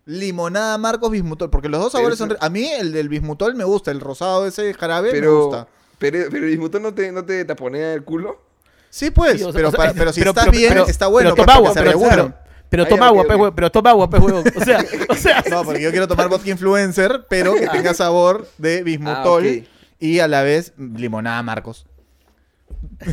Limonada 0.04 0.78
Marcos 0.78 1.10
Bismutol. 1.10 1.50
Porque 1.50 1.68
los 1.68 1.80
dos 1.80 1.92
Pero 1.92 1.98
sabores 2.14 2.18
son. 2.18 2.36
A 2.40 2.48
mí 2.48 2.64
el 2.68 2.92
del 2.92 3.08
Bismutol 3.08 3.56
me 3.56 3.64
gusta. 3.64 3.90
El 3.90 4.00
rosado 4.00 4.46
ese 4.46 4.72
jarabe 4.74 5.20
me 5.20 5.26
gusta. 5.26 5.66
pero, 5.98 6.18
pero 6.30 6.44
el 6.44 6.50
dismutón 6.50 6.82
no 6.84 6.94
te, 6.94 7.10
no 7.10 7.24
te 7.24 7.44
taponea 7.44 7.92
el 7.94 8.04
culo. 8.04 8.40
Sí, 8.88 9.10
pues. 9.10 9.38
Sí, 9.38 9.42
o 9.42 9.46
sea, 9.46 9.52
pero, 9.52 9.68
o 9.68 9.70
sea, 9.72 9.78
para- 9.78 9.92
pero 9.94 10.12
si 10.12 10.20
pero- 10.20 10.30
estás 10.30 10.44
pero- 10.44 10.56
bien, 10.56 10.72
pero- 10.72 10.86
está 10.86 11.08
bueno. 11.08 11.34
Pero 11.34 11.44
toma 11.44 11.56
agua, 11.56 11.72
se 11.74 11.80
pero. 11.82 12.32
Pero, 12.68 12.82
Ah, 12.84 12.88
toma 12.88 13.06
agua, 13.08 13.24
pues, 13.24 13.52
pero 13.54 13.70
toma 13.70 13.90
agua, 13.90 14.10
pues, 14.10 14.22
huevón. 14.22 14.44
O 14.56 14.64
sea, 14.64 14.84
o 15.08 15.14
sea, 15.14 15.44
No, 15.50 15.64
porque 15.64 15.82
yo 15.82 15.90
quiero 15.90 16.08
tomar 16.08 16.28
vodka 16.28 16.50
influencer, 16.50 17.26
pero 17.28 17.54
que 17.54 17.68
tenga 17.68 17.94
sabor 17.94 18.48
de 18.58 18.82
bismutol 18.82 19.44
Ah, 19.46 19.68
y 19.98 20.18
a 20.20 20.28
la 20.28 20.42
vez 20.42 20.72
limonada 20.76 21.42
Marcos. 21.42 21.86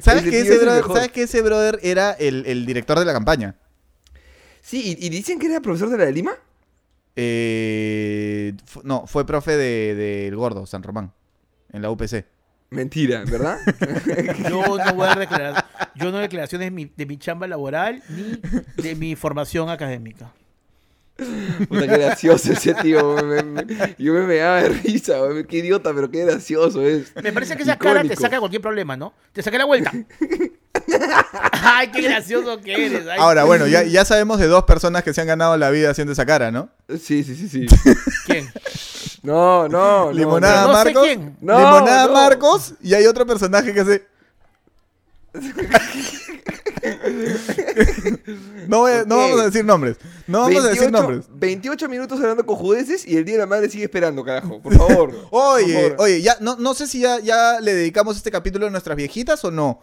¿Sabes 0.00 0.22
que 0.22 0.40
ese 0.40 0.54
es 0.54 0.60
brother, 0.60 0.82
mejor. 0.82 0.96
¿sabes 0.96 1.12
que 1.12 1.22
ese 1.22 1.42
brother 1.42 1.78
era 1.82 2.12
el, 2.12 2.44
el 2.46 2.66
director 2.66 2.98
de 2.98 3.04
la 3.04 3.12
campaña? 3.12 3.56
Sí, 4.60 4.96
y, 4.98 5.06
y 5.06 5.08
dicen 5.08 5.38
que 5.38 5.46
era 5.46 5.60
profesor 5.60 5.88
de 5.90 5.98
la 5.98 6.04
de 6.06 6.12
Lima. 6.12 6.32
Eh, 7.16 8.54
no, 8.84 9.06
fue 9.06 9.26
profe 9.26 9.56
del 9.56 9.96
de, 9.96 10.04
del 10.24 10.36
gordo, 10.36 10.66
San 10.66 10.82
Román, 10.82 11.12
en 11.72 11.82
la 11.82 11.90
UPC. 11.90 12.24
Mentira, 12.70 13.24
¿verdad? 13.24 13.58
yo 14.50 14.76
no 14.76 14.94
voy 14.94 15.08
a 15.08 15.14
declarar, 15.14 15.64
yo 15.94 16.12
no 16.12 16.18
declaraciones 16.18 16.66
de 16.66 16.70
mi, 16.70 16.90
de 16.96 17.06
mi 17.06 17.16
chamba 17.16 17.46
laboral 17.46 18.02
ni 18.10 18.82
de 18.82 18.94
mi 18.94 19.16
formación 19.16 19.70
académica. 19.70 20.32
Puta, 21.68 21.80
qué 21.88 21.96
gracioso 21.98 22.52
ese 22.52 22.74
tío. 22.74 23.16
me- 23.24 23.42
me- 23.42 23.64
me- 23.64 23.94
yo 23.98 24.12
me 24.12 24.20
meaba 24.22 24.62
de 24.62 24.68
risa, 24.68 25.14
qué 25.48 25.56
idiota, 25.58 25.92
pero 25.92 26.08
qué 26.10 26.24
gracioso 26.24 26.82
es. 26.82 27.10
Me 27.22 27.32
parece 27.32 27.56
que 27.56 27.64
esa 27.64 27.76
cara 27.76 28.04
te 28.04 28.14
saca 28.14 28.38
cualquier 28.38 28.62
problema, 28.62 28.96
¿no? 28.96 29.12
Te 29.32 29.42
saca 29.42 29.58
la 29.58 29.64
vuelta. 29.64 29.90
Ay, 31.52 31.88
qué 31.90 32.02
gracioso 32.02 32.60
que 32.60 32.86
eres. 32.86 33.06
ay. 33.08 33.18
Ahora, 33.18 33.44
bueno, 33.44 33.66
ya, 33.66 33.82
ya 33.82 34.04
sabemos 34.04 34.38
de 34.38 34.46
dos 34.46 34.64
personas 34.64 35.02
que 35.02 35.12
se 35.12 35.20
han 35.20 35.26
ganado 35.26 35.56
la 35.56 35.70
vida 35.70 35.90
haciendo 35.90 36.12
esa 36.12 36.24
cara, 36.24 36.50
¿no? 36.50 36.70
Sí, 36.88 37.24
sí, 37.24 37.34
sí, 37.34 37.48
sí. 37.48 37.66
¿Quién? 38.26 38.48
No, 39.22 39.68
no, 39.68 40.06
no. 40.06 40.12
Limonada 40.12 40.62
no 40.66 40.68
sé 40.78 40.84
Marcos. 40.84 41.02
quién. 41.04 41.36
No, 41.40 41.58
Limonada 41.58 42.06
no. 42.06 42.12
Marcos. 42.12 42.74
Y 42.82 42.94
hay 42.94 43.06
otro 43.06 43.26
personaje 43.26 43.72
que 43.74 43.80
hace. 43.80 44.06
no, 48.68 48.78
voy 48.80 48.92
a- 48.92 49.04
no 49.04 49.16
vamos 49.16 49.40
a 49.40 49.44
decir 49.46 49.64
nombres. 49.64 49.96
No 50.26 50.40
vamos 50.42 50.64
a 50.64 50.68
decir 50.68 50.90
28 50.90 50.90
nombres. 50.90 51.26
28 51.32 51.88
minutos 51.88 52.20
hablando 52.20 52.44
con 52.46 52.56
judeces 52.56 53.06
y 53.06 53.16
el 53.16 53.24
día 53.24 53.34
de 53.34 53.40
la 53.40 53.46
madre 53.46 53.68
sigue 53.68 53.84
esperando, 53.84 54.24
carajo. 54.24 54.60
Por 54.60 54.74
favor. 54.76 55.10
por 55.30 55.52
Oye, 55.54 55.74
favor. 55.74 55.96
oye, 55.98 56.22
ya, 56.22 56.36
no, 56.40 56.56
no 56.56 56.74
sé 56.74 56.86
si 56.86 57.00
ya, 57.00 57.18
ya 57.20 57.60
le 57.60 57.74
dedicamos 57.74 58.16
este 58.16 58.30
capítulo 58.30 58.66
a 58.66 58.70
nuestras 58.70 58.96
viejitas 58.96 59.44
o 59.44 59.50
no. 59.50 59.80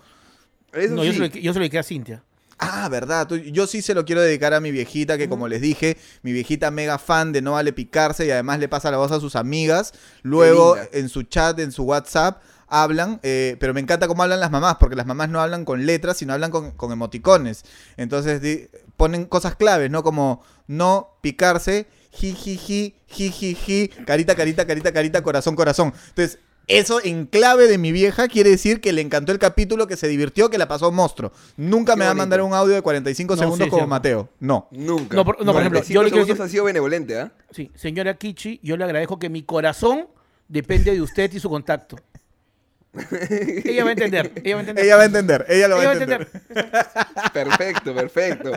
Eso 0.74 0.94
No, 0.94 1.04
yo 1.04 1.12
sí. 1.12 1.18
se, 1.18 1.24
lo, 1.24 1.28
yo 1.28 1.54
se 1.54 1.60
lo 1.60 1.64
dediqué 1.64 1.80
a 1.80 1.84
Cintia. 1.84 2.24
Ah, 2.58 2.88
verdad. 2.90 3.28
yo 3.30 3.68
sí 3.68 3.82
se 3.82 3.94
lo 3.94 4.06
quiero 4.06 4.22
dedicar 4.22 4.54
a 4.54 4.60
mi 4.62 4.72
viejita, 4.72 5.18
que 5.18 5.28
como 5.28 5.48
les 5.48 5.62
dije, 5.62 5.98
mi 6.24 6.32
viejita 6.32 6.72
mega 6.72 6.98
fan 6.98 7.34
de 7.34 7.42
No 7.42 7.52
Vale 7.54 7.74
Picarse 7.74 8.26
y 8.26 8.32
además 8.32 8.60
le 8.60 8.70
pasa 8.70 8.90
la 8.92 8.98
voz 8.98 9.12
a 9.12 9.20
sus 9.20 9.36
amigas. 9.36 9.94
Luego 10.24 10.76
en 10.94 11.10
su 11.10 11.24
chat, 11.24 11.60
en 11.60 11.72
su 11.74 11.84
WhatsApp, 11.84 12.42
hablan, 12.68 13.20
eh, 13.24 13.58
pero 13.60 13.74
me 13.74 13.82
encanta 13.82 14.08
cómo 14.08 14.24
hablan 14.24 14.40
las 14.40 14.52
mamás, 14.52 14.78
porque 14.80 14.96
las 14.96 15.06
mamás 15.06 15.30
no 15.30 15.42
hablan 15.42 15.66
con 15.66 15.86
letras, 15.86 16.18
sino 16.18 16.34
hablan 16.34 16.50
con, 16.50 16.72
con 16.72 16.92
emoticones. 16.92 17.64
Entonces 17.98 18.42
di- 18.42 18.68
ponen 18.98 19.26
cosas 19.26 19.56
claves, 19.56 19.92
¿no? 19.92 20.02
Como 20.02 20.42
no 20.68 21.18
picarse, 21.22 21.88
ji, 22.12 22.34
ji, 22.34 22.56
ji, 22.58 22.96
ji, 23.08 23.30
ji, 23.32 23.54
ji, 23.56 23.88
carita, 24.06 24.34
carita, 24.36 24.66
carita, 24.66 24.94
carita, 24.94 25.22
corazón, 25.22 25.56
corazón. 25.56 25.94
Entonces, 26.10 26.40
eso 26.68 27.00
en 27.04 27.26
clave 27.26 27.68
de 27.68 27.78
mi 27.78 27.92
vieja 27.92 28.28
quiere 28.28 28.50
decir 28.50 28.82
que 28.82 28.92
le 28.94 29.02
encantó 29.02 29.32
el 29.32 29.40
capítulo, 29.40 29.88
que 29.88 29.96
se 29.98 30.08
divirtió, 30.08 30.50
que 30.50 30.58
la 30.58 30.68
pasó 30.68 30.92
monstruo. 30.92 31.32
Nunca 31.58 31.94
Qué 31.94 32.00
me 32.00 32.06
va 32.06 32.12
a 32.12 32.14
bonito. 32.14 32.22
mandar 32.24 32.42
un 32.42 32.54
audio 32.54 32.74
de 32.74 32.82
45 32.82 33.36
No, 33.36 33.42
segundos 33.42 33.66
sí, 33.66 33.70
como. 33.70 33.88
Mateo. 33.88 34.30
No. 34.40 34.68
Nunca. 34.72 35.16
No, 35.16 35.26
por- 35.26 35.40
no, 35.46 35.52
por 35.54 35.62
ejemplo, 35.62 35.80
45 35.80 35.94
yo 35.94 36.04
le 36.04 36.10
quiero 36.10 36.26
segundos 36.26 36.38
decir- 36.38 36.46
ha 36.46 36.50
sido 36.52 36.64
benevolente, 36.66 37.20
¿ah? 37.20 37.32
Sí, 37.52 37.72
señora 37.76 38.16
Kichi, 38.18 38.60
yo 38.64 38.78
le 38.78 38.84
agradezco 38.84 39.20
que 39.20 39.30
mi 39.30 39.44
corazón 39.44 40.08
depende 40.48 40.92
de 40.92 41.02
usted 41.02 41.32
y 41.34 41.40
su 41.40 41.50
contacto. 41.50 41.98
Ella 43.64 43.84
va 43.84 43.90
a 43.90 43.94
entender, 43.94 44.32
ella 44.44 44.56
va 44.56 44.60
a 44.60 44.64
entender. 44.64 44.86
Ella 44.86 44.96
va 44.96 45.02
a 45.02 45.06
entender, 45.06 45.46
ella 45.50 45.68
lo 45.68 45.76
va 45.78 45.82
Ella 45.84 45.92
a 45.92 45.94
va 45.94 46.00
a 46.00 46.04
entender. 46.04 46.28
Perfecto, 47.34 47.94
perfecto. 47.96 48.52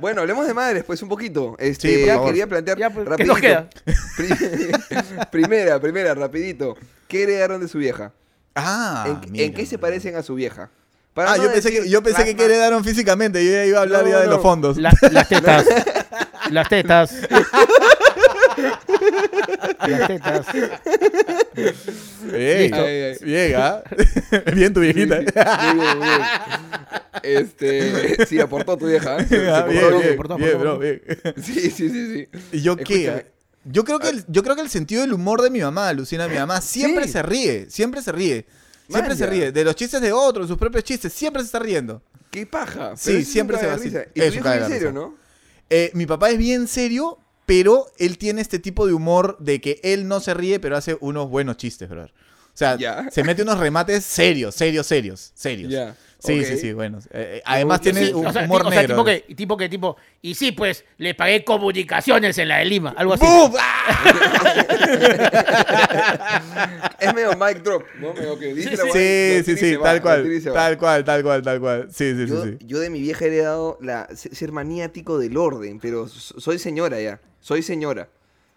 Bueno, 0.00 0.20
hablemos 0.22 0.46
de 0.46 0.54
madres, 0.54 0.84
pues 0.84 1.02
un 1.02 1.08
poquito. 1.08 1.56
Este, 1.58 1.88
Sí, 1.88 2.04
por 2.04 2.14
favor. 2.14 2.26
quería 2.28 2.46
plantear 2.46 2.78
Ya, 2.78 2.90
pues, 2.90 3.04
¿qué 3.04 3.10
rapidito. 3.10 3.32
nos 3.32 3.40
queda? 3.40 3.68
Pri- 4.16 5.26
primera, 5.30 5.80
primera, 5.80 6.14
rapidito. 6.14 6.76
¿Qué 7.08 7.22
heredaron 7.24 7.60
de 7.60 7.68
su 7.68 7.78
vieja? 7.78 8.12
Ah, 8.54 9.04
¿En, 9.06 9.24
en 9.24 9.32
mira. 9.32 9.54
qué 9.54 9.66
se 9.66 9.78
parecen 9.78 10.16
a 10.16 10.22
su 10.22 10.34
vieja? 10.34 10.70
Para 11.12 11.32
Ah, 11.32 11.36
no 11.36 11.44
yo 11.44 11.52
pensé 11.52 11.70
que, 11.70 11.88
yo 11.88 12.02
pensé 12.02 12.24
que 12.24 12.34
ma- 12.34 12.42
heredaron 12.42 12.82
físicamente, 12.84 13.44
yo 13.44 13.52
ya 13.52 13.64
iba 13.64 13.78
a 13.78 13.82
hablar 13.82 14.02
No, 14.04 14.10
ya 14.10 14.18
de 14.20 14.26
no. 14.26 14.32
los 14.32 14.42
fondos. 14.42 14.76
La- 14.78 14.92
las 15.12 15.28
tetas. 15.28 15.64
Las 16.50 16.68
tetas. 16.68 17.14
las 19.10 20.08
tetas. 20.08 20.46
Ey, 22.32 22.70
Ay, 22.72 23.02
ay. 23.02 23.16
bien, 23.22 23.54
¿ah? 23.56 23.82
Bien 24.54 24.72
tu 24.72 24.80
viejita. 24.80 25.20
Sí, 25.20 25.26
sí, 25.34 25.74
muy 25.74 25.84
bien, 25.84 25.98
muy 25.98 26.06
bien. 26.08 26.20
Este, 27.22 28.26
sí, 28.26 28.40
aportó 28.40 28.76
tu 28.76 28.86
vieja. 28.86 29.18
¿eh? 29.18 29.26
Se- 29.28 29.36
se 29.40 29.50
Ah, 29.50 29.62
bien, 29.64 29.80
bien. 29.88 30.00
bien, 30.00 30.36
bien, 30.38 30.58
bro, 30.58 30.78
bien. 30.78 31.02
Sí, 31.42 31.70
sí, 31.70 31.88
sí, 31.88 31.88
sí. 31.90 32.28
¿Y 32.52 32.60
yo 32.62 32.76
qué? 32.76 33.26
Yo 33.66 33.84
creo, 33.84 33.98
que 33.98 34.10
el, 34.10 34.24
yo 34.28 34.42
creo 34.42 34.56
que 34.56 34.62
el 34.62 34.68
sentido 34.68 35.00
del 35.00 35.14
humor 35.14 35.40
de 35.40 35.48
mi 35.48 35.60
mamá, 35.60 35.90
Lucina, 35.94 36.28
mi 36.28 36.36
mamá, 36.36 36.60
siempre 36.60 37.06
Sí. 37.06 37.12
se 37.12 37.22
ríe, 37.22 37.66
siempre 37.70 38.02
se 38.02 38.12
ríe. 38.12 38.44
Siempre 38.90 39.16
se 39.16 39.26
ríe. 39.26 39.52
De 39.52 39.64
los 39.64 39.74
chistes 39.74 40.00
de 40.02 40.12
otros, 40.12 40.48
sus 40.48 40.58
propios 40.58 40.84
chistes, 40.84 41.12
siempre 41.12 41.40
se 41.40 41.46
está 41.46 41.58
riendo. 41.60 42.02
Qué 42.30 42.44
paja. 42.46 42.94
Sí, 42.96 43.04
Pero 43.06 43.18
es 43.20 43.28
siempre 43.28 43.56
se 43.58 43.66
va 43.66 43.76
de 43.76 43.78
así. 43.78 43.88
Y 44.14 44.20
Es 44.20 44.26
tu 44.34 44.42
viejo 44.42 44.50
de 44.50 44.66
serio. 44.68 44.92
¿no? 44.92 45.14
Eh, 45.70 45.90
mi 45.94 46.04
papá 46.04 46.28
es 46.30 46.36
bien 46.36 46.68
serio, 46.68 47.18
pero 47.46 47.86
él 47.98 48.18
tiene 48.18 48.40
este 48.40 48.58
tipo 48.58 48.86
de 48.86 48.94
humor 48.94 49.36
de 49.40 49.60
que 49.60 49.80
él 49.82 50.08
no 50.08 50.20
se 50.20 50.34
ríe, 50.34 50.60
pero 50.60 50.76
hace 50.76 50.96
unos 51.00 51.28
buenos 51.28 51.56
chistes, 51.56 51.88
brother. 51.88 52.12
O 52.54 52.56
sea, 52.56 52.78
se 53.10 53.24
mete 53.24 53.42
unos 53.42 53.58
remates 53.58 54.04
serios, 54.04 54.54
serios, 54.54 54.86
serios, 54.86 55.32
serios. 55.34 55.96
Sí, 56.24 56.44
sí, 56.44 56.56
sí, 56.58 56.72
bueno. 56.72 56.98
Eh, 57.10 57.36
eh, 57.36 57.42
además 57.44 57.80
tiene 57.80 58.06
Sí, 58.06 58.12
un 58.14 58.26
o 58.26 58.32
sea, 58.32 58.44
humor 58.44 58.58
tipo, 58.62 58.68
o 58.68 58.72
sea, 58.72 58.80
negro. 58.82 58.96
tipo 58.96 59.04
que, 59.04 59.34
tipo 59.34 59.56
que, 59.56 59.68
tipo, 59.68 59.96
y 60.22 60.34
sí, 60.34 60.52
pues, 60.52 60.84
le 60.98 61.14
pagué 61.14 61.44
comunicaciones 61.44 62.38
en 62.38 62.48
la 62.48 62.58
de 62.58 62.64
Lima, 62.64 62.94
algo 62.96 63.14
así. 63.14 63.24
¡Bum! 63.26 63.52
¡Ah! 63.58 65.34
Es 67.00 67.14
medio 67.14 67.30
mic 67.32 67.62
drop, 67.62 67.82
¿no? 68.00 68.14
Medio 68.14 68.38
que 68.38 68.54
dice 68.54 68.70
Sí, 68.70 68.76
la 68.76 68.82
sí. 69.44 69.56
Sí, 69.56 69.76
tal 69.82 70.00
cual, 70.00 70.24
tal 70.52 70.78
cual, 70.78 71.04
tal 71.04 71.22
cual, 71.22 71.42
tal 71.42 71.60
cual. 71.60 71.88
Sí, 71.90 72.14
sí, 72.14 72.26
Yo, 72.26 72.44
sí, 72.44 72.56
yo 72.64 72.78
de 72.78 72.90
mi 72.90 73.00
vieja 73.00 73.24
he 73.24 73.28
heredado 73.28 73.78
la, 73.80 74.08
se- 74.14 74.34
ser 74.34 74.52
maniático 74.52 75.18
del 75.18 75.36
orden, 75.36 75.78
pero 75.80 76.08
so- 76.08 76.40
soy 76.40 76.58
señora 76.58 77.00
ya, 77.00 77.20
soy 77.40 77.62
señora. 77.62 78.08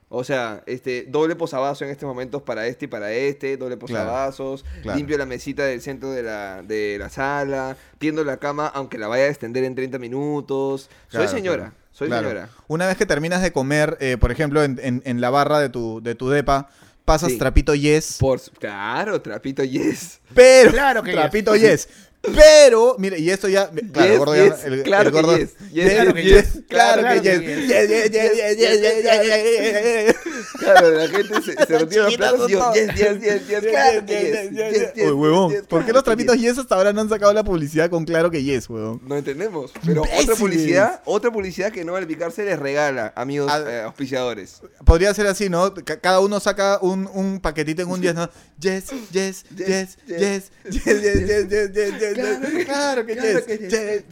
O 0.09 0.23
sea, 0.23 0.63
este, 0.67 1.05
doble 1.09 1.35
posavasos 1.35 1.81
en 1.81 1.89
estos 1.89 2.07
momentos 2.07 2.41
para 2.41 2.65
este 2.67 2.85
y 2.85 2.87
para 2.87 3.11
este, 3.11 3.57
doble 3.57 3.75
posavasos, 3.75 4.63
claro. 4.81 4.97
limpio 4.97 5.17
la 5.17 5.25
mesita 5.25 5.65
del 5.65 5.81
centro 5.81 6.11
de 6.11 6.23
la, 6.23 6.61
de 6.63 6.95
la 6.97 7.09
sala, 7.09 7.75
tiendo 7.97 8.23
la 8.23 8.37
cama 8.37 8.67
aunque 8.73 8.97
la 8.97 9.07
vaya 9.09 9.25
a 9.25 9.27
extender 9.27 9.65
en 9.65 9.75
30 9.75 9.99
minutos. 9.99 10.89
Claro, 11.09 11.27
soy 11.27 11.37
señora, 11.37 11.57
claro. 11.57 11.75
soy 11.91 12.07
Claro. 12.07 12.29
señora. 12.29 12.49
Una 12.67 12.87
vez 12.87 12.95
que 12.95 13.05
terminas 13.05 13.41
de 13.41 13.51
comer, 13.51 13.97
eh, 13.99 14.15
por 14.17 14.31
ejemplo, 14.31 14.63
en, 14.63 14.79
en- 14.81 15.01
en 15.05 15.19
la 15.19 15.29
barra 15.29 15.59
de 15.59 15.67
tu, 15.67 16.01
de 16.01 16.15
tu 16.15 16.29
depa, 16.29 16.69
pasas 17.03 17.31
Sí. 17.33 17.37
trapito 17.37 17.75
yes. 17.75 18.17
Por, 18.19 18.39
su- 18.39 18.51
claro, 18.51 19.21
trapito 19.21 19.63
yes. 19.63 20.19
Pero, 20.33 20.71
Claro 20.71 21.03
que 21.03 21.11
yes. 21.11 21.19
trapito 21.19 21.55
yes. 21.55 21.89
Pero, 22.35 22.95
mire, 22.99 23.19
y 23.19 23.29
esto 23.29 23.47
ya, 23.47 23.69
claro, 23.93 24.11
el 24.13 24.17
gordo 24.19 24.35
ya- 24.35 24.83
claro 24.83 25.11
que 25.11 25.21
yes, 25.23 25.49
claro 25.85 26.13
que 26.13 26.23
yes, 26.23 26.59
claro 26.67 27.03
que 27.03 27.21
yes, 27.21 27.41
yes. 27.41 27.67
yes, 27.67 27.89
yes, 27.89 28.11
yes, 28.11 28.31
yes, 28.35 28.57
yes, 28.57 29.03
yes, 29.03 29.23
yes, 29.23 30.05
yes. 30.07 30.15
Claro, 30.59 30.89
la 30.91 31.07
gente 31.07 31.41
se, 31.41 31.77
retira 31.77 32.03
los 32.05 32.15
platos 32.17 32.49
y 32.49 32.53
yo, 32.53 32.73
yes, 32.73 32.87
yes, 32.95 33.21
yes, 33.21 33.47
yes, 33.47 33.61
claro 33.61 34.05
que 34.05 34.91
yes, 34.95 35.05
Uy, 35.05 35.11
huevón, 35.11 35.53
¿por 35.69 35.85
qué 35.85 35.93
los 35.93 36.03
trapitos 36.03 36.37
yes? 36.37 36.57
hasta 36.57 36.75
ahora 36.75 36.91
no 36.93 37.01
han 37.01 37.09
sacado 37.09 37.31
la 37.33 37.43
publicidad 37.43 37.89
con 37.89 38.05
claro 38.05 38.29
que 38.31 38.43
yes, 38.43 38.69
huevón? 38.69 39.01
No 39.05 39.15
entendemos. 39.17 39.71
Pero 39.85 40.01
otra 40.03 40.35
publicidad, 40.35 41.01
otra 41.05 41.31
publicidad 41.31 41.71
que 41.71 41.85
no 41.85 41.95
al 41.95 42.07
picarse 42.07 42.43
les 42.43 42.57
regala, 42.59 43.13
amigos 43.15 43.51
Ah. 43.53 43.63
eh, 43.67 43.81
auspiciadores. 43.81 44.61
Podría 44.85 45.13
ser 45.13 45.27
así, 45.27 45.49
¿no? 45.49 45.73
Ca- 45.73 45.99
Cada 45.99 46.19
uno 46.19 46.39
saca 46.39 46.79
un, 46.81 47.39
paquetito 47.41 47.81
en 47.81 47.89
un 47.89 48.01
yes, 48.01 48.15
¿no? 48.15 48.29
Yes, 48.59 48.85
yes, 49.11 49.45
yes, 49.55 49.97
yes, 50.07 50.51
yes, 50.69 50.83
yes, 50.83 50.83
yes, 50.85 51.49
yes, 51.49 51.73
yes, 51.99 52.16
yes, 52.17 52.51
yes. 52.53 52.65
Claro 52.65 53.05
que 53.05 53.15
yes, 53.15 53.47
yes, 53.47 54.03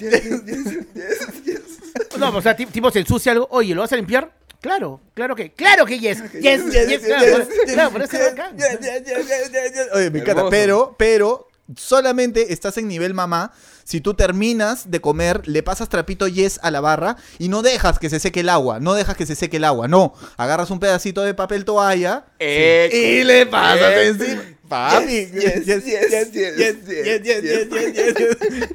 yes. 1.45 2.17
No, 2.17 2.29
o 2.29 2.41
sea, 2.41 2.55
ti- 2.55 2.65
tipo 2.67 2.89
se 2.91 2.99
ensucia 2.99 3.31
algo. 3.31 3.47
Oye, 3.51 3.73
¿lo 3.75 3.81
vas 3.81 3.91
a 3.91 3.95
limpiar? 3.95 4.31
Claro, 4.61 4.99
claro 5.13 5.35
que, 5.35 5.51
claro 5.53 5.85
que 5.85 5.99
yes. 5.99 6.23
Yes, 6.33 6.63
Yes, 6.65 6.73
yes, 6.73 6.87
yes, 6.89 7.01
claro, 7.05 7.25
yes, 7.25 7.31
por- 7.35 7.47
yes, 7.55 7.73
claro, 7.73 7.91
por 7.91 8.01
eso 8.01 8.11
yes, 8.17 8.21
es 8.27 8.35
bacán. 8.35 8.57
yes, 8.57 8.79
yes, 8.81 9.03
yes, 9.05 9.27
yes, 9.27 9.51
yes, 9.51 9.73
yes. 9.75 9.87
Oye, 9.93 10.09
me 10.09 10.19
encanta, 10.19 10.49
pero, 10.49 10.95
pero 10.97 11.47
solamente 11.75 12.53
estás 12.53 12.77
en 12.77 12.87
nivel 12.87 13.13
mamá 13.13 13.51
si 13.85 14.01
tú 14.01 14.15
terminas 14.15 14.89
de 14.89 14.99
comer, 14.99 15.47
le 15.47 15.61
pasas 15.61 15.89
trapito 15.89 16.27
yes 16.27 16.59
a 16.63 16.71
la 16.71 16.81
barra 16.81 17.17
y 17.37 17.49
no 17.49 17.61
dejas 17.61 17.99
que 17.99 18.09
se 18.09 18.19
seque 18.19 18.39
el 18.39 18.49
agua, 18.49 18.79
no 18.79 18.95
dejas 18.95 19.15
que 19.15 19.27
se 19.27 19.35
seque 19.35 19.57
el 19.57 19.63
agua, 19.63 19.87
no, 19.87 20.13
agarras 20.37 20.71
un 20.71 20.79
pedacito 20.79 21.21
de 21.21 21.35
papel 21.35 21.65
toalla 21.65 22.25
y 22.39 23.23
le 23.23 23.45
pasas 23.45 23.91
eh, 23.91 24.07
encima. 24.07 24.43
Papi, 24.67 25.27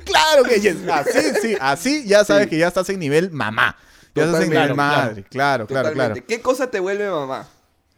claro 0.05 0.44
que 0.44 0.61
yes, 0.61 0.76
así 0.88 1.20
sí, 1.42 1.57
así 1.61 2.05
ya 2.07 2.24
sabes 2.24 2.46
que 2.46 2.57
ya 2.57 2.68
estás 2.68 2.88
en 2.90 3.00
nivel 3.00 3.33
mamá. 3.33 3.76
Ya 4.14 4.26
estás 4.26 4.44
en 4.44 4.50
nivel 4.50 4.74
madre, 4.76 5.24
claro, 5.24 5.66
claro, 5.66 5.92
claro. 5.92 6.14
¿Qué 6.26 6.40
cosa 6.40 6.70
te 6.70 6.79
vuelve 6.79 7.11
mamá? 7.11 7.48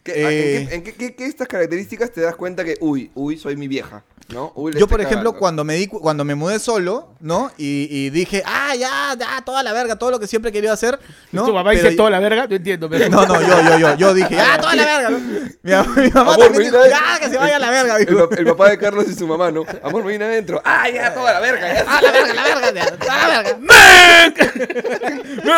¿Qué- 0.02 0.12
Eh. 0.14 0.56
¿En, 0.62 0.68
qué, 0.68 0.74
en 0.74 0.82
qué- 0.82 0.94
qué- 0.94 1.14
qué 1.14 1.26
estas 1.26 1.48
características 1.48 2.10
te 2.10 2.20
das 2.20 2.36
cuenta 2.36 2.64
que, 2.64 2.76
uy, 2.80 3.10
uy, 3.14 3.38
soy 3.38 3.56
mi 3.56 3.68
vieja? 3.68 4.02
¿No? 4.28 4.52
Uy, 4.54 4.72
Yo, 4.78 4.86
por 4.88 5.00
ejemplo, 5.00 5.32
cagando. 5.32 5.38
cuando 5.38 5.64
me 5.64 5.74
di, 5.74 5.86
cu- 5.88 6.00
cuando 6.00 6.24
me 6.24 6.34
mudé 6.34 6.58
solo, 6.58 7.08
¿no? 7.20 7.50
Y, 7.58 7.86
y 7.90 8.08
dije, 8.10 8.42
ah, 8.46 8.74
ya, 8.74 9.14
ya, 9.18 9.42
toda 9.44 9.62
la 9.62 9.72
verga, 9.74 9.96
todo 9.96 10.10
lo 10.10 10.18
que 10.18 10.26
siempre 10.26 10.48
he 10.48 10.52
querido 10.52 10.72
hacer, 10.72 10.98
¿no? 11.32 11.44
Tu 11.44 11.52
mamá 11.52 11.70
Pero- 11.72 11.82
dice 11.82 11.96
toda 11.96 12.08
la 12.08 12.18
verga, 12.18 12.46
no 12.46 12.54
entiendo. 12.56 12.88
Pero... 12.88 13.10
No, 13.10 13.26
no, 13.26 13.40
yo, 13.42 13.62
yo, 13.62 13.78
yo, 13.78 13.94
yo 13.96 14.14
dije, 14.14 14.40
ah, 14.40 14.56
toda 14.58 14.74
la 14.74 14.84
verga, 14.86 15.10
¿no? 15.10 15.18
Mi, 15.18 16.02
mi 16.02 16.10
mamá 16.10 16.34
Amor, 16.34 16.38
también 16.38 16.62
dijo, 16.72 16.86
ya, 16.86 17.18
que 17.20 17.28
se 17.28 17.36
vaya 17.36 17.56
a 17.56 17.58
la 17.58 17.70
verga, 17.70 17.96
El, 17.98 18.06
dijo. 18.06 18.30
el 18.30 18.46
papá 18.46 18.70
de 18.70 18.78
Carlos 18.78 19.04
y 19.08 19.14
su 19.14 19.26
mamá, 19.26 19.50
¿no? 19.50 19.64
Amor, 19.82 20.02
me 20.04 20.12
vine 20.12 20.24
adentro. 20.24 20.62
¡Ah, 20.64 20.88
ya, 20.88 21.12
toda 21.12 21.32
la 21.34 21.40
verga! 21.40 21.74
ya. 21.74 21.84
Ah, 21.86 22.00
la 22.00 22.12
verga, 22.12 22.32
la 22.34 22.42
verga, 22.44 22.72
ya, 22.72 22.96
toda 22.96 23.28
la 23.28 23.42
verga. 23.42 23.58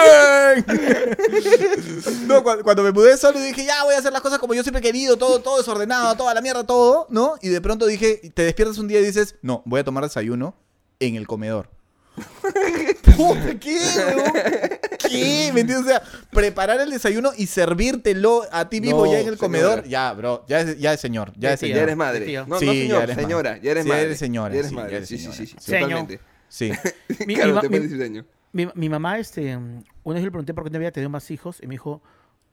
No, 2.26 2.42
cu- 2.42 2.62
cuando, 2.62 2.82
me 2.82 2.92
mudé 2.92 3.16
solo 3.16 3.38
dije, 3.38 3.64
ya 3.64 3.84
voy 3.84 3.94
a 3.94 3.98
hacer 3.98 4.12
las 4.12 4.22
cosas 4.22 4.33
como 4.38 4.54
yo 4.54 4.62
siempre 4.62 4.80
he 4.80 4.82
querido, 4.82 5.16
todo, 5.16 5.40
todo 5.40 5.58
desordenado, 5.58 6.14
toda 6.16 6.34
la 6.34 6.40
mierda, 6.40 6.64
todo, 6.64 7.06
¿no? 7.10 7.34
Y 7.42 7.48
de 7.48 7.60
pronto 7.60 7.86
dije, 7.86 8.30
te 8.34 8.42
despiertas 8.42 8.78
un 8.78 8.88
día 8.88 9.00
y 9.00 9.04
dices, 9.04 9.36
no, 9.42 9.62
voy 9.64 9.80
a 9.80 9.84
tomar 9.84 10.04
desayuno 10.04 10.54
en 11.00 11.16
el 11.16 11.26
comedor. 11.26 11.68
Puta, 13.16 13.58
¿qué, 13.60 13.76
weón? 13.96 14.32
¿Qué? 14.98 15.50
¿Me 15.52 15.60
entiendes? 15.60 15.78
O 15.80 15.84
sea, 15.88 16.02
preparar 16.30 16.80
el 16.80 16.90
desayuno 16.90 17.32
y 17.36 17.46
servírtelo 17.46 18.42
a 18.52 18.68
ti 18.68 18.80
mismo 18.80 19.04
No, 19.04 19.12
ya 19.12 19.20
en 19.20 19.28
el 19.28 19.38
comedor. 19.38 19.82
señora. 19.82 19.88
Ya, 19.88 20.12
bro. 20.12 20.44
Ya 20.48 20.60
es, 20.60 20.78
ya 20.78 20.92
es 20.92 21.00
señor. 21.00 21.32
Ya 21.36 21.52
es 21.52 21.60
Sí, 21.60 21.66
señor. 21.66 21.76
Ya 21.78 21.82
eres 21.84 21.96
madre. 21.96 22.24
tío. 22.26 22.46
No, 22.46 22.58
Sí, 22.58 22.66
no 22.66 22.72
ya 22.72 22.80
señor, 22.80 23.02
eres 23.02 23.16
señora, 23.16 23.50
madre. 23.50 23.62
ya 23.64 23.70
eres 23.70 23.82
Sí, 23.84 23.88
madre. 23.88 24.02
eres 24.04 24.18
señora, 24.18 24.54
Ya 24.54 24.58
eres 24.58 24.68
sí, 24.70 24.74
ya 24.76 24.82
madre, 24.82 25.06
sí, 25.06 25.18
sí, 25.18 25.32
sí, 25.32 25.46
sí, 25.46 25.56
Señor. 25.58 25.80
totalmente. 25.88 26.20
Sí. 26.48 26.72
Mi, 27.26 27.34
Claro, 27.36 27.54
mi 27.54 27.60
te 27.60 28.24
mi- 28.52 28.68
mi 28.74 28.88
mamá, 28.88 29.18
este, 29.18 29.56
una 29.56 30.14
vez 30.14 30.22
le 30.22 30.30
pregunté 30.30 30.54
por 30.54 30.62
qué 30.64 30.70
no 30.70 30.76
había 30.76 30.92
tenido 30.92 31.10
más 31.10 31.28
hijos 31.32 31.58
y 31.60 31.66
me 31.66 31.74
dijo, 31.74 32.02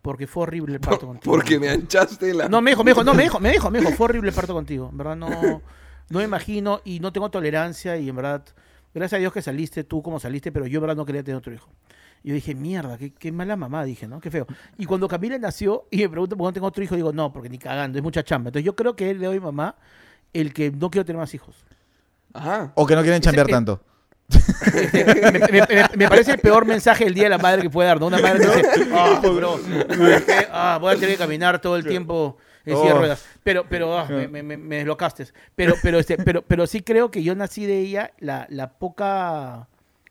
porque 0.02 0.28
fue 0.28 0.44
horrible 0.44 0.74
el 0.76 0.80
parto 0.82 1.08
contigo. 1.08 1.34
Porque 1.34 1.60
me 1.60 1.70
anchaste 1.70 2.34
la... 2.34 2.50
No, 2.50 2.62
me 2.62 2.72
dijo, 2.72 2.84
me 2.84 2.92
dijo, 2.92 3.04
no, 3.04 3.14
me 3.14 3.24
dijo, 3.24 3.40
me 3.40 3.52
dijo, 3.52 3.70
me 3.70 3.80
dijo, 3.80 3.92
fue 3.92 4.06
horrible 4.06 4.30
el 4.30 4.36
parto 4.36 4.54
contigo. 4.54 4.90
En 4.92 4.98
verdad, 4.98 5.16
no, 5.16 5.30
no 6.10 6.20
me 6.20 6.24
imagino 6.24 6.82
y 6.84 7.00
no 7.00 7.12
tengo 7.14 7.30
tolerancia 7.30 7.98
y 7.98 8.10
en 8.10 8.16
verdad, 8.16 8.44
gracias 8.94 9.18
a 9.18 9.20
Dios 9.20 9.32
que 9.34 9.42
saliste 9.42 9.84
tú 9.84 10.02
como 10.02 10.20
saliste, 10.20 10.52
pero 10.52 10.66
yo 10.68 10.78
en 10.80 10.82
verdad 10.82 10.96
no 10.96 11.06
quería 11.06 11.24
tener 11.24 11.38
otro 11.38 11.54
hijo. 11.54 11.70
Y 12.24 12.30
yo 12.30 12.36
dije, 12.36 12.54
mierda, 12.56 12.98
qué, 12.98 13.12
qué 13.14 13.32
mala 13.32 13.56
mamá, 13.56 13.84
dije, 13.84 14.08
¿no? 14.08 14.20
Qué 14.20 14.30
feo. 14.30 14.46
Y 14.78 14.86
cuando 14.86 15.08
Camila 15.08 15.38
nació 15.40 15.88
y 15.90 15.98
me 15.98 16.10
pregunta 16.10 16.36
por 16.36 16.46
qué 16.46 16.50
no 16.50 16.54
tengo 16.54 16.68
otro 16.68 16.84
hijo, 16.84 16.96
digo, 16.96 17.12
no, 17.14 17.32
porque 17.34 17.50
ni 17.50 17.58
cagando, 17.58 17.98
es 17.98 18.04
mucha 18.04 18.24
chamba. 18.24 18.50
Entonces 18.50 18.66
yo 18.66 18.76
creo 18.76 18.96
que 18.96 19.14
le 19.14 19.26
doy 19.26 19.40
mamá 19.40 19.76
el 20.34 20.54
que 20.54 20.72
no 20.72 20.90
quiero 20.92 21.06
tener 21.06 21.20
más 21.20 21.34
hijos. 21.34 21.66
Ajá. 22.34 22.72
O 22.76 22.86
que 22.86 22.96
no 22.96 23.02
quieren 23.02 23.22
chambear 23.22 23.48
que- 23.48 23.54
tanto. 23.54 23.84
Me, 24.94 25.04
me- 25.52 25.68
me- 25.68 25.90
me 25.98 26.08
parece 26.10 26.32
el 26.32 26.40
peor 26.40 26.66
mensaje 26.66 27.06
del 27.06 27.14
día 27.14 27.24
de 27.24 27.30
la 27.30 27.38
madre 27.38 27.62
que 27.62 27.70
puede 27.70 27.88
dar, 27.88 28.00
¿no? 28.00 28.08
Una 28.08 28.20
madre 28.20 28.40
que 28.40 28.48
dice, 28.58 28.90
ah, 28.94 29.22
bro. 29.24 29.60
Ah, 30.52 30.78
voy 30.80 30.92
a 30.94 30.96
tener 30.96 31.12
que 31.12 31.18
caminar 31.18 31.60
todo 31.62 31.76
el 31.76 31.86
tiempo 31.86 32.38
en 32.66 32.76
silla 32.76 32.88
de 32.90 32.94
Oh. 32.94 33.00
ruedas. 33.00 33.26
Pero, 33.44 33.66
pero, 33.68 33.98
ah, 33.98 34.06
me, 34.10 34.28
me, 34.28 34.44
me- 34.44 34.58
me 34.58 34.76
deslocaste. 34.78 35.28
Pero, 35.56 35.76
pero, 35.82 36.00
este, 36.00 36.18
pero, 36.18 36.42
pero 36.44 36.68
sí 36.68 36.82
creo 36.82 37.10
que 37.12 37.24
yo 37.24 37.36
nací 37.36 37.66
de 37.66 37.80
ella 37.80 38.12
la, 38.20 38.46
la 38.50 38.70
poca, 38.74 39.68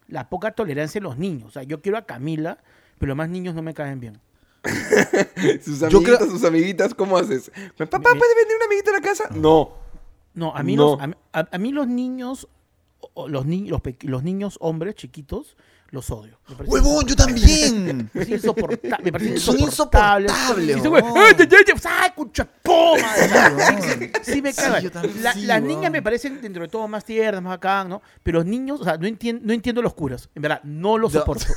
la 0.08 0.28
poca 0.28 0.50
tolerancia 0.52 0.98
en 0.98 1.04
los 1.04 1.16
niños. 1.18 1.48
O 1.48 1.50
sea, 1.52 1.62
yo 1.62 1.80
quiero 1.80 1.96
a 1.98 2.06
Camila, 2.06 2.58
pero 2.98 3.10
los 3.10 3.16
más 3.16 3.28
niños 3.28 3.54
no 3.54 3.62
me 3.62 3.72
caen 3.74 4.00
bien. 4.00 4.20
Sus 5.64 5.80
Yo 5.80 5.86
amiguitas, 5.86 6.18
creo- 6.18 6.30
sus 6.30 6.44
amiguitas, 6.44 6.94
¿cómo 6.94 7.16
haces? 7.16 7.50
¿Papá 7.78 7.98
puede 8.00 8.34
venir 8.34 8.56
una 8.56 8.64
amiguita 8.66 8.90
a 8.90 8.94
la 8.94 9.00
casa? 9.00 9.24
No. 9.32 9.72
No, 10.34 10.54
a 10.54 10.62
mí, 10.62 10.76
No. 10.76 10.92
Los, 10.92 11.00
a, 11.00 11.06
mí- 11.06 11.14
a- 11.32 11.48
a 11.50 11.58
mí 11.58 11.72
los 11.72 11.86
niños, 11.88 12.46
los, 13.28 13.46
ni- 13.46 13.68
los, 13.68 13.80
pe- 13.80 13.96
los 14.02 14.22
niños 14.22 14.56
hombres 14.60 14.94
chiquitos, 14.94 15.56
los 15.90 16.08
odio. 16.12 16.38
¡Huevón, 16.66 17.04
yo 17.04 17.16
también! 17.16 18.08
Me 18.14 18.24
parece 18.24 18.36
insoporta- 18.36 18.98
me 19.02 19.10
parece 19.12 19.38
Son 19.40 19.58
insoportables. 19.58 20.30
insoportables, 20.30 20.76
Y 20.76 20.78
ese 20.78 20.88
güey, 20.88 21.02
huevón. 21.02 21.18
¡ay, 21.20 21.34
ay, 21.38 21.48
ay, 21.50 21.80
¡ay, 21.84 22.10
cucha 22.14 22.44
poma! 22.62 23.08
Sí, 24.22 24.32
sí 24.34 24.42
me 24.42 24.52
Sí, 24.52 24.60
cagan. 24.62 25.12
La- 25.20 25.32
sí, 25.32 25.40
las 25.46 25.60
niñas 25.62 25.90
me 25.90 26.00
parecen 26.00 26.40
dentro 26.40 26.62
de 26.62 26.68
todo 26.68 26.86
más 26.86 27.04
tiernas, 27.04 27.42
más 27.42 27.54
bacán, 27.54 27.88
¿no? 27.88 28.02
Pero 28.22 28.38
los 28.38 28.46
niños, 28.46 28.80
o 28.80 28.84
sea, 28.84 28.96
no, 28.98 29.08
entien- 29.08 29.40
no 29.42 29.52
entiendo 29.52 29.82
los 29.82 29.94
curas. 29.94 30.28
En 30.36 30.42
verdad, 30.42 30.60
no 30.62 30.96
los 30.96 31.12
No. 31.12 31.20
soporto. 31.20 31.46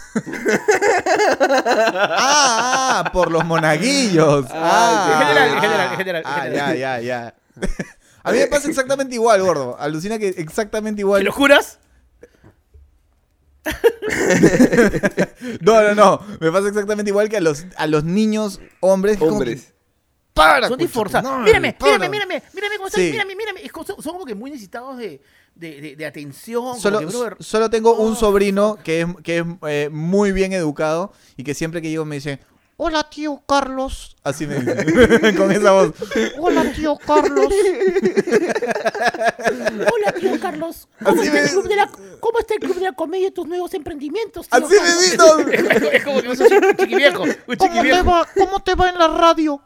Ah, 1.85 3.03
ah, 3.05 3.09
por 3.11 3.31
los 3.31 3.45
monaguillos. 3.45 4.45
Ah, 4.49 4.53
Ah, 4.53 5.11
en 5.11 5.27
general, 5.27 5.49
en 5.49 5.61
general, 5.61 5.91
en 5.91 5.97
general, 5.97 6.21
en 6.21 6.27
Ah, 6.27 6.41
general. 6.41 6.77
ya, 6.77 6.99
ya, 6.99 7.01
ya. 7.01 7.35
A 8.23 8.31
mí 8.31 8.37
me 8.39 8.47
pasa 8.47 8.69
exactamente 8.69 9.15
igual, 9.15 9.41
gordo. 9.41 9.75
Alucina 9.79 10.17
que 10.17 10.29
exactamente 10.29 11.01
¿Y 11.01 11.03
igual. 11.03 11.23
los 11.23 11.35
curas? 11.35 11.79
No, 15.61 15.81
no, 15.81 15.95
no. 15.95 16.21
Me 16.39 16.51
pasa 16.51 16.67
exactamente 16.69 17.09
igual 17.09 17.29
que 17.29 17.37
a 17.37 17.41
los, 17.41 17.65
a 17.77 17.87
los 17.87 18.03
niños 18.03 18.59
hombres. 18.79 19.17
Hombres. 19.21 19.73
¡Para! 20.33 20.67
Son 20.67 20.77
disforzados. 20.79 21.41
Mírame, 21.41 21.73
para". 21.73 21.93
mírame, 21.93 22.09
mírame, 22.09 22.43
mírame 22.53 22.75
cómo 22.77 22.87
estoy, 22.87 23.05
Sí. 23.07 23.11
mírame, 23.11 23.35
mírame. 23.35 23.61
Es 23.63 23.71
como- 23.71 23.85
son, 23.85 24.01
son 24.01 24.13
como 24.13 24.25
que 24.25 24.33
muy 24.35 24.49
necesitados 24.49 24.97
de, 24.97 25.21
de, 25.55 25.81
de- 25.81 25.95
de 25.95 26.05
atención. 26.05 26.79
Solo, 26.79 26.99
que, 27.01 27.43
solo 27.43 27.69
tengo 27.69 27.95
un 27.97 28.13
Oh, 28.13 28.15
sobrino 28.15 28.77
que 28.83 29.01
es, 29.01 29.07
que 29.23 29.39
es 29.39 29.45
eh, 29.67 29.89
muy 29.91 30.31
bien 30.31 30.53
educado 30.53 31.13
y 31.37 31.43
que 31.43 31.53
siempre 31.53 31.81
que 31.81 31.89
llego 31.89 32.05
me 32.05 32.15
dice, 32.15 32.39
hola 32.77 33.03
tío 33.09 33.41
Carlos. 33.47 34.15
Así 34.23 34.47
me 34.47 34.55
dice, 34.55 35.35
con 35.37 35.51
esa 35.51 35.71
voz. 35.71 35.93
Hola 36.39 36.71
tío 36.73 36.97
Carlos. 37.05 37.53
Hola, 39.93 40.11
tío 40.19 40.39
Carlos. 40.39 40.87
¿Cómo 41.03 41.19
Así 41.21 41.27
está, 41.27 41.41
el 41.43 41.49
club 41.49 41.67
de 41.67 41.75
la, 41.75 41.89
¿Cómo 42.19 42.39
está 42.39 42.53
el 42.53 42.59
club 42.61 42.75
de 42.75 42.81
la 42.81 42.91
comedia 42.93 43.27
y 43.27 43.31
tus 43.31 43.47
nuevos 43.47 43.73
emprendimientos? 43.73 44.47
tío 44.47 44.65
Así 44.65 44.75
me 44.75 44.89
dice. 45.01 45.87
es 45.97 46.03
como 46.03 46.21
que 46.21 46.31
es 46.31 46.39
un 46.39 46.47
chiqui- 46.47 46.77
chiquiviejo. 46.77 47.23
Un 47.23 47.55
¿Cómo 47.57 47.81
te, 47.81 48.01
va, 48.01 48.27
¿Cómo 48.37 48.59
te 48.63 48.75
va 48.75 48.89
en 48.89 48.97
la 48.97 49.07
radio? 49.07 49.61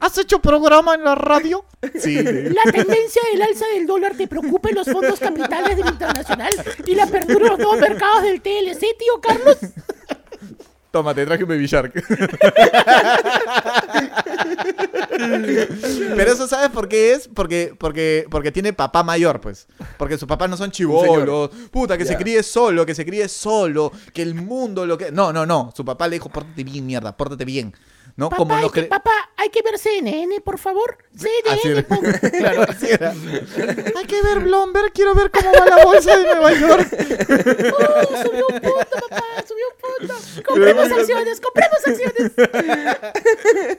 ¿Has 0.00 0.16
hecho 0.18 0.40
programa 0.40 0.94
en 0.94 1.04
la 1.04 1.14
radio? 1.14 1.64
Sí. 2.00 2.14
La 2.22 2.62
tendencia 2.72 3.22
del 3.32 3.42
alza 3.42 3.66
del 3.74 3.86
dólar 3.86 4.14
te 4.16 4.26
preocupa 4.28 4.68
en 4.70 4.76
los 4.76 4.86
fondos 4.88 5.18
capitales 5.20 5.76
del 5.76 5.86
internacional 5.86 6.52
y 6.86 6.94
la 6.94 7.04
apertura 7.04 7.44
de 7.44 7.50
los 7.50 7.58
nuevos 7.58 7.80
mercados 7.80 8.22
del 8.22 8.40
TLC, 8.40 8.80
tío 8.98 9.20
Carlos. 9.20 9.56
Toma, 10.90 11.14
te 11.14 11.26
traje 11.26 11.42
un 11.42 11.48
Baby 11.50 11.66
Shark. 11.66 11.92
Pero 16.16 16.32
eso, 16.32 16.48
¿sabes 16.48 16.70
por 16.70 16.88
qué 16.88 17.12
es? 17.12 17.28
Porque, 17.28 17.74
porque, 17.78 18.26
porque 18.30 18.50
tiene 18.52 18.72
papá 18.72 19.02
mayor, 19.02 19.40
pues. 19.40 19.66
Porque 19.98 20.16
sus 20.16 20.26
papás 20.26 20.48
no 20.48 20.56
son 20.56 20.70
chivolos. 20.70 21.50
Puta, 21.70 21.98
que 21.98 22.06
se 22.06 22.16
críe 22.16 22.42
solo, 22.42 22.86
que 22.86 22.94
se 22.94 23.04
críe 23.04 23.28
solo, 23.28 23.92
que 24.14 24.22
el 24.22 24.34
mundo 24.34 24.86
lo 24.86 24.96
que. 24.96 25.12
No, 25.12 25.30
no, 25.32 25.44
no. 25.44 25.72
Su 25.76 25.84
papá 25.84 26.08
le 26.08 26.16
dijo, 26.16 26.30
pórtate 26.30 26.64
bien, 26.64 26.86
mierda, 26.86 27.14
pórtate 27.16 27.44
bien. 27.44 27.74
¿No? 28.16 28.28
Papá, 28.30 28.36
Como 28.36 28.54
hay 28.54 28.62
los 28.62 28.72
que, 28.72 28.82
papá, 28.84 29.12
hay 29.36 29.50
que 29.50 29.62
ver 29.62 29.78
CNN, 29.78 30.40
por 30.40 30.58
favor. 30.58 30.98
Así 31.14 31.28
CNN, 31.62 31.84
Claro, 32.38 32.62
así 32.68 32.86
era. 32.90 33.10
Hay 33.10 34.06
que 34.06 34.22
ver 34.22 34.40
Bloomberg, 34.40 34.92
quiero 34.92 35.14
ver 35.14 35.30
cómo 35.30 35.52
va 35.52 35.66
la 35.66 35.84
bolsa 35.84 36.16
de 36.16 36.24
Nueva 36.24 36.52
York. 36.52 36.88
Oh, 36.92 38.16
subió 38.22 38.46
un 38.48 38.60
punto, 38.60 39.08
papá, 39.08 39.24
subió 39.46 39.64
un 39.68 39.98
punto. 39.98 40.14
Compremos 40.46 40.90
acciones, 40.90 41.40
compremos 41.40 41.78
acciones. 41.86 42.32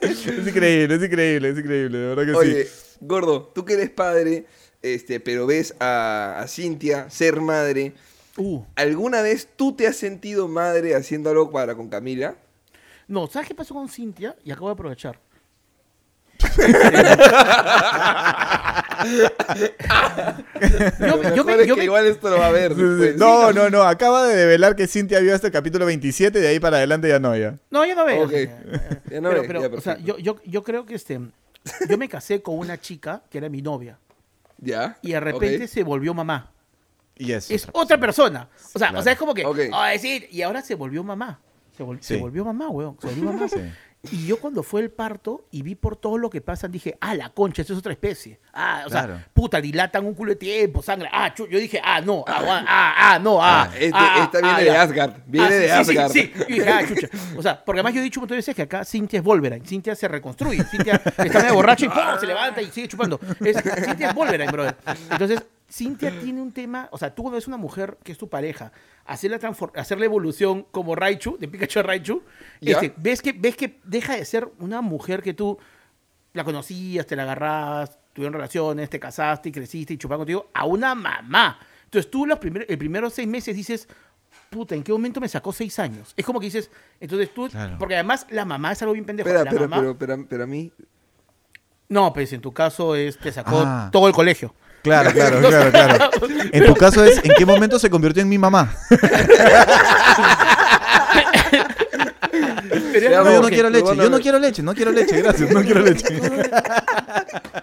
Es 0.00 0.46
increíble, 0.46 0.94
es 0.94 1.02
increíble, 1.02 1.48
es 1.50 1.58
increíble, 1.58 1.98
de 1.98 2.06
verdad 2.14 2.24
que 2.24 2.32
Oye, 2.38 2.64
sí. 2.64 2.96
gordo, 3.00 3.50
tú 3.54 3.64
que 3.64 3.74
eres 3.74 3.90
padre, 3.90 4.46
este, 4.82 5.20
pero 5.20 5.46
ves 5.46 5.74
a, 5.80 6.40
a 6.40 6.48
Cintia 6.48 7.08
ser 7.10 7.40
madre, 7.40 7.92
Uh, 8.36 8.62
¿alguna 8.76 9.22
vez 9.22 9.48
tú 9.56 9.74
te 9.74 9.86
has 9.88 9.96
sentido 9.96 10.46
madre 10.48 10.94
haciendo 10.94 11.30
algo 11.30 11.50
para 11.50 11.74
con 11.74 11.88
Camila? 11.90 12.36
No, 13.10 13.26
¿sabes 13.26 13.48
qué 13.48 13.54
pasó 13.54 13.74
con 13.74 13.88
Cintia? 13.88 14.36
Y 14.44 14.50
acabo 14.52 14.68
de 14.68 14.72
aprovechar. 14.74 15.18
yo, 21.34 21.44
me, 21.44 21.54
es 21.54 21.66
yo 21.66 21.74
que 21.74 21.80
me- 21.80 21.84
igual 21.84 22.06
esto 22.06 22.30
lo 22.30 22.38
va 22.38 22.46
a 22.46 22.50
ver. 22.52 22.74
después. 22.74 23.16
No, 23.16 23.52
no, 23.52 23.70
no. 23.70 23.82
Acaba 23.82 24.26
de 24.26 24.36
develar 24.36 24.76
que 24.76 24.86
Cintia 24.86 25.20
vio 25.20 25.34
hasta 25.34 25.48
el 25.48 25.52
capítulo 25.52 25.86
27 25.86 26.40
de 26.40 26.48
ahí 26.48 26.60
para 26.60 26.76
adelante 26.78 27.08
ya 27.08 27.18
no, 27.18 27.36
ya. 27.36 27.56
No, 27.70 27.84
ya 27.84 27.94
no 27.94 28.04
veo. 28.04 28.24
Ok. 28.24 28.32
Ya 29.10 29.20
no 29.20 29.28
pero, 29.30 29.42
ve, 29.42 29.46
pero, 29.46 29.60
ya, 29.68 29.76
o 29.76 29.80
sea, 29.80 29.98
yo, 29.98 30.18
yo, 30.18 30.36
yo 30.44 30.62
creo 30.62 30.86
que 30.86 30.94
este, 30.94 31.20
yo 31.88 31.98
me 31.98 32.08
casé 32.08 32.42
con 32.42 32.58
una 32.58 32.80
chica 32.80 33.22
que 33.30 33.38
era 33.38 33.48
mi 33.48 33.62
novia 33.62 33.98
¿Ya? 34.58 34.96
y 35.02 35.12
de 35.12 35.20
repente 35.20 35.66
se 35.68 35.82
volvió 35.82 36.14
mamá. 36.14 36.50
Y 37.16 37.32
eso. 37.32 37.52
Es 37.52 37.66
otra 37.72 37.98
persona. 37.98 38.48
O 38.74 38.78
sea, 38.78 38.88
Claro. 38.88 39.00
o 39.00 39.02
sea 39.02 39.12
es 39.12 39.18
como 39.18 39.34
que, 39.34 39.44
Ok. 39.44 39.58
a 39.72 39.88
decir, 39.88 40.26
y 40.30 40.42
ahora 40.42 40.62
se 40.62 40.74
volvió 40.74 41.04
mamá. 41.04 41.38
Se, 41.80 41.84
vol- 41.86 42.00
se 42.00 42.14
Sí. 42.16 42.20
volvió 42.20 42.44
mamá, 42.44 42.68
weón. 42.68 42.98
Se 43.00 43.06
volvió 43.06 43.24
mamá. 43.32 43.46
Sí. 44.02 44.16
Y 44.16 44.26
yo 44.26 44.40
cuando 44.40 44.62
fue 44.62 44.80
el 44.80 44.90
parto 44.90 45.44
y 45.50 45.60
vi 45.60 45.74
por 45.74 45.94
todo 45.94 46.16
lo 46.16 46.30
que 46.30 46.40
pasa, 46.40 46.68
dije, 46.68 46.96
ah, 47.02 47.14
la 47.14 47.28
concha, 47.28 47.60
eso 47.60 47.74
es 47.74 47.78
otra 47.80 47.92
especie. 47.92 48.40
Ah, 48.54 48.84
o 48.86 48.88
Claro. 48.90 49.16
sea, 49.16 49.28
puta, 49.34 49.60
dilatan 49.60 50.06
un 50.06 50.14
culo 50.14 50.30
de 50.30 50.36
tiempo, 50.36 50.80
sangre. 50.82 51.10
Ah, 51.12 51.34
yo 51.36 51.44
dije, 51.46 51.82
ah, 51.84 52.00
no, 52.00 52.24
ah, 52.26 52.64
ah, 52.66 52.94
ah, 52.96 53.18
no, 53.18 53.42
ah. 53.42 53.64
Ah, 53.70 53.74
este- 53.78 53.90
ah, 53.94 54.20
esta 54.24 54.40
viene 54.40 54.62
de. 54.64 54.70
Asgard, 54.76 55.12
viene 55.26 55.54
de 55.54 55.68
sí, 55.68 55.68
sí, 55.68 55.90
Asgard. 55.98 56.12
Sí, 56.12 56.32
sí. 56.34 56.42
Y 56.48 56.52
dije, 56.54 56.68
ah, 56.70 56.82
chucha. 56.88 57.08
O 57.36 57.42
sea, 57.42 57.62
porque 57.62 57.80
además 57.80 57.92
yo 57.94 58.00
he 58.00 58.04
dicho 58.04 58.20
de 58.24 58.36
veces 58.36 58.54
que 58.54 58.62
acá 58.62 58.84
Cintia 58.86 59.18
es 59.18 59.24
Wolverine. 59.24 59.66
Cintia 59.66 59.94
se 59.94 60.08
reconstruye. 60.08 60.64
Cintia 60.64 60.94
está 60.94 61.38
medio 61.40 61.54
borracha 61.54 61.84
y 61.84 61.88
¡pum! 61.90 61.98
se 62.18 62.26
levanta 62.26 62.62
y 62.62 62.70
sigue 62.70 62.88
chupando. 62.88 63.20
Es, 63.44 63.58
Cintia 63.84 64.08
es 64.08 64.14
Wolverine, 64.14 64.50
brother. 64.50 64.76
Entonces, 65.10 65.42
Cintia 65.70 66.10
tiene 66.20 66.42
un 66.42 66.52
tema. 66.52 66.88
O 66.92 66.98
sea, 66.98 67.14
tú 67.14 67.22
cuando 67.22 67.36
ves 67.36 67.46
una 67.48 67.56
mujer 67.56 67.96
que 68.02 68.12
es 68.12 68.18
tu 68.18 68.28
pareja, 68.28 68.72
hacer 69.06 69.30
la, 69.30 69.56
hacer 69.76 69.98
la 69.98 70.04
evolución 70.04 70.66
como 70.70 70.94
Raichu, 70.94 71.36
de 71.38 71.48
Pikachu 71.48 71.78
a 71.80 71.82
Raichu, 71.82 72.22
este, 72.60 72.92
ves, 72.96 73.22
que, 73.22 73.32
ves 73.32 73.56
que 73.56 73.78
deja 73.84 74.16
de 74.16 74.24
ser 74.24 74.48
una 74.58 74.80
mujer 74.80 75.22
que 75.22 75.34
tú 75.34 75.58
la 76.32 76.44
conocías, 76.44 77.06
te 77.06 77.16
la 77.16 77.22
agarrabas, 77.24 77.98
tuvieron 78.12 78.32
relaciones, 78.34 78.90
te 78.90 79.00
casaste 79.00 79.48
y 79.48 79.52
creciste 79.52 79.94
y 79.94 79.98
chupaban 79.98 80.20
contigo, 80.20 80.48
a 80.54 80.64
una 80.66 80.94
mamá. 80.94 81.58
Entonces 81.84 82.10
tú 82.10 82.26
los 82.26 82.38
primeros, 82.38 82.68
el 82.68 82.78
primeros 82.78 83.12
seis 83.14 83.26
meses 83.26 83.54
dices, 83.56 83.88
puta, 84.48 84.74
¿en 84.76 84.82
qué 84.84 84.92
momento 84.92 85.20
me 85.20 85.28
sacó 85.28 85.52
seis 85.52 85.78
años? 85.80 86.12
Es 86.16 86.24
como 86.24 86.38
que 86.38 86.46
dices, 86.46 86.70
entonces 87.00 87.32
tú, 87.34 87.48
Claro. 87.48 87.76
porque 87.78 87.94
además 87.94 88.26
la 88.30 88.44
mamá 88.44 88.72
es 88.72 88.82
algo 88.82 88.92
bien 88.94 89.04
pendejo. 89.04 89.28
Espera, 89.28 89.44
la 89.44 89.50
pero, 89.50 89.68
mamá, 89.68 89.82
pero, 89.82 89.98
pero, 89.98 90.26
pero 90.28 90.44
a 90.44 90.46
mí... 90.46 90.70
no, 91.88 92.12
pues 92.12 92.32
en 92.32 92.40
tu 92.40 92.52
caso 92.52 92.94
es, 92.94 93.18
te 93.18 93.32
sacó 93.32 93.62
Ah. 93.64 93.88
todo 93.92 94.06
el 94.06 94.14
colegio. 94.14 94.54
Claro, 94.82 95.10
claro, 95.14 95.40
claro, 95.40 95.70
claro. 95.70 96.10
En 96.52 96.66
tu 96.66 96.74
caso 96.74 97.04
es, 97.04 97.22
¿en 97.24 97.32
qué 97.36 97.46
momento 97.46 97.78
se 97.78 97.90
convirtió 97.90 98.22
en 98.22 98.28
mi 98.28 98.38
mamá? 98.38 98.74
No, 103.00 103.32
yo 103.32 103.40
no 103.40 103.48
quiero 103.48 103.70
leche, 103.70 103.96
yo 103.96 104.10
no 104.10 104.20
quiero 104.20 104.38
leche, 104.38 104.62
no 104.62 104.74
quiero 104.74 104.92
leche, 104.92 105.20
gracias, 105.22 105.50
no 105.50 105.62
quiero 105.62 105.80
leche. 105.80 106.20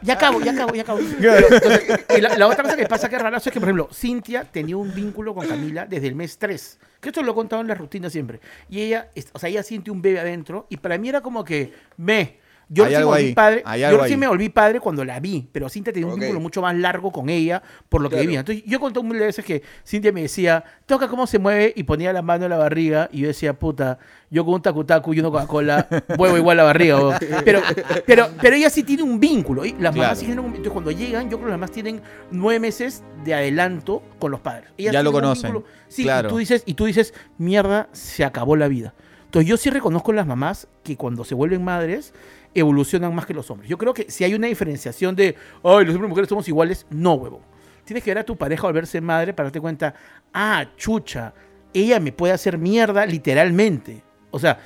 Ya 0.01 0.13
acabo, 0.13 0.41
ya 0.41 0.51
acabo, 0.51 0.73
ya 0.73 0.81
acabo. 0.83 0.99
Entonces, 0.99 2.05
y 2.17 2.21
la, 2.21 2.37
la 2.37 2.47
otra 2.47 2.63
cosa 2.63 2.75
que 2.75 2.85
pasa 2.85 3.09
que 3.09 3.15
es 3.15 3.21
rara 3.21 3.37
es 3.37 3.43
que, 3.43 3.51
por 3.59 3.63
ejemplo, 3.63 3.89
Cintia 3.93 4.43
tenía 4.43 4.77
un 4.77 4.93
vínculo 4.93 5.33
con 5.33 5.47
Camila 5.47 5.85
desde 5.85 6.07
el 6.07 6.15
mes 6.15 6.37
3. 6.37 6.79
Que 6.99 7.09
esto 7.09 7.21
lo 7.21 7.31
he 7.31 7.35
contado 7.35 7.61
en 7.61 7.67
la 7.67 7.75
rutina 7.75 8.09
siempre. 8.09 8.39
Y 8.69 8.81
ella, 8.81 9.09
o 9.33 9.39
sea, 9.39 9.49
ella 9.49 9.63
siente 9.63 9.91
un 9.91 10.01
bebé 10.01 10.19
adentro 10.19 10.65
y 10.69 10.77
para 10.77 10.97
mí 10.97 11.09
era 11.09 11.21
como 11.21 11.43
que, 11.43 11.73
me. 11.97 12.39
Yo 12.69 12.83
algo 12.83 13.11
me 13.13 13.33
padre, 13.33 13.63
yo 13.79 14.03
ahí. 14.03 14.17
me 14.17 14.27
volví 14.27 14.49
padre 14.49 14.79
cuando 14.81 15.05
la 15.05 15.19
vi, 15.21 15.47
pero 15.53 15.69
Cintia 15.69 15.93
tenía 15.93 16.07
un 16.09 16.19
vínculo 16.19 16.39
mucho 16.41 16.61
más 16.61 16.75
largo 16.75 17.11
con 17.13 17.29
ella 17.29 17.61
por 17.87 18.01
lo 18.01 18.09
que 18.09 18.15
Claro. 18.15 18.21
vivía. 18.27 18.39
Entonces 18.41 18.63
yo 18.65 18.79
conté 18.81 18.99
un 18.99 19.07
mil 19.07 19.19
veces 19.19 19.45
que 19.45 19.61
Cintia 19.85 20.11
me 20.11 20.23
decía, 20.23 20.63
toca 20.85 21.07
cómo 21.07 21.27
se 21.27 21.39
mueve 21.39 21.71
y 21.77 21.83
ponía 21.83 22.11
la 22.11 22.21
mano 22.21 22.43
en 22.43 22.49
la 22.49 22.57
barriga 22.57 23.07
y 23.11 23.21
yo 23.21 23.27
decía, 23.27 23.53
puta, 23.57 23.99
yo 24.29 24.43
con 24.43 24.55
un 24.55 24.61
tacutacu 24.61 25.13
y 25.13 25.21
uno 25.21 25.31
Coca-Cola, 25.31 25.87
huevo 26.17 26.37
igual 26.37 26.57
la 26.57 26.63
barriga. 26.63 26.97
weón". 26.97 27.15
Pero, 27.45 27.61
pero, 28.05 28.27
pero 28.41 28.55
ella 28.57 28.69
sí 28.69 28.83
tiene 28.83 29.03
un 29.03 29.17
vínculo. 29.19 29.63
Y 29.63 29.71
las 29.71 29.79
Claro. 29.93 29.95
mamás 29.97 30.19
sí 30.19 30.25
tienen 30.25 30.43
un 30.43 30.47
Entonces 30.47 30.73
cuando 30.73 30.91
llegan, 30.91 31.23
yo 31.29 31.37
creo 31.37 31.45
que 31.45 31.51
las 31.51 31.59
mamás 31.59 31.71
tienen 31.71 32.01
nueve 32.31 32.59
meses 32.59 33.01
de 33.23 33.33
adelanto 33.33 34.03
con 34.19 34.31
los 34.31 34.41
padres. 34.41 34.69
Ellas 34.77 34.91
Ya 34.91 35.03
lo 35.03 35.13
conocen, 35.13 35.53
vínculo- 35.53 35.63
Sí, 35.87 36.03
claro. 36.03 36.27
y 36.27 36.31
tú 36.31 36.37
dices, 36.37 36.63
y 36.65 36.73
tú 36.73 36.83
dices, 36.85 37.13
mierda, 37.37 37.87
se 37.93 38.25
acabó 38.25 38.57
la 38.57 38.67
vida. 38.67 38.93
Entonces 39.25 39.47
yo 39.49 39.57
sí 39.57 39.69
reconozco 39.69 40.11
en 40.11 40.15
las 40.17 40.27
mamás 40.27 40.67
que 40.83 40.95
cuando 40.95 41.23
se 41.25 41.35
vuelven 41.35 41.63
madres 41.63 42.13
evolucionan 42.59 43.13
más 43.13 43.25
que 43.25 43.33
los 43.33 43.49
hombres. 43.51 43.69
Yo 43.69 43.77
creo 43.77 43.93
que 43.93 44.09
si 44.09 44.23
hay 44.23 44.33
una 44.33 44.47
diferenciación 44.47 45.15
de, 45.15 45.35
ay, 45.63 45.85
los 45.85 45.95
hombres 45.95 46.05
y 46.05 46.07
mujeres 46.09 46.29
somos 46.29 46.47
iguales, 46.47 46.85
no, 46.89 47.13
huevo. 47.15 47.41
Tienes 47.85 48.03
que 48.03 48.09
ver 48.11 48.17
a 48.19 48.23
tu 48.25 48.35
pareja 48.35 48.63
volverse 48.63 48.99
madre 49.01 49.33
para 49.33 49.47
darte 49.47 49.61
cuenta, 49.61 49.93
ah, 50.33 50.65
chucha, 50.75 51.33
ella 51.73 51.99
me 51.99 52.11
puede 52.11 52.33
hacer 52.33 52.57
mierda 52.57 53.05
literalmente. 53.05 54.03
O 54.31 54.39
sea, 54.39 54.59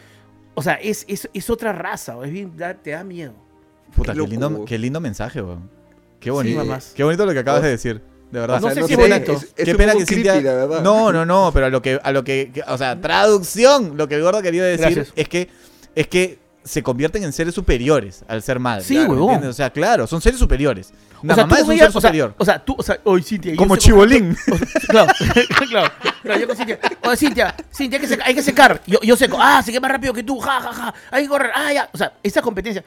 o 0.55 0.61
sea 0.63 0.73
es, 0.75 1.05
es, 1.07 1.29
es 1.33 1.49
otra 1.49 1.71
raza, 1.73 2.15
es 2.23 2.31
bien, 2.31 2.55
da- 2.57 2.73
te 2.73 2.91
da 2.91 3.03
miedo. 3.03 3.33
Puta, 3.95 4.13
Qué 4.13 4.19
qué 4.21 4.27
lindo, 4.27 4.65
qué 4.65 4.77
lindo 4.79 4.99
mensaje, 4.99 5.41
weón. 5.41 5.69
Qué 6.19 6.31
bonito. 6.31 6.63
Qué 6.95 7.03
bonito 7.03 7.25
lo 7.25 7.33
que 7.33 7.39
acabas 7.39 7.61
de 7.63 7.69
decir. 7.69 8.01
De 8.31 8.39
verdad. 8.39 8.61
No 8.61 8.67
O 8.67 8.71
sea, 8.71 8.81
sé 8.83 8.87
si 8.87 8.95
sé, 8.95 9.01
es 9.03 9.09
bonito. 9.09 9.31
es- 9.33 9.53
es 9.57 9.65
Qué 9.65 9.75
pena 9.75 9.93
que 9.93 10.05
Cintia. 10.05 10.33
creepy. 10.39 10.83
No, 10.83 11.11
no, 11.11 11.25
no, 11.25 11.51
pero 11.53 11.65
a 11.65 11.69
lo 11.69 11.81
que, 11.81 11.99
a 12.01 12.11
lo 12.11 12.23
que, 12.23 12.51
que- 12.53 12.61
o 12.65 12.77
sea, 12.77 12.99
traducción. 13.01 13.97
Lo 13.97 14.07
que 14.07 14.15
el 14.15 14.21
gordo 14.21 14.41
quería 14.41 14.63
decir 14.63 14.85
Gracias. 14.85 15.13
es 15.15 15.27
que, 15.27 15.49
es 15.95 16.07
que 16.07 16.39
se 16.63 16.83
convierten 16.83 17.23
en 17.23 17.33
seres 17.33 17.55
superiores 17.55 18.23
al 18.27 18.41
ser 18.43 18.59
madre. 18.59 18.83
Sí, 18.83 18.95
Claro, 18.95 19.11
huevón. 19.13 19.43
O 19.45 19.53
sea, 19.53 19.69
claro, 19.71 20.05
son 20.07 20.21
seres 20.21 20.39
superiores. 20.39 20.93
Una 21.23 21.33
o 21.33 21.35
sea, 21.35 21.45
mamá 21.45 21.55
tú 21.57 21.61
es 21.61 21.67
un 21.67 21.69
veías- 21.75 21.79
ser 21.79 21.89
o 21.89 21.91
sea, 21.93 22.01
superior. 22.01 22.35
O 22.37 22.45
sea, 22.45 22.59
tú, 22.63 22.75
o 22.77 22.83
sea, 22.83 22.99
hoy 23.03 23.23
Cintia. 23.23 23.55
Como 23.55 23.75
chibolín. 23.77 24.35
o 24.51 24.57
sea, 24.57 24.67
claro, 24.87 25.11
claro, 25.69 25.91
claro, 26.23 26.39
yo 26.39 26.47
con 26.47 26.55
Cintia. 26.57 26.79
Oye, 27.03 27.17
Cintia, 27.17 27.55
Cintia, 27.75 27.97
hay 27.97 28.01
que 28.01 28.07
secar. 28.07 28.27
Hay 28.27 28.35
que 28.35 28.43
secar. 28.43 28.81
Yo, 28.87 28.99
yo 29.01 29.15
seco. 29.15 29.37
Ah, 29.39 29.61
se 29.63 29.71
quema 29.71 29.87
más 29.87 29.91
rápido 29.95 30.13
que 30.13 30.23
tú. 30.23 30.39
Ja, 30.39 30.59
ja, 30.61 30.73
ja. 30.73 30.93
Hay 31.11 31.23
que 31.23 31.29
correr. 31.29 31.51
Ah, 31.55 31.73
ya. 31.73 31.89
O 31.93 31.97
sea, 31.97 32.13
esa 32.23 32.41
competencia. 32.41 32.83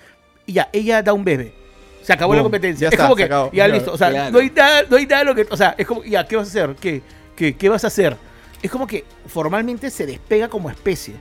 Y 0.46 0.52
ya, 0.54 0.68
ella 0.72 1.02
da 1.02 1.12
un 1.12 1.24
bebé. 1.24 1.54
Se 2.02 2.12
acabó 2.12 2.34
la 2.34 2.42
Boom, 2.42 2.50
competencia. 2.52 2.84
ya 2.84 2.88
es 2.88 2.92
está, 2.92 3.04
como 3.04 3.16
se 3.16 3.22
que, 3.22 3.24
acabó. 3.24 3.46
ya 3.46 3.52
Claro, 3.64 3.74
listo. 3.74 3.92
O 3.92 3.96
sea, 3.98 4.10
claro. 4.10 4.30
no 4.30 4.38
hay 4.40 4.50
nada, 4.50 4.82
no 4.90 4.96
hay 4.96 5.06
nada 5.06 5.24
lo 5.24 5.34
que. 5.34 5.46
O 5.50 5.56
sea, 5.56 5.74
es 5.78 5.86
como, 5.86 6.04
ya, 6.04 6.26
¿qué 6.26 6.36
vas 6.36 6.46
a 6.46 6.50
hacer? 6.50 6.76
¿Qué, 6.80 7.02
qué, 7.34 7.56
qué 7.56 7.68
vas 7.68 7.82
a 7.84 7.86
hacer? 7.86 8.16
Es 8.62 8.70
como 8.70 8.86
que 8.86 9.04
formalmente 9.26 9.90
se 9.90 10.06
despega 10.06 10.48
como 10.48 10.68
especie. 10.70 11.14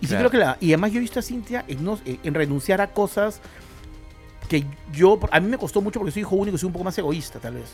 Y 0.00 0.06
sí 0.06 0.12
Claro. 0.14 0.28
creo 0.28 0.30
que 0.30 0.46
la. 0.46 0.56
Y 0.60 0.68
además 0.68 0.92
yo 0.92 0.98
he 0.98 1.00
visto 1.00 1.18
a 1.18 1.22
Cintia 1.22 1.64
en, 1.68 1.84
no- 1.84 1.98
en 2.04 2.34
renunciar 2.34 2.80
a 2.80 2.88
cosas 2.92 3.40
que 4.48 4.64
yo, 4.92 5.18
a 5.30 5.40
mí 5.40 5.48
me 5.48 5.58
costó 5.58 5.80
mucho 5.82 5.98
porque 6.00 6.12
soy 6.12 6.20
hijo 6.22 6.36
único 6.36 6.56
y 6.56 6.58
soy 6.58 6.68
un 6.68 6.72
poco 6.72 6.84
más 6.84 6.96
egoísta, 6.98 7.38
tal 7.38 7.54
vez. 7.54 7.66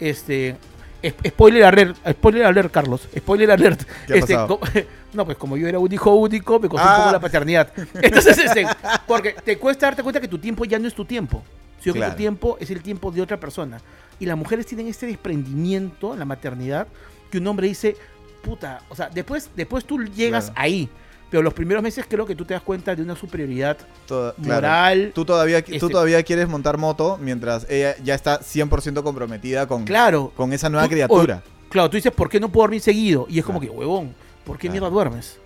Este, 0.00 0.56
es- 1.02 1.14
spoiler 1.28 1.64
alert, 1.64 1.96
spoiler 2.10 2.44
alert, 2.46 2.70
Carlos, 2.72 3.08
spoiler 3.16 3.50
alert. 3.50 3.82
¿Qué 4.06 4.14
ha 4.14 4.16
Este, 4.16 4.34
co- 4.34 4.60
no, 5.12 5.24
pues 5.24 5.36
como 5.36 5.56
yo 5.56 5.66
era 5.68 5.78
un 5.78 5.92
hijo 5.92 6.14
único, 6.14 6.58
me 6.58 6.68
costó 6.68 6.86
Ah. 6.88 6.94
un 6.96 7.00
poco 7.02 7.12
la 7.12 7.20
paternidad. 7.20 7.70
Entonces, 8.00 8.38
este, 8.38 8.66
porque 9.06 9.34
te 9.44 9.58
cuesta 9.58 9.86
darte 9.86 10.02
cuenta 10.02 10.20
que 10.20 10.28
tu 10.28 10.38
tiempo 10.38 10.64
ya 10.64 10.78
no 10.78 10.88
es 10.88 10.94
tu 10.94 11.04
tiempo, 11.04 11.42
sino 11.82 11.92
que 11.94 11.98
Claro. 12.00 12.12
tu 12.14 12.16
tiempo 12.18 12.56
es 12.60 12.70
el 12.70 12.80
tiempo 12.82 13.10
de 13.10 13.20
otra 13.22 13.38
persona. 13.38 13.80
Y 14.18 14.24
las 14.24 14.38
mujeres 14.38 14.64
tienen 14.64 14.86
este 14.86 15.04
desprendimiento 15.06 16.14
en 16.14 16.18
la 16.20 16.24
maternidad 16.24 16.86
que 17.30 17.36
un 17.38 17.46
hombre 17.46 17.66
dice, 17.68 17.94
puta, 18.42 18.80
o 18.88 18.94
sea, 18.96 19.10
después, 19.10 19.50
después 19.54 19.84
tú 19.84 20.02
llegas 20.04 20.46
Claro. 20.46 20.60
ahí. 20.62 20.88
Pero 21.30 21.42
los 21.42 21.52
primeros 21.54 21.82
meses 21.82 22.04
creo 22.08 22.24
que 22.24 22.36
tú 22.36 22.44
te 22.44 22.54
das 22.54 22.62
cuenta 22.62 22.94
de 22.94 23.02
una 23.02 23.16
superioridad 23.16 23.76
Toda- 24.06 24.32
claro. 24.34 24.54
moral. 24.54 25.12
Tú 25.14 25.24
todavía, 25.24 25.62
tú 25.64 25.72
Este- 25.74 25.88
todavía 25.88 26.22
quieres 26.22 26.48
montar 26.48 26.78
moto 26.78 27.18
mientras 27.20 27.66
ella 27.68 27.96
ya 28.02 28.14
está 28.14 28.40
100% 28.42 29.02
comprometida 29.02 29.66
con, 29.66 29.84
Claro. 29.84 30.32
con 30.36 30.52
esa 30.52 30.68
nueva 30.70 30.86
Tú- 30.86 30.92
criatura. 30.92 31.42
o- 31.44 31.68
claro, 31.70 31.90
tú 31.90 31.96
dices, 31.96 32.12
¿por 32.12 32.28
qué 32.28 32.38
no 32.38 32.48
puedo 32.50 32.64
dormir 32.64 32.80
seguido? 32.80 33.26
Y 33.28 33.38
es 33.40 33.44
como 33.44 33.60
que, 33.60 33.68
huevón, 33.68 34.14
¿por 34.44 34.56
qué 34.56 34.68
Claro. 34.68 34.72
mierda 34.72 34.90
duermes? 34.90 35.38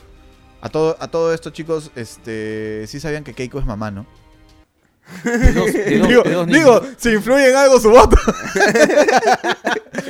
A 0.61 0.69
todo, 0.69 0.95
a 1.01 1.09
todo 1.09 1.33
esto, 1.33 1.49
chicos, 1.49 1.91
este, 1.97 2.85
sí 2.87 3.01
sabían 3.01 3.25
que 3.25 3.33
Keiko 3.33 3.59
es 3.59 3.65
mamá, 3.65 3.91
¿no? 3.91 4.05
De 5.25 5.53
dos- 5.53 5.73
de 5.73 5.99
dos- 5.99 6.09
digo, 6.09 6.23
de 6.23 6.33
dos 6.33 6.47
digo, 6.47 6.83
si 6.97 7.11
influye 7.13 7.51
en 7.51 7.57
algo 7.57 7.81
su 7.81 7.91
voto. 7.91 8.17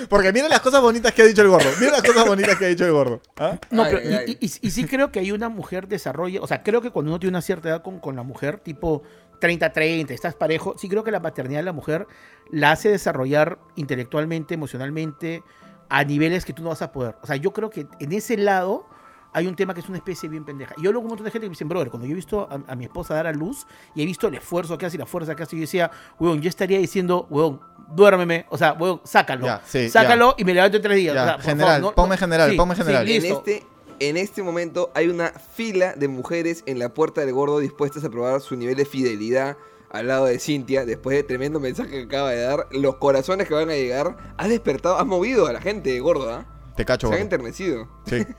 Porque 0.09 0.33
miren 0.33 0.51
las 0.51 0.61
cosas 0.61 0.81
bonitas 0.81 1.13
que 1.13 1.23
ha 1.23 1.25
dicho 1.25 1.43
el 1.43 1.49
gordo. 1.49 1.69
Miren 1.79 1.93
las 1.93 2.03
cosas 2.03 2.27
bonitas 2.27 2.57
que 2.57 2.67
ha 2.67 2.69
dicho 2.69 2.85
el 2.85 2.93
gordo. 2.93 3.21
¿Ah? 3.39 3.59
No, 3.71 3.85
Ay, 3.85 3.95
pero 3.95 4.07
ay, 4.07 4.13
y, 4.13 4.17
ay. 4.17 4.39
y- 4.41 4.47
y- 4.47 4.69
y 4.69 4.71
sí 4.71 4.85
creo 4.85 5.11
que 5.13 5.21
hay 5.21 5.33
una 5.33 5.49
mujer 5.49 5.89
desarrolla, 5.89 6.41
o 6.41 6.47
sea, 6.47 6.63
creo 6.63 6.81
que 6.81 6.91
cuando 6.91 7.11
uno 7.11 7.21
tiene 7.21 7.31
una 7.31 7.43
cierta 7.43 7.69
edad 7.69 7.83
con, 7.83 8.01
con 8.01 8.17
la 8.17 8.23
mujer, 8.23 8.59
tipo 8.59 9.03
30-30, 9.41 10.11
estás 10.11 10.35
parejo, 10.35 10.75
sí 10.79 10.89
creo 10.89 11.05
que 11.05 11.11
la 11.11 11.23
paternidad 11.23 11.61
de 11.61 11.65
la 11.65 11.73
mujer 11.73 12.07
la 12.51 12.73
hace 12.73 12.89
desarrollar 12.91 13.59
intelectualmente, 13.77 14.55
emocionalmente, 14.55 15.43
a 15.89 16.05
niveles 16.05 16.45
que 16.45 16.53
tú 16.53 16.63
no 16.63 16.71
vas 16.71 16.83
a 16.83 16.93
poder. 16.93 17.17
O 17.23 17.27
sea, 17.27 17.37
yo 17.37 17.53
creo 17.53 17.71
que 17.71 17.87
en 18.01 18.13
ese 18.13 18.37
lado 18.37 18.87
hay 19.33 19.47
un 19.47 19.55
tema 19.55 19.75
que 19.75 19.81
es 19.81 19.89
una 19.89 19.99
especie 19.99 20.29
bien 20.29 20.45
pendeja. 20.45 20.75
Y 20.79 20.83
yo 20.83 20.93
luego 20.93 21.03
un 21.05 21.09
montón 21.11 21.25
de 21.25 21.31
gente 21.31 21.45
que 21.45 21.49
me 21.51 21.55
dicen, 21.55 21.69
brother, 21.69 21.89
cuando 21.91 22.07
yo 22.07 22.13
he 22.13 22.17
visto 22.17 22.49
a, 22.51 22.61
a 22.73 22.75
mi 22.75 22.85
esposa 22.85 23.15
dar 23.15 23.27
a 23.27 23.33
luz 23.33 23.67
y 23.95 24.03
he 24.03 24.07
visto 24.07 24.29
el 24.29 24.35
esfuerzo 24.35 24.77
que 24.79 24.87
hace 24.87 24.97
y 24.97 24.99
la 24.99 25.07
fuerza 25.07 25.35
que 25.37 25.43
hace, 25.45 25.57
yo 25.57 25.61
decía, 25.63 25.91
weón, 26.19 26.41
yo 26.41 26.49
estaría 26.49 26.79
diciendo, 26.79 27.27
weón, 27.31 27.61
duérmeme, 27.95 28.47
o 28.51 28.59
sea, 28.59 28.73
weón, 28.73 29.01
sácalo. 29.05 29.47
Ya, 29.47 29.63
sí, 29.65 29.89
sácalo 29.91 30.35
y 30.39 30.45
me 30.45 30.55
levanto 30.55 30.77
en 30.77 30.83
tres 30.83 30.97
días. 30.97 31.15
Ya, 31.15 31.23
O 31.23 31.27
sea, 31.27 31.37
por 31.37 31.45
general, 31.45 31.81
favor, 31.81 31.91
no- 31.91 31.95
ponme 32.03 32.17
general, 32.17 32.57
ponme 32.57 32.75
general. 32.75 33.09
En 33.09 33.23
listo. 33.23 33.39
este, 33.47 33.67
en 34.01 34.17
este 34.17 34.43
momento 34.43 34.91
hay 34.95 35.09
una 35.09 35.29
fila 35.31 35.93
de 35.95 36.09
mujeres 36.09 36.63
en 36.67 36.79
la 36.79 36.89
puerta 36.95 37.21
del 37.21 37.33
gordo 37.35 37.59
dispuestas 37.59 38.03
a 38.05 38.11
probar 38.11 38.41
su 38.41 38.57
nivel 38.57 38.75
de 38.77 38.85
fidelidad 38.87 39.57
al 39.91 40.07
lado 40.07 40.27
de 40.27 40.39
Cintia, 40.39 40.85
después 40.87 41.17
de 41.17 41.25
tremendo 41.25 41.59
mensaje 41.59 41.91
que 41.91 42.03
acaba 42.03 42.31
de 42.31 42.41
dar, 42.43 42.67
los 42.71 42.97
corazones 42.97 43.49
que 43.49 43.55
van 43.55 43.71
a 43.71 43.75
llegar, 43.75 44.17
has 44.37 44.49
despertado, 44.49 44.97
has 44.99 45.05
movido 45.07 45.49
a 45.49 45.53
la 45.53 45.61
gente 45.61 45.99
gorda, 45.99 46.47
¿ah? 46.49 46.60
Te 46.81 46.87
cacho, 46.87 47.09
se 47.09 47.11
gordo. 47.11 47.23
enternecido. 47.23 47.89
Sí. 48.07 48.27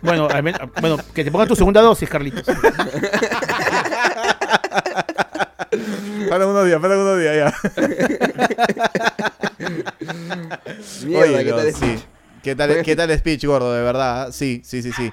Bueno, 0.00 0.28
al 0.28 0.42
bueno, 0.80 0.96
que 1.14 1.22
te 1.24 1.30
ponga 1.30 1.46
tu 1.46 1.54
segunda 1.54 1.80
dosis, 1.82 2.08
Carlitos. 2.08 2.44
Para 6.28 6.46
unos 6.46 6.66
días, 6.66 6.80
para 6.80 6.98
unos 6.98 7.18
días 7.18 7.36
ya. 7.36 7.54
Mierda, 11.04 11.24
Oye, 11.24 11.44
¿qué 11.44 11.50
no, 11.50 11.56
tal 11.56 11.74
sí. 11.74 11.98
¿Qué 12.42 12.56
tal, 12.56 12.82
¿Qué 12.82 12.96
tal 12.96 13.18
speech, 13.18 13.44
gordo? 13.44 13.72
De 13.74 13.82
verdad. 13.82 14.32
Sí, 14.32 14.62
sí, 14.64 14.82
sí, 14.82 14.92
sí. 14.92 15.12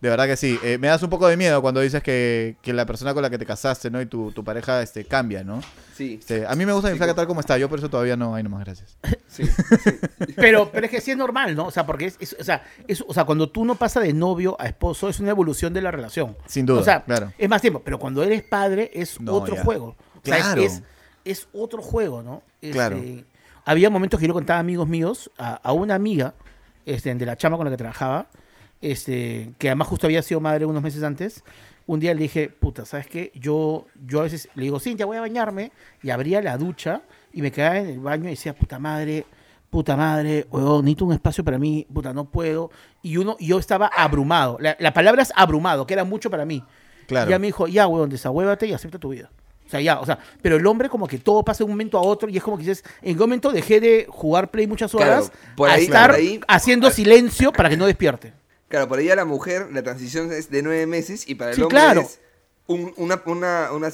De 0.00 0.10
verdad 0.10 0.26
que 0.26 0.36
sí. 0.36 0.58
Eh, 0.62 0.76
me 0.78 0.88
das 0.88 1.02
un 1.02 1.08
poco 1.10 1.26
de 1.26 1.36
miedo 1.38 1.62
cuando 1.62 1.80
dices 1.80 2.02
que, 2.02 2.56
que 2.60 2.72
la 2.74 2.84
persona 2.84 3.14
con 3.14 3.22
la 3.22 3.30
que 3.30 3.38
te 3.38 3.46
casaste, 3.46 3.90
¿no? 3.90 4.00
Y 4.00 4.06
tu, 4.06 4.30
tu 4.32 4.44
pareja 4.44 4.82
este, 4.82 5.04
cambia, 5.06 5.42
¿no? 5.42 5.60
Sí, 5.94 6.18
Este, 6.20 6.46
a 6.46 6.54
mí 6.54 6.66
me 6.66 6.72
gusta 6.72 6.88
mi 6.88 6.94
Sí, 6.94 6.98
flaca 6.98 7.12
como- 7.12 7.16
tal 7.16 7.26
como 7.26 7.40
está. 7.40 7.56
Yo 7.56 7.68
por 7.70 7.78
eso 7.78 7.88
todavía 7.88 8.14
no. 8.16 8.34
Ay, 8.34 8.42
nomás, 8.42 8.64
gracias. 8.64 8.98
sí. 9.26 9.44
Pero, 10.36 10.70
pero 10.70 10.84
es 10.86 10.90
que 10.92 11.00
sí 11.00 11.12
es 11.12 11.16
normal, 11.16 11.54
¿no? 11.56 11.66
O 11.66 11.70
sea, 11.70 11.86
porque 11.86 12.06
es, 12.06 12.16
es- 12.20 12.36
o, 12.38 12.44
sea, 12.44 12.62
es- 12.86 13.02
o 13.06 13.14
sea, 13.14 13.24
cuando 13.24 13.48
tú 13.48 13.64
no 13.64 13.74
pasas 13.76 14.02
de 14.02 14.12
novio 14.12 14.56
a 14.60 14.66
esposo, 14.66 15.08
es 15.08 15.18
una 15.20 15.30
evolución 15.30 15.72
de 15.72 15.80
la 15.80 15.90
relación. 15.90 16.36
Sin 16.46 16.66
duda, 16.66 16.80
O 16.80 16.84
sea, 16.84 17.02
claro. 17.04 17.32
es 17.38 17.48
más 17.48 17.62
tiempo. 17.62 17.80
Pero 17.84 17.98
cuando 17.98 18.22
eres 18.22 18.42
padre, 18.42 18.90
es 18.92 19.20
No, 19.20 19.32
otro 19.34 19.56
ya. 19.56 19.64
juego. 19.64 19.96
O 20.16 20.20
sea, 20.22 20.36
es- 20.36 20.44
Claro. 20.44 20.62
es, 20.62 20.82
es 21.24 21.48
otro 21.54 21.80
juego, 21.82 22.22
¿no? 22.22 22.42
Este, 22.60 22.72
Claro. 22.72 23.00
Había 23.64 23.90
momentos 23.90 24.20
que 24.20 24.24
yo 24.24 24.28
le 24.28 24.34
contaba 24.34 24.58
a 24.58 24.60
amigos 24.60 24.86
míos, 24.86 25.30
a, 25.38 25.54
a 25.54 25.72
una 25.72 25.94
amiga 25.94 26.34
este, 26.84 27.12
de 27.14 27.26
la 27.26 27.36
chama 27.36 27.56
con 27.56 27.64
la 27.64 27.70
que 27.70 27.76
trabajaba, 27.78 28.28
este, 28.80 29.52
que 29.58 29.68
además 29.68 29.88
justo 29.88 30.06
había 30.06 30.22
sido 30.22 30.40
madre 30.40 30.66
unos 30.66 30.82
meses 30.82 31.02
antes. 31.02 31.42
Un 31.86 32.00
día 32.00 32.14
le 32.14 32.22
dije, 32.22 32.48
puta, 32.48 32.84
¿sabes 32.84 33.06
qué? 33.06 33.30
Yo, 33.34 33.86
yo 34.04 34.20
a 34.20 34.24
veces 34.24 34.48
le 34.56 34.64
digo, 34.64 34.80
Cintia, 34.80 35.06
voy 35.06 35.16
a 35.18 35.20
bañarme. 35.20 35.70
Y 36.02 36.10
abría 36.10 36.42
la 36.42 36.56
ducha 36.58 37.02
y 37.32 37.42
me 37.42 37.52
quedaba 37.52 37.78
en 37.78 37.86
el 37.88 38.00
baño 38.00 38.26
y 38.26 38.30
decía, 38.30 38.54
puta 38.54 38.78
madre, 38.80 39.24
puta 39.70 39.96
madre, 39.96 40.46
huevón, 40.50 40.84
necesito 40.84 41.04
un 41.04 41.12
espacio 41.12 41.44
para 41.44 41.58
mí, 41.58 41.86
puta, 41.92 42.12
no 42.12 42.24
puedo. 42.24 42.70
Y 43.02 43.18
uno, 43.18 43.36
y 43.38 43.46
yo 43.48 43.58
estaba 43.58 43.86
abrumado. 43.86 44.56
La, 44.60 44.76
la 44.80 44.92
palabra 44.92 45.22
es 45.22 45.32
abrumado, 45.36 45.86
que 45.86 45.94
era 45.94 46.02
mucho 46.04 46.28
para 46.28 46.44
mí. 46.44 46.62
Claro. 47.06 47.28
Y 47.28 47.30
ya 47.30 47.38
me 47.38 47.46
dijo, 47.46 47.68
ya, 47.68 47.86
huevón, 47.86 48.10
desahuévate 48.10 48.66
y 48.66 48.72
acepta 48.72 48.98
tu 48.98 49.10
vida. 49.10 49.30
O 49.64 49.68
sea, 49.68 49.80
ya, 49.80 50.00
o 50.00 50.06
sea, 50.06 50.18
pero 50.42 50.56
el 50.56 50.66
hombre 50.66 50.88
como 50.88 51.06
que 51.08 51.18
todo 51.18 51.44
pasa 51.44 51.58
de 51.58 51.64
un 51.64 51.70
momento 51.72 51.98
a 51.98 52.02
otro 52.02 52.28
y 52.28 52.36
es 52.36 52.42
como 52.42 52.56
que 52.56 52.62
dices, 52.64 52.84
en 53.02 53.14
qué 53.14 53.20
momento 53.20 53.50
dejé 53.52 53.80
de 53.80 54.06
jugar 54.08 54.50
play 54.50 54.66
muchas 54.66 54.90
Claro, 54.92 55.24
horas 55.24 55.32
a 55.72 55.76
estar 55.78 56.12
ahí- 56.12 56.40
haciendo 56.48 56.90
silencio 56.90 57.52
para 57.52 57.68
que 57.68 57.76
no 57.76 57.86
despierte. 57.86 58.32
Claro, 58.68 58.88
por 58.88 58.98
ahí 58.98 59.08
a 59.10 59.16
la 59.16 59.24
mujer 59.24 59.68
la 59.72 59.82
transición 59.82 60.32
es 60.32 60.50
de 60.50 60.62
nueve 60.62 60.86
meses 60.86 61.28
y 61.28 61.34
para 61.36 61.50
el 61.50 61.56
Sí, 61.56 61.62
hombre 61.62 61.78
claro. 61.78 62.00
es 62.00 62.18
un, 62.66 62.92
una, 62.96 63.22
una, 63.26 63.70
una- 63.72 63.92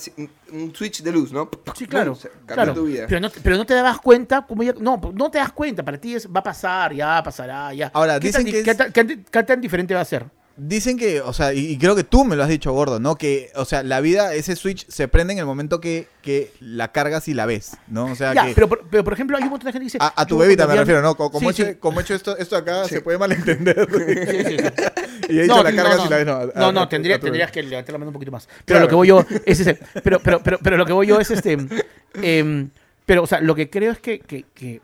un 0.52 0.74
switch 0.74 1.02
de 1.02 1.12
luz, 1.12 1.30
¿no? 1.32 1.50
Sí, 1.76 1.86
claro. 1.86 2.16
Claro. 2.46 2.72
tu 2.72 2.84
vida. 2.86 3.04
Pero, 3.06 3.20
no, 3.20 3.30
pero 3.42 3.56
no 3.58 3.66
te 3.66 3.74
dabas 3.74 4.00
cuenta, 4.00 4.46
como 4.46 4.62
ya- 4.62 4.74
no, 4.78 4.98
no 5.14 5.30
te 5.30 5.38
das 5.38 5.52
cuenta, 5.52 5.82
para 5.82 5.98
ti 5.98 6.14
es, 6.14 6.26
va 6.26 6.40
a 6.40 6.42
pasar, 6.42 6.94
ya 6.94 7.22
pasará, 7.22 7.72
ya. 7.74 7.90
Ahora, 7.94 8.18
¿Qué 8.18 8.28
dicen 8.28 8.44
tan, 8.44 8.50
que 8.52 8.58
di- 8.58 8.64
¿qué, 8.64 8.70
es- 8.70 8.76
tan, 8.78 8.92
qué 8.92 9.04
tan- 9.04 9.24
qué 9.30 9.42
tan 9.42 9.60
diferente 9.60 9.94
va 9.94 10.00
a 10.00 10.04
ser? 10.06 10.24
Dicen 10.56 10.98
que, 10.98 11.20
o 11.22 11.32
sea, 11.32 11.54
y, 11.54 11.60
y 11.66 11.78
creo 11.78 11.96
que 11.96 12.04
tú 12.04 12.24
me 12.24 12.36
lo 12.36 12.42
has 12.42 12.48
dicho, 12.48 12.72
gordo, 12.72 13.00
¿no? 13.00 13.16
Que, 13.16 13.50
o 13.54 13.64
sea, 13.64 13.82
la 13.82 14.00
vida, 14.00 14.34
ese 14.34 14.54
switch 14.54 14.86
se 14.88 15.08
prende 15.08 15.32
en 15.32 15.38
el 15.38 15.46
momento 15.46 15.80
que, 15.80 16.08
que 16.20 16.52
la 16.60 16.92
cargas 16.92 17.26
y 17.28 17.34
la 17.34 17.46
ves, 17.46 17.76
¿no? 17.88 18.04
O 18.04 18.14
sea, 18.14 18.34
Ya, 18.34 18.46
que 18.46 18.54
pero, 18.54 18.68
por- 18.68 18.86
pero 18.90 19.02
por 19.02 19.14
ejemplo, 19.14 19.36
hay 19.38 19.44
un 19.44 19.48
montón 19.50 19.66
de 19.66 19.72
gente 19.72 19.84
que 19.84 19.86
dice. 19.86 19.98
a, 20.00 20.12
a 20.14 20.26
tu 20.26 20.34
yo 20.34 20.40
bebita 20.42 20.66
me 20.66 20.76
refiero, 20.76 21.00
¿no? 21.00 21.14
Co- 21.14 21.30
Como, 21.30 21.50
Sí, 21.52 21.62
he, 21.62 21.64
sí. 21.64 21.70
hecho, 21.70 21.80
como 21.80 22.00
he 22.00 22.02
hecho 22.02 22.14
esto, 22.14 22.36
esto 22.36 22.56
acá, 22.56 22.84
se 22.86 23.00
puede 23.00 23.16
malentender. 23.18 23.88
Sí, 23.92 24.44
sí, 24.44 24.56
sí. 24.58 25.34
y 25.34 25.38
he 25.38 25.42
dicho 25.44 25.62
la 25.62 25.74
cargas 25.74 26.04
y 26.04 26.08
la 26.10 26.16
ves, 26.18 26.26
no. 26.26 26.32
a- 26.34 26.46
No, 26.54 26.66
a- 26.66 26.72
no, 26.72 26.80
a- 26.82 26.88
tendría, 26.88 27.16
a 27.16 27.18
tu 27.18 27.24
tendrías 27.26 27.50
bebé. 27.50 27.62
que 27.64 27.70
levantar 27.70 27.92
la 27.94 27.98
mano 27.98 28.08
un 28.10 28.14
poquito 28.14 28.32
más. 28.32 28.46
Pero 28.46 28.62
Claro. 28.66 28.82
lo 28.84 28.88
que 28.88 28.94
voy 28.94 29.08
yo 29.08 29.24
es 29.46 29.60
ese. 29.60 29.78
Pero, 30.04 30.20
pero, 30.20 30.42
pero, 30.42 30.58
pero 30.62 30.76
lo 30.76 30.84
que 30.84 30.92
voy 30.92 31.06
yo 31.06 31.18
es 31.18 31.30
este. 31.30 31.56
em, 32.14 32.68
pero, 33.06 33.22
o 33.22 33.26
sea, 33.26 33.40
lo 33.40 33.54
que 33.54 33.70
creo 33.70 33.92
es 33.92 33.98
que, 34.00 34.20
que, 34.20 34.44
que, 34.54 34.80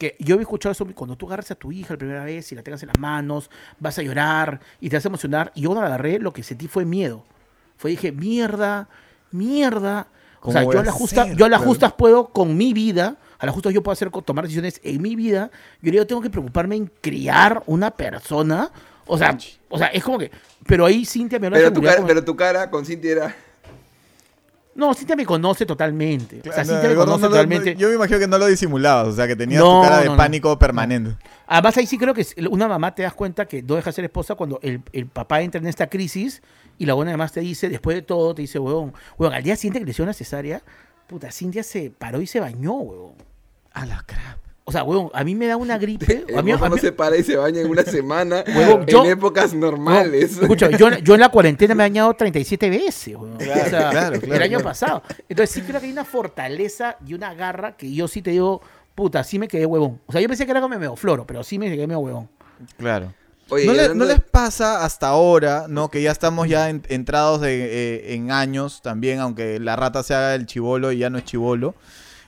que 0.00 0.16
yo 0.18 0.36
he 0.38 0.40
escuchado 0.40 0.72
eso 0.72 0.86
cuando 0.94 1.14
tú 1.14 1.26
agarras 1.26 1.50
a 1.50 1.54
tu 1.54 1.70
hija 1.70 1.92
la 1.94 1.98
primera 1.98 2.24
vez 2.24 2.50
y 2.50 2.54
la 2.54 2.62
tengas 2.62 2.82
en 2.82 2.88
las 2.88 2.98
manos, 2.98 3.50
vas 3.78 3.98
a 3.98 4.02
llorar 4.02 4.58
y 4.80 4.88
te 4.88 4.96
vas 4.96 5.04
a 5.04 5.08
emocionar. 5.08 5.52
Y 5.54 5.60
yo 5.60 5.74
la 5.74 5.84
agarré, 5.84 6.18
lo 6.18 6.32
que 6.32 6.42
sentí 6.42 6.66
fue 6.68 6.86
miedo. 6.86 7.22
Fue 7.76 7.90
dije, 7.90 8.10
mierda, 8.10 8.88
mierda. 9.30 10.08
O 10.38 10.40
¿Cómo 10.40 10.52
sea, 10.54 10.62
yo 10.62 10.78
a 10.78 10.80
a 10.80 10.84
las 10.86 10.94
justas, 10.94 11.26
hacer? 11.26 11.36
yo 11.36 11.44
a 11.44 11.48
las 11.50 11.60
justas 11.60 11.92
puedo 11.92 12.28
con 12.28 12.56
mi 12.56 12.72
vida, 12.72 13.16
a 13.38 13.44
las 13.46 13.54
justas 13.54 13.74
yo 13.74 13.82
puedo 13.82 13.92
hacer 13.92 14.10
tomar 14.10 14.44
decisiones 14.44 14.80
en 14.82 15.02
mi 15.02 15.14
vida. 15.16 15.50
Yo 15.82 15.92
yo 15.92 16.06
tengo 16.06 16.22
que 16.22 16.30
preocuparme 16.30 16.76
en 16.76 16.90
criar 17.02 17.62
una 17.66 17.90
persona. 17.90 18.70
O 19.06 19.18
sea, 19.18 19.36
o 19.68 19.76
sea, 19.76 19.88
es 19.88 20.02
como 20.02 20.18
que. 20.18 20.30
Pero 20.66 20.86
ahí 20.86 21.04
Cintia 21.04 21.38
me 21.38 21.48
habló 21.48 21.58
Pero 21.58 21.68
tu, 21.70 21.74
seguridad 21.74 21.90
cara, 21.92 21.96
como- 22.02 22.08
pero 22.08 22.24
tu 22.24 22.36
cara 22.36 22.70
con 22.70 22.86
Cintia 22.86 23.12
era. 23.12 23.36
No, 24.80 24.94
Cintia 24.94 25.14
me 25.14 25.26
conoce 25.26 25.66
totalmente. 25.66 26.40
O 26.40 26.52
sea, 26.52 26.64
Cintia 26.64 26.88
me 26.88 26.94
conoce 26.94 27.26
totalmente. 27.26 27.76
yo 27.76 27.88
me 27.90 27.96
imagino 27.96 28.18
que 28.18 28.26
no 28.26 28.38
lo 28.38 28.46
disimulabas, 28.46 29.08
o 29.08 29.12
sea, 29.12 29.26
que 29.26 29.36
tenías 29.36 29.62
tu 29.62 29.82
cara 29.82 30.00
de 30.00 30.10
pánico 30.16 30.58
permanente. 30.58 31.16
Además, 31.46 31.76
ahí 31.76 31.86
sí 31.86 31.98
creo 31.98 32.14
que 32.14 32.26
una 32.50 32.66
mamá 32.66 32.94
te 32.94 33.02
das 33.02 33.12
cuenta 33.12 33.44
que 33.44 33.62
no 33.62 33.74
deja 33.74 33.90
de 33.90 33.92
ser 33.92 34.04
esposa 34.06 34.36
cuando 34.36 34.58
el, 34.62 34.82
el 34.94 35.06
papá 35.06 35.42
entra 35.42 35.60
en 35.60 35.66
esta 35.66 35.88
crisis 35.88 36.40
y 36.78 36.86
la 36.86 36.94
buena 36.94 37.10
además 37.10 37.30
te 37.32 37.40
dice, 37.40 37.68
después 37.68 37.94
de 37.94 38.00
todo, 38.00 38.34
te 38.34 38.40
dice, 38.40 38.58
huevón, 38.58 38.94
huevón, 39.18 39.36
al 39.36 39.42
día 39.42 39.54
siguiente 39.54 39.80
que 39.80 39.84
le 39.84 39.90
hicieron 39.90 40.06
la 40.06 40.14
cesárea, 40.14 40.62
puta, 41.06 41.30
Cintia 41.30 41.62
se 41.62 41.90
paró 41.90 42.22
y 42.22 42.26
se 42.26 42.40
bañó, 42.40 42.72
huevón. 42.72 43.12
A 43.72 43.84
la 43.84 44.02
crap. 44.06 44.38
O 44.70 44.72
sea, 44.72 44.84
huevón, 44.84 45.10
a 45.12 45.24
mí 45.24 45.34
me 45.34 45.48
da 45.48 45.56
una 45.56 45.76
gripe. 45.78 46.24
El 46.28 46.36
A 46.38 46.42
mí, 46.42 46.52
a 46.52 46.56
no 46.56 46.76
se 46.78 46.92
para 46.92 47.16
y 47.16 47.24
se 47.24 47.36
baña 47.36 47.60
en 47.60 47.68
una 47.68 47.82
semana. 47.82 48.44
Huevón, 48.56 48.82
en 48.82 48.86
yo- 48.86 49.04
épocas 49.04 49.52
normales. 49.52 50.36
No, 50.36 50.42
escucha, 50.42 50.70
yo, 50.70 50.90
yo 50.98 51.14
en 51.14 51.20
la 51.20 51.28
cuarentena 51.28 51.74
me 51.74 51.82
he 51.82 51.86
bañado 51.88 52.14
37 52.14 52.70
veces, 52.70 53.16
weón. 53.16 53.36
Claro, 53.36 53.62
O 53.66 53.68
sea, 53.68 53.90
claro, 53.90 54.16
el 54.22 54.32
año 54.42 54.58
claro. 54.58 54.64
pasado. 54.64 55.02
Entonces 55.28 55.50
sí 55.54 55.62
creo 55.62 55.80
que 55.80 55.86
hay 55.86 55.92
una 55.92 56.04
fortaleza 56.04 56.96
y 57.04 57.14
una 57.14 57.34
garra 57.34 57.76
que 57.76 57.92
yo 57.92 58.06
sí 58.06 58.22
te 58.22 58.30
digo, 58.30 58.60
puta, 58.94 59.24
sí 59.24 59.38
me 59.40 59.48
quedé 59.48 59.66
huevón. 59.66 60.00
O 60.06 60.12
sea, 60.12 60.20
yo 60.20 60.28
pensé 60.28 60.44
que 60.44 60.52
era 60.52 60.60
como 60.60 60.78
medio 60.78 60.94
floro, 60.94 61.26
pero 61.26 61.42
sí 61.42 61.58
me 61.58 61.66
quedé 61.68 61.86
medio 61.88 61.98
huevón. 61.98 62.28
Claro. 62.78 63.12
Oye, 63.48 63.66
¿No, 63.66 63.72
le- 63.72 63.94
les 64.14 64.20
pasa 64.20 64.84
hasta 64.84 65.08
ahora, 65.08 65.64
¿no? 65.68 65.88
Que 65.90 66.02
ya 66.02 66.12
estamos 66.12 66.46
ya 66.48 66.70
en- 66.70 66.82
entrados 66.88 67.40
de- 67.40 67.64
eh, 67.64 68.14
en 68.14 68.30
años 68.30 68.80
también, 68.80 69.18
aunque 69.18 69.58
la 69.58 69.74
rata 69.74 70.04
se 70.04 70.14
haga 70.14 70.36
el 70.36 70.46
chivolo 70.46 70.92
y 70.92 70.98
ya 70.98 71.10
no 71.10 71.18
es 71.18 71.24
chivolo. 71.24 71.74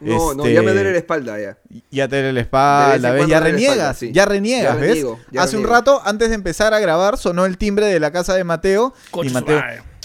No, 0.03 0.35
no, 0.35 0.43
Este, 0.43 0.55
ya 0.55 0.63
me 0.63 0.73
duele 0.73 0.93
la 0.93 0.99
espalda 0.99 1.41
ya. 1.41 1.59
Ya 1.91 2.09
te 2.09 2.17
duele 2.17 2.33
la 2.33 2.37
De 2.37 2.41
espalda, 2.41 3.11
¿ves? 3.13 3.27
Ya 3.29 3.41
reniegas, 3.41 3.75
espalda, 3.75 3.95
sí. 3.95 4.13
ya 4.13 4.25
reniegas, 4.25 4.75
Ya 4.75 4.81
¿ves? 4.81 4.89
reniego, 4.89 5.21
ya 5.31 5.43
Hace 5.43 5.57
un 5.57 5.65
rato, 5.65 6.03
antes 6.05 6.29
de 6.29 6.35
empezar 6.35 6.75
a 6.75 6.81
grabar, 6.81 7.19
sonó 7.19 7.47
el 7.47 7.57
timbre 7.57 7.87
de 7.87 8.01
la 8.01 8.11
casa 8.11 8.35
de 8.35 8.45
Mateo. 8.45 8.95
Y. 9.23 9.31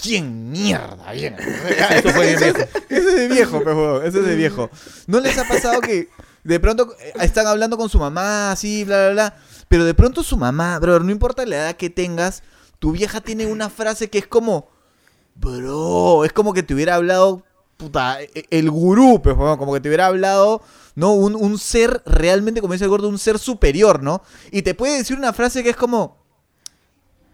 ¿quién 0.00 0.50
mierda 0.50 1.12
viene? 1.12 1.36
Eso 1.90 2.10
fue 2.10 2.26
bien 2.28 2.38
viejo. 2.38 2.58
Ese 2.88 3.08
es 3.08 3.14
de 3.16 3.28
viejo, 3.28 3.62
pues, 3.62 3.76
huevón, 3.76 4.06
ese 4.06 4.20
es 4.20 4.26
de 4.26 4.36
viejo. 4.36 4.70
¿No 5.06 5.20
les 5.20 5.36
ha 5.38 5.44
pasado 5.44 5.80
que 5.80 6.08
de 6.44 6.60
pronto 6.60 6.94
eh, 7.00 7.12
están 7.20 7.46
hablando 7.46 7.76
con 7.76 7.88
su 7.88 7.98
mamá, 7.98 8.52
así, 8.52 8.84
bla, 8.84 9.06
bla, 9.06 9.10
bla? 9.12 9.36
Pero 9.68 9.84
de 9.84 9.94
pronto 9.94 10.22
su 10.22 10.36
mamá, 10.36 10.78
bro, 10.78 11.00
no 11.00 11.10
importa 11.10 11.44
la 11.44 11.56
edad 11.56 11.76
que 11.76 11.90
tengas, 11.90 12.42
tu 12.78 12.92
vieja 12.92 13.20
tiene 13.20 13.46
una 13.46 13.68
frase 13.68 14.08
que 14.08 14.18
es 14.18 14.26
como, 14.26 14.70
bro, 15.34 16.24
es 16.24 16.32
como 16.32 16.54
que 16.54 16.62
te 16.62 16.74
hubiera 16.74 16.94
hablado, 16.94 17.42
puta, 17.78 18.20
e- 18.20 18.44
el 18.50 18.70
gurú, 18.70 19.22
pues, 19.22 19.34
como 19.34 19.72
que 19.72 19.80
te 19.80 19.88
hubiera 19.88 20.06
hablado, 20.06 20.60
¿no? 20.94 21.14
Un, 21.14 21.34
un 21.34 21.56
ser 21.58 22.02
realmente, 22.04 22.60
como 22.60 22.74
dice 22.74 22.84
el 22.84 22.90
gordo, 22.90 23.08
un 23.08 23.18
ser 23.18 23.38
superior, 23.38 24.02
¿no? 24.02 24.20
Y 24.52 24.60
te 24.60 24.74
puede 24.74 24.98
decir 24.98 25.16
una 25.16 25.32
frase 25.32 25.62
que 25.62 25.70
es 25.70 25.76
como, 25.76 26.18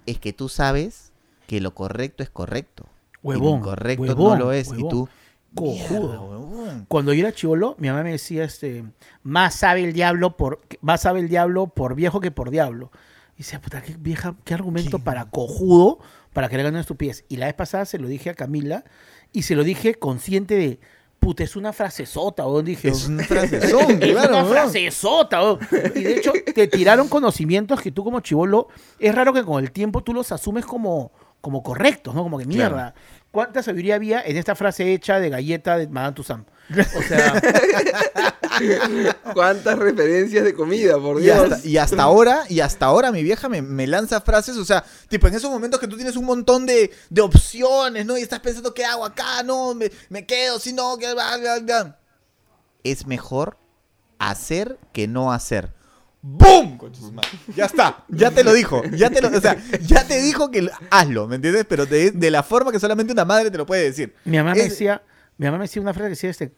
es 0.07 0.21
que 0.21 0.33
tú 0.33 0.49
sabes 0.49 1.11
que 1.49 1.61
lo 1.61 1.75
correcto 1.75 2.23
es 2.23 2.31
correcto. 2.31 2.85
y 2.85 3.27
lo 3.27 3.31
Huevón, 3.31 3.59
incorrecto 3.59 4.03
huevón, 4.03 4.39
no 4.39 4.45
lo 4.45 4.53
es. 4.53 4.69
Y 4.77 4.89
tú, 4.89 5.09
Cojudo. 5.55 6.85
Cuando 6.89 7.13
yo 7.13 7.21
era 7.21 7.33
chivolo, 7.33 7.77
mi 7.79 7.89
mamá 7.89 8.03
me 8.03 8.13
decía, 8.13 8.45
este, 8.45 8.85
más 9.23 9.55
sabe 9.55 9.85
el 9.85 9.93
diablo 9.93 10.37
por, 10.37 10.61
más 10.81 11.03
sabe 11.03 11.21
el 11.21 11.29
diablo 11.29 11.69
por 11.69 11.95
viejo 11.95 12.21
que 12.21 12.31
por 12.31 12.51
diablo. 12.51 12.91
Y 13.37 13.39
decía, 13.39 13.61
puta, 13.61 13.83
qué 13.83 13.97
vieja, 13.99 14.35
qué 14.45 14.55
argumento 14.55 14.99
para 14.99 15.27
cojudo 15.31 15.99
para 16.33 16.49
que 16.49 16.57
le 16.57 16.63
hagan 16.63 16.75
una 16.75 16.81
estupidez. 16.81 17.25
Y 17.29 17.37
la 17.37 17.47
vez 17.47 17.55
pasada 17.55 17.85
se 17.85 17.99
lo 17.99 18.09
dije 18.09 18.31
a 18.31 18.35
Camila 18.35 18.85
y 19.35 19.43
se 19.43 19.55
lo 19.55 19.65
dije 19.65 19.97
consciente 19.97 20.55
de, 20.55 20.81
puta, 21.19 21.43
es 21.43 21.57
una 21.57 21.73
frasezota, 21.73 22.47
weón. 22.47 22.65
Dije, 22.65 22.89
Es 22.89 23.07
una 23.09 23.25
frasezón, 23.25 24.03
es 24.03 24.15
una 24.15 24.45
frasezota, 24.45 25.43
weón. 25.43 25.59
Y 25.95 26.01
de 26.01 26.17
hecho, 26.17 26.33
te 26.55 26.69
tiraron 26.69 27.09
conocimientos 27.09 27.81
que 27.83 27.91
tú 27.91 28.05
como 28.05 28.21
chivolo, 28.21 28.69
es 28.99 29.15
raro 29.15 29.33
que 29.33 29.43
con 29.43 29.63
el 29.63 29.73
tiempo 29.73 30.03
tú 30.03 30.15
los 30.15 30.31
asumes 30.33 30.65
como, 30.65 31.13
como 31.41 31.63
correctos, 31.63 32.15
¿no? 32.15 32.23
Como 32.23 32.39
que 32.39 32.47
mierda. 32.47 32.95
¿Cuánta 33.31 33.63
sabiduría 33.63 33.97
había 33.97 34.23
en 34.23 34.37
esta 34.37 34.55
frase 34.55 34.93
hecha 34.93 35.19
de 35.19 35.29
galleta 35.29 35.77
de 35.77 35.89
Madame 35.89 36.15
Tussauds? 36.15 36.45
O 36.97 37.03
sea, 37.03 37.41
¿Cuántas 39.35 39.79
referencias 39.79 40.45
de 40.45 40.55
comida, 40.55 40.99
por 40.99 41.21
Y 41.21 41.25
Dios? 41.25 41.53
hasta, 41.53 41.69
y 41.69 41.77
hasta 41.77 42.03
ahora, 42.03 42.45
y 42.49 42.61
hasta 42.61 42.87
ahora 42.87 43.13
mi 43.13 43.23
vieja 43.23 43.49
me, 43.49 43.63
me 43.63 43.87
lanza 43.87 44.21
frases, 44.21 44.57
o 44.57 44.65
sea, 44.65 44.85
tipo 45.09 45.27
en 45.29 45.35
esos 45.35 45.51
momentos 45.51 45.81
que 45.81 45.89
tú 45.89 45.97
tienes 45.97 46.17
un 46.17 46.25
montón 46.25 46.67
de, 46.67 46.91
de 47.11 47.21
opciones, 47.21 48.07
¿no? 48.07 48.17
Y 48.17 48.23
estás 48.23 48.41
pensando, 48.41 48.73
¿qué 48.75 48.85
hago 48.85 49.05
acá? 49.05 49.43
No, 49.43 49.75
me, 49.75 49.91
me 50.09 50.25
quedo, 50.27 50.59
si 50.59 50.73
no, 50.73 50.97
que 50.99 51.13
bla, 51.13 51.37
bla, 51.37 51.59
bla". 51.61 51.99
Es 52.83 53.07
mejor 53.07 53.59
hacer 54.19 54.79
que 54.93 55.07
no 55.09 55.33
hacer. 55.33 55.73
¡Boom! 56.27 56.79
Ya 57.55 57.67
está, 57.67 58.05
ya 58.09 58.31
te 58.31 58.43
lo 58.45 58.55
dijo, 58.55 58.83
ya 58.93 59.11
te 59.11 59.21
lo, 59.21 59.29
o 59.29 59.41
sea, 59.43 59.63
ya 59.83 60.05
te 60.07 60.23
dijo 60.23 60.51
que 60.51 60.63
lo- 60.63 60.71
hazlo, 60.91 61.27
¿me 61.29 61.37
entiendes? 61.37 61.67
Pero 61.69 61.85
de, 61.85 62.13
de 62.13 62.31
la 62.31 62.43
forma 62.43 62.73
que 62.73 62.81
solamente 62.81 63.13
una 63.13 63.27
madre 63.27 63.51
te 63.51 63.59
lo 63.59 63.67
puede 63.67 63.83
decir. 63.83 64.15
mi 64.25 64.39
mamá 64.39 64.55
me 64.55 64.63
decía, 64.63 65.03
mi 65.39 65.47
mamá 65.47 65.59
me 65.59 65.65
decía 65.65 65.83
una 65.83 65.93
frase 65.93 66.07
que 66.07 66.11
decía 66.11 66.31
este, 66.31 66.53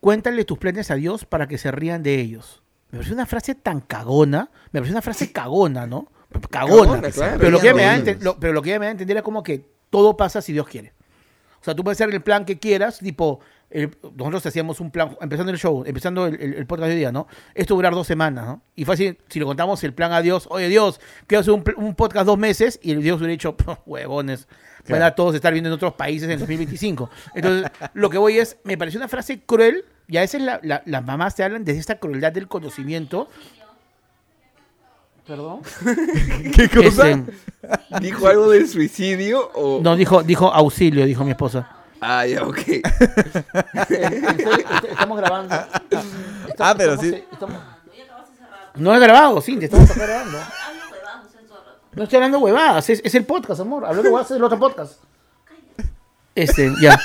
cuéntale 0.00 0.44
tus 0.44 0.58
planes 0.58 0.90
a 0.90 0.94
Dios 0.96 1.24
para 1.24 1.46
que 1.48 1.58
se 1.58 1.70
rían 1.70 2.02
de 2.02 2.14
ellos. 2.20 2.62
Me 2.90 2.98
pareció 2.98 3.14
una 3.14 3.26
frase 3.26 3.54
tan 3.54 3.80
cagona, 3.80 4.50
me 4.72 4.80
pareció 4.80 4.94
una 4.94 5.02
frase 5.02 5.32
cagona, 5.32 5.86
¿no? 5.86 6.10
Cagona. 6.50 6.82
Cagona, 7.00 7.10
claro. 7.10 7.36
pero, 7.38 7.50
lo 7.50 7.58
que 7.60 7.68
ella 7.70 7.74
me 7.76 7.82
da 8.02 8.16
lo- 8.20 8.38
pero 8.38 8.52
lo 8.52 8.62
que 8.62 8.70
ella 8.70 8.78
me 8.78 8.86
da 8.86 8.88
a 8.90 8.92
entender 8.92 9.16
era 9.16 9.22
como 9.22 9.42
que 9.42 9.66
todo 9.90 10.16
pasa 10.16 10.40
si 10.42 10.52
Dios 10.52 10.66
quiere. 10.66 10.92
O 11.60 11.64
sea, 11.64 11.74
tú 11.74 11.84
puedes 11.84 11.96
hacer 12.00 12.12
el 12.12 12.22
plan 12.22 12.44
que 12.44 12.58
quieras, 12.58 12.98
tipo, 12.98 13.40
el- 13.70 13.96
nosotros 14.16 14.44
hacíamos 14.46 14.80
un 14.80 14.90
plan, 14.90 15.16
empezando 15.20 15.52
el 15.52 15.58
show, 15.58 15.84
empezando 15.86 16.26
el, 16.26 16.34
el- 16.40 16.54
el 16.54 16.66
podcast 16.66 16.88
de 16.88 16.92
hoy 16.94 16.98
día, 16.98 17.12
¿no? 17.12 17.28
Esto 17.54 17.74
durar 17.74 17.92
dos 17.94 18.06
semanas, 18.06 18.46
¿no? 18.46 18.62
Y 18.74 18.84
fácil, 18.84 19.18
si 19.28 19.38
le 19.38 19.44
contamos 19.44 19.82
el 19.84 19.94
plan 19.94 20.12
a 20.12 20.20
Dios, 20.22 20.46
oye 20.50 20.68
Dios, 20.68 21.00
quiero 21.26 21.40
hacer 21.40 21.52
un, 21.54 21.62
un 21.76 21.94
podcast 21.94 22.26
dos 22.26 22.36
meses, 22.38 22.80
y 22.82 22.90
el 22.92 23.02
Dios 23.02 23.18
hubiera 23.18 23.30
dicho, 23.32 23.56
huevones, 23.86 24.48
van 24.88 25.02
a 25.02 25.14
todos 25.14 25.34
estar 25.34 25.52
viendo 25.52 25.68
en 25.68 25.74
otros 25.74 25.94
países 25.94 26.28
en 26.28 26.38
2025. 26.38 27.08
Entonces, 27.34 27.70
lo 27.94 28.10
que 28.10 28.18
voy 28.18 28.38
es, 28.38 28.56
me 28.64 28.76
pareció 28.76 28.98
una 28.98 29.08
frase 29.08 29.40
cruel, 29.44 29.84
y 30.08 30.16
a 30.16 30.22
veces 30.22 30.42
la- 30.42 30.60
la- 30.62 30.82
las 30.86 31.04
mamás 31.04 31.34
te 31.36 31.44
hablan 31.44 31.64
desde 31.64 31.80
esta 31.80 31.98
crueldad 31.98 32.32
del 32.32 32.48
conocimiento. 32.48 33.28
¿Perdón? 35.26 35.60
¿Qué 36.56 36.68
cosa? 36.68 37.10
Este, 37.10 37.32
¿Dijo 38.00 38.26
algo 38.26 38.50
del 38.50 38.68
suicidio 38.68 39.50
o...? 39.54 39.80
no, 39.80 39.94
dijo, 39.94 40.22
dijo 40.24 40.52
auxilio, 40.52 41.06
dijo 41.06 41.22
mi 41.24 41.30
esposa. 41.30 41.68
Ah, 42.00 42.26
ya, 42.26 42.42
ok. 42.42 42.58
Estamos 44.90 45.18
grabando. 45.18 45.54
Ah, 46.58 46.74
pero 46.76 46.96
sí. 46.98 47.24
estamos- 47.30 47.58
No 48.74 48.94
he 48.94 48.98
grabado, 48.98 49.40
sí, 49.40 49.56
te 49.56 49.66
estamos 49.66 49.94
grabando. 49.96 50.38
No 51.94 52.04
estoy 52.04 52.16
hablando 52.16 52.38
huevadas, 52.38 52.88
es, 52.90 53.00
es 53.04 53.14
el 53.14 53.24
podcast, 53.24 53.60
amor. 53.60 53.84
Hablando 53.84 54.10
huevadas 54.10 54.30
es 54.30 54.36
el 54.36 54.44
otro 54.44 54.58
podcast. 54.58 54.94
Este, 56.34 56.72
ya. 56.80 56.98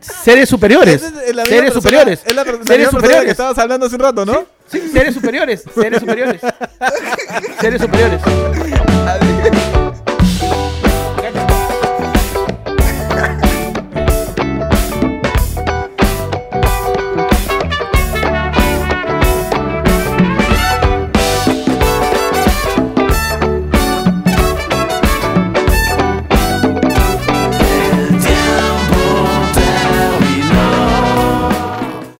Seres 0.00 0.48
superiores. 0.48 1.02
Es 1.02 1.34
la 1.34 1.44
Seres 1.44 1.72
persona- 1.72 1.72
superiores. 1.72 2.20
Es 2.24 2.34
la, 2.34 2.44
Seres 2.44 2.58
persona 2.64 2.84
que 2.84 2.90
superiores. 2.90 3.30
estabas 3.32 3.58
hablando 3.58 3.86
hace 3.86 3.94
un 3.96 4.00
rato, 4.02 4.24
¿no? 4.24 4.44
Sí, 4.70 4.88
seres 4.90 5.14
superiores. 5.14 5.64
Seres 5.74 6.00
superiores. 6.00 6.40
Seres 7.60 7.80
superiores. 7.82 8.20